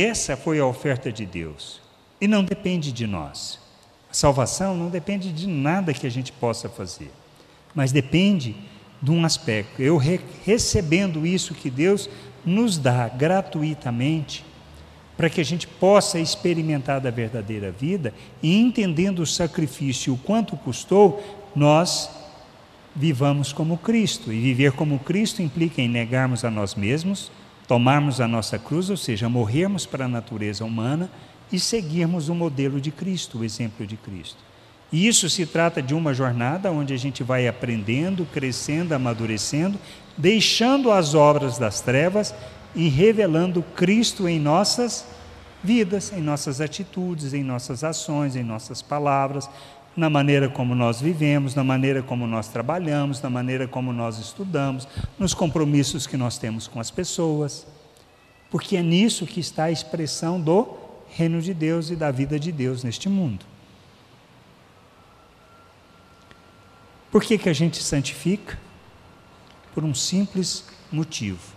essa 0.00 0.36
foi 0.36 0.58
a 0.58 0.66
oferta 0.66 1.12
de 1.12 1.24
Deus. 1.24 1.80
E 2.20 2.26
não 2.26 2.44
depende 2.44 2.92
de 2.92 3.06
nós. 3.06 3.58
A 4.10 4.14
salvação 4.14 4.76
não 4.76 4.88
depende 4.88 5.32
de 5.32 5.46
nada 5.46 5.92
que 5.92 6.06
a 6.06 6.10
gente 6.10 6.32
possa 6.32 6.68
fazer, 6.68 7.10
mas 7.74 7.92
depende 7.92 8.56
de 9.02 9.10
um 9.10 9.24
aspecto. 9.24 9.82
Eu 9.82 9.96
re 9.96 10.20
recebendo 10.44 11.26
isso 11.26 11.54
que 11.54 11.68
Deus 11.68 12.08
nos 12.44 12.78
dá 12.78 13.08
gratuitamente, 13.08 14.44
para 15.16 15.30
que 15.30 15.40
a 15.40 15.44
gente 15.44 15.66
possa 15.66 16.18
experimentar 16.18 17.00
da 17.00 17.10
verdadeira 17.10 17.70
vida 17.70 18.12
e 18.42 18.56
entendendo 18.56 19.20
o 19.20 19.26
sacrifício, 19.26 20.12
o 20.12 20.18
quanto 20.18 20.56
custou, 20.56 21.22
nós 21.54 22.10
vivamos 22.94 23.52
como 23.52 23.78
Cristo. 23.78 24.32
E 24.32 24.40
viver 24.40 24.72
como 24.72 24.98
Cristo 24.98 25.42
implica 25.42 25.80
em 25.80 25.88
negarmos 25.88 26.44
a 26.44 26.50
nós 26.50 26.74
mesmos, 26.74 27.30
tomarmos 27.66 28.20
a 28.20 28.28
nossa 28.28 28.58
cruz, 28.58 28.90
ou 28.90 28.96
seja, 28.96 29.28
morrermos 29.28 29.86
para 29.86 30.04
a 30.04 30.08
natureza 30.08 30.64
humana 30.64 31.10
e 31.50 31.58
seguirmos 31.58 32.28
o 32.28 32.34
modelo 32.34 32.80
de 32.80 32.90
Cristo, 32.90 33.38
o 33.38 33.44
exemplo 33.44 33.86
de 33.86 33.96
Cristo. 33.96 34.38
E 34.92 35.06
isso 35.06 35.28
se 35.28 35.44
trata 35.44 35.82
de 35.82 35.94
uma 35.94 36.14
jornada 36.14 36.70
onde 36.70 36.94
a 36.94 36.96
gente 36.96 37.22
vai 37.22 37.48
aprendendo, 37.48 38.24
crescendo, 38.32 38.94
amadurecendo, 38.94 39.78
deixando 40.16 40.92
as 40.92 41.14
obras 41.14 41.58
das 41.58 41.80
trevas 41.80 42.34
e 42.74 42.88
revelando 42.88 43.62
Cristo 43.74 44.28
em 44.28 44.38
nossas 44.38 45.06
vidas, 45.62 46.12
em 46.12 46.20
nossas 46.20 46.60
atitudes, 46.60 47.34
em 47.34 47.42
nossas 47.42 47.82
ações, 47.82 48.36
em 48.36 48.44
nossas 48.44 48.80
palavras, 48.80 49.50
na 49.96 50.10
maneira 50.10 50.48
como 50.48 50.74
nós 50.74 51.00
vivemos, 51.00 51.54
na 51.54 51.64
maneira 51.64 52.02
como 52.02 52.26
nós 52.26 52.48
trabalhamos, 52.48 53.22
na 53.22 53.30
maneira 53.30 53.66
como 53.66 53.92
nós 53.92 54.18
estudamos, 54.18 54.86
nos 55.18 55.32
compromissos 55.32 56.06
que 56.06 56.16
nós 56.16 56.36
temos 56.36 56.68
com 56.68 56.78
as 56.78 56.90
pessoas. 56.90 57.66
Porque 58.50 58.76
é 58.76 58.82
nisso 58.82 59.26
que 59.26 59.40
está 59.40 59.64
a 59.64 59.70
expressão 59.70 60.38
do 60.40 60.76
reino 61.08 61.40
de 61.40 61.54
Deus 61.54 61.90
e 61.90 61.96
da 61.96 62.10
vida 62.10 62.38
de 62.38 62.52
Deus 62.52 62.84
neste 62.84 63.08
mundo. 63.08 63.46
Por 67.10 67.22
que, 67.22 67.38
que 67.38 67.48
a 67.48 67.54
gente 67.54 67.82
santifica? 67.82 68.58
Por 69.74 69.82
um 69.82 69.94
simples 69.94 70.66
motivo. 70.92 71.56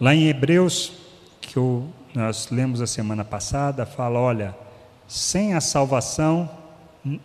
Lá 0.00 0.14
em 0.14 0.28
Hebreus, 0.28 0.92
que 1.40 1.56
eu, 1.56 1.88
nós 2.14 2.48
lemos 2.50 2.80
a 2.80 2.86
semana 2.86 3.24
passada, 3.24 3.86
fala: 3.86 4.18
olha 4.18 4.67
sem 5.08 5.54
a 5.54 5.60
salvação, 5.60 6.48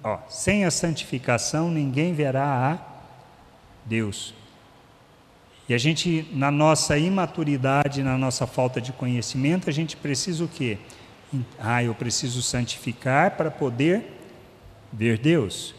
ó, 0.01 0.17
sem 0.29 0.63
a 0.63 0.71
santificação, 0.71 1.69
ninguém 1.69 2.13
verá 2.13 2.71
a 2.71 2.79
Deus. 3.85 4.33
E 5.67 5.73
a 5.73 5.77
gente, 5.77 6.27
na 6.31 6.49
nossa 6.49 6.97
imaturidade, 6.97 8.01
na 8.01 8.17
nossa 8.17 8.47
falta 8.47 8.79
de 8.79 8.93
conhecimento, 8.93 9.69
a 9.69 9.73
gente 9.73 9.97
precisa 9.97 10.45
o 10.45 10.47
quê? 10.47 10.77
Ah, 11.59 11.83
eu 11.83 11.93
preciso 11.93 12.41
santificar 12.41 13.31
para 13.31 13.51
poder 13.51 14.19
ver 14.91 15.17
Deus. 15.17 15.75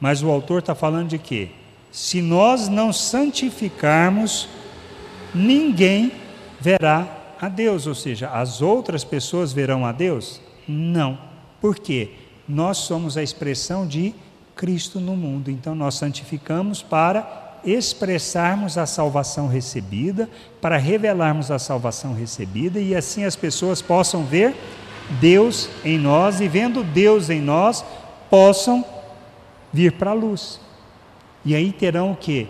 Mas 0.00 0.22
o 0.22 0.30
autor 0.30 0.60
está 0.60 0.74
falando 0.74 1.08
de 1.08 1.18
quê? 1.18 1.50
Se 1.92 2.20
nós 2.20 2.68
não 2.68 2.92
santificarmos, 2.92 4.48
ninguém 5.34 6.12
verá 6.60 7.06
a 7.40 7.48
Deus, 7.48 7.86
ou 7.86 7.94
seja, 7.94 8.30
as 8.30 8.62
outras 8.62 9.04
pessoas 9.04 9.52
verão 9.52 9.84
a 9.84 9.92
Deus? 9.92 10.40
Não. 10.66 11.25
Por 11.60 11.78
quê? 11.78 12.10
Nós 12.48 12.78
somos 12.78 13.16
a 13.16 13.22
expressão 13.22 13.86
de 13.86 14.14
Cristo 14.54 15.00
no 15.00 15.16
mundo, 15.16 15.50
então 15.50 15.74
nós 15.74 15.96
santificamos 15.96 16.82
para 16.82 17.58
expressarmos 17.64 18.78
a 18.78 18.86
salvação 18.86 19.48
recebida, 19.48 20.30
para 20.60 20.76
revelarmos 20.76 21.50
a 21.50 21.58
salvação 21.58 22.14
recebida 22.14 22.78
e 22.78 22.94
assim 22.94 23.24
as 23.24 23.34
pessoas 23.34 23.82
possam 23.82 24.24
ver 24.24 24.54
Deus 25.20 25.68
em 25.84 25.98
nós 25.98 26.40
e 26.40 26.48
vendo 26.48 26.84
Deus 26.84 27.28
em 27.28 27.40
nós, 27.40 27.84
possam 28.30 28.84
vir 29.72 29.92
para 29.92 30.12
a 30.12 30.14
luz. 30.14 30.60
E 31.44 31.54
aí 31.54 31.72
terão 31.72 32.12
o 32.12 32.16
que? 32.16 32.48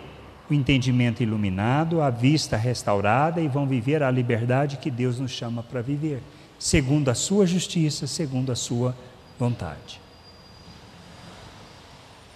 O 0.48 0.54
entendimento 0.54 1.22
iluminado, 1.22 2.00
a 2.00 2.08
vista 2.08 2.56
restaurada 2.56 3.40
e 3.40 3.48
vão 3.48 3.66
viver 3.66 4.02
a 4.02 4.10
liberdade 4.10 4.76
que 4.76 4.90
Deus 4.90 5.18
nos 5.18 5.32
chama 5.32 5.62
para 5.62 5.82
viver, 5.82 6.22
segundo 6.58 7.08
a 7.08 7.14
sua 7.14 7.46
justiça, 7.46 8.06
segundo 8.06 8.50
a 8.50 8.56
sua 8.56 8.96
vontade. 9.38 10.00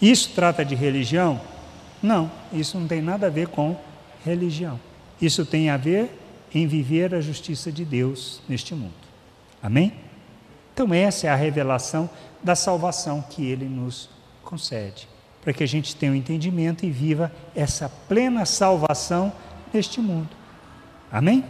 Isso 0.01 0.31
trata 0.35 0.64
de 0.64 0.75
religião? 0.75 1.41
Não, 2.03 2.31
isso 2.53 2.79
não 2.79 2.87
tem 2.87 3.03
nada 3.03 3.27
a 3.27 3.31
ver 3.31 3.49
com 3.49 3.77
religião. 4.25 4.81
Isso 5.21 5.45
tem 5.45 5.68
a 5.68 5.77
ver 5.77 6.11
em 6.53 6.66
viver 6.66 7.14
a 7.14 7.21
justiça 7.21 7.71
de 7.71 7.85
Deus 7.85 8.41
neste 8.49 8.75
mundo. 8.75 8.95
Amém? 9.62 9.93
Então, 10.73 10.95
essa 10.95 11.27
é 11.27 11.31
a 11.31 11.37
revelação 11.37 12.09
da 12.43 12.55
salvação 12.55 13.23
que 13.29 13.45
Ele 13.45 13.66
nos 13.66 14.09
concede, 14.43 15.07
para 15.43 15.53
que 15.53 15.62
a 15.62 15.68
gente 15.68 15.95
tenha 15.95 16.12
o 16.12 16.14
um 16.14 16.18
entendimento 16.18 16.87
e 16.87 16.91
viva 16.91 17.31
essa 17.55 17.89
plena 18.09 18.47
salvação 18.47 19.33
neste 19.73 20.01
mundo. 20.01 20.31
Amém? 21.12 21.45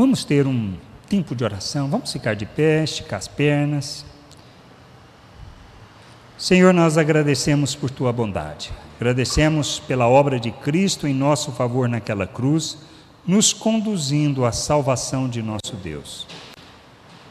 Vamos 0.00 0.24
ter 0.24 0.46
um 0.46 0.72
tempo 1.10 1.36
de 1.36 1.44
oração, 1.44 1.86
vamos 1.86 2.10
ficar 2.10 2.32
de 2.32 2.46
pé, 2.46 2.82
esticar 2.82 3.18
as 3.18 3.28
pernas. 3.28 4.02
Senhor, 6.38 6.72
nós 6.72 6.96
agradecemos 6.96 7.74
por 7.74 7.90
tua 7.90 8.10
bondade, 8.10 8.72
agradecemos 8.98 9.78
pela 9.78 10.08
obra 10.08 10.40
de 10.40 10.50
Cristo 10.52 11.06
em 11.06 11.12
nosso 11.12 11.52
favor 11.52 11.86
naquela 11.86 12.26
cruz, 12.26 12.78
nos 13.26 13.52
conduzindo 13.52 14.46
à 14.46 14.52
salvação 14.52 15.28
de 15.28 15.42
nosso 15.42 15.76
Deus. 15.76 16.26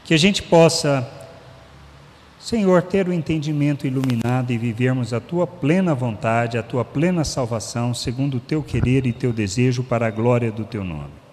Que 0.05 0.13
a 0.13 0.17
gente 0.17 0.43
possa, 0.43 1.09
Senhor, 2.39 2.83
ter 2.83 3.07
o 3.07 3.13
entendimento 3.13 3.87
iluminado 3.87 4.51
e 4.51 4.59
vivermos 4.59 5.11
a 5.11 5.19
tua 5.19 5.47
plena 5.47 5.95
vontade, 5.95 6.55
a 6.55 6.61
tua 6.61 6.85
plena 6.85 7.23
salvação, 7.23 7.95
segundo 7.95 8.37
o 8.37 8.39
teu 8.39 8.61
querer 8.61 9.07
e 9.07 9.11
teu 9.11 9.33
desejo 9.33 9.81
para 9.81 10.05
a 10.05 10.11
glória 10.11 10.51
do 10.51 10.63
teu 10.63 10.83
nome. 10.83 11.28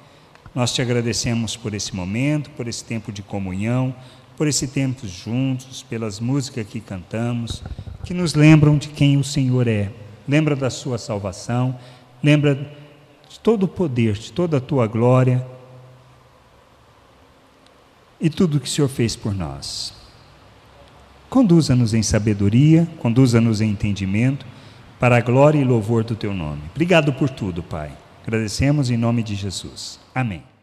Nós 0.57 0.73
te 0.73 0.81
agradecemos 0.81 1.55
por 1.55 1.75
esse 1.75 1.95
momento, 1.95 2.49
por 2.53 2.67
esse 2.67 2.83
tempo 2.83 3.13
de 3.13 3.21
comunhão, 3.21 3.95
por 4.39 4.49
esse 4.49 4.67
tempo 4.67 5.07
juntos, 5.07 5.83
pelas 5.83 6.19
músicas 6.19 6.67
que 6.67 6.81
cantamos, 6.81 7.63
que 8.05 8.15
nos 8.15 8.33
lembram 8.33 8.79
de 8.79 8.89
quem 8.89 9.19
o 9.19 9.23
Senhor 9.23 9.69
é, 9.69 9.93
lembra 10.27 10.57
da 10.57 10.71
sua 10.71 10.97
salvação, 10.97 11.79
lembra 12.23 12.55
de 13.29 13.39
todo 13.41 13.65
o 13.65 13.69
poder, 13.69 14.15
de 14.15 14.33
toda 14.33 14.57
a 14.57 14.61
tua 14.61 14.87
glória 14.87 15.47
e 18.19 18.31
tudo 18.31 18.57
o 18.57 18.61
que 18.61 18.67
o 18.67 18.71
Senhor 18.71 18.89
fez 18.89 19.15
por 19.15 19.35
nós. 19.35 19.93
Conduza-nos 21.29 21.93
em 21.93 22.03
sabedoria, 22.03 22.89
conduza-nos 22.99 23.61
em 23.61 23.69
entendimento, 23.69 24.47
para 24.99 25.19
a 25.19 25.21
glória 25.21 25.59
e 25.59 25.65
louvor 25.65 26.03
do 26.03 26.17
teu 26.17 26.33
nome. 26.33 26.63
Obrigado 26.73 27.13
por 27.13 27.29
tudo, 27.29 27.63
Pai. 27.63 28.06
Agradecemos 28.27 28.91
em 28.91 28.97
nome 28.97 29.23
de 29.23 29.37
Jesus. 29.37 30.01
Amém. 30.13 30.56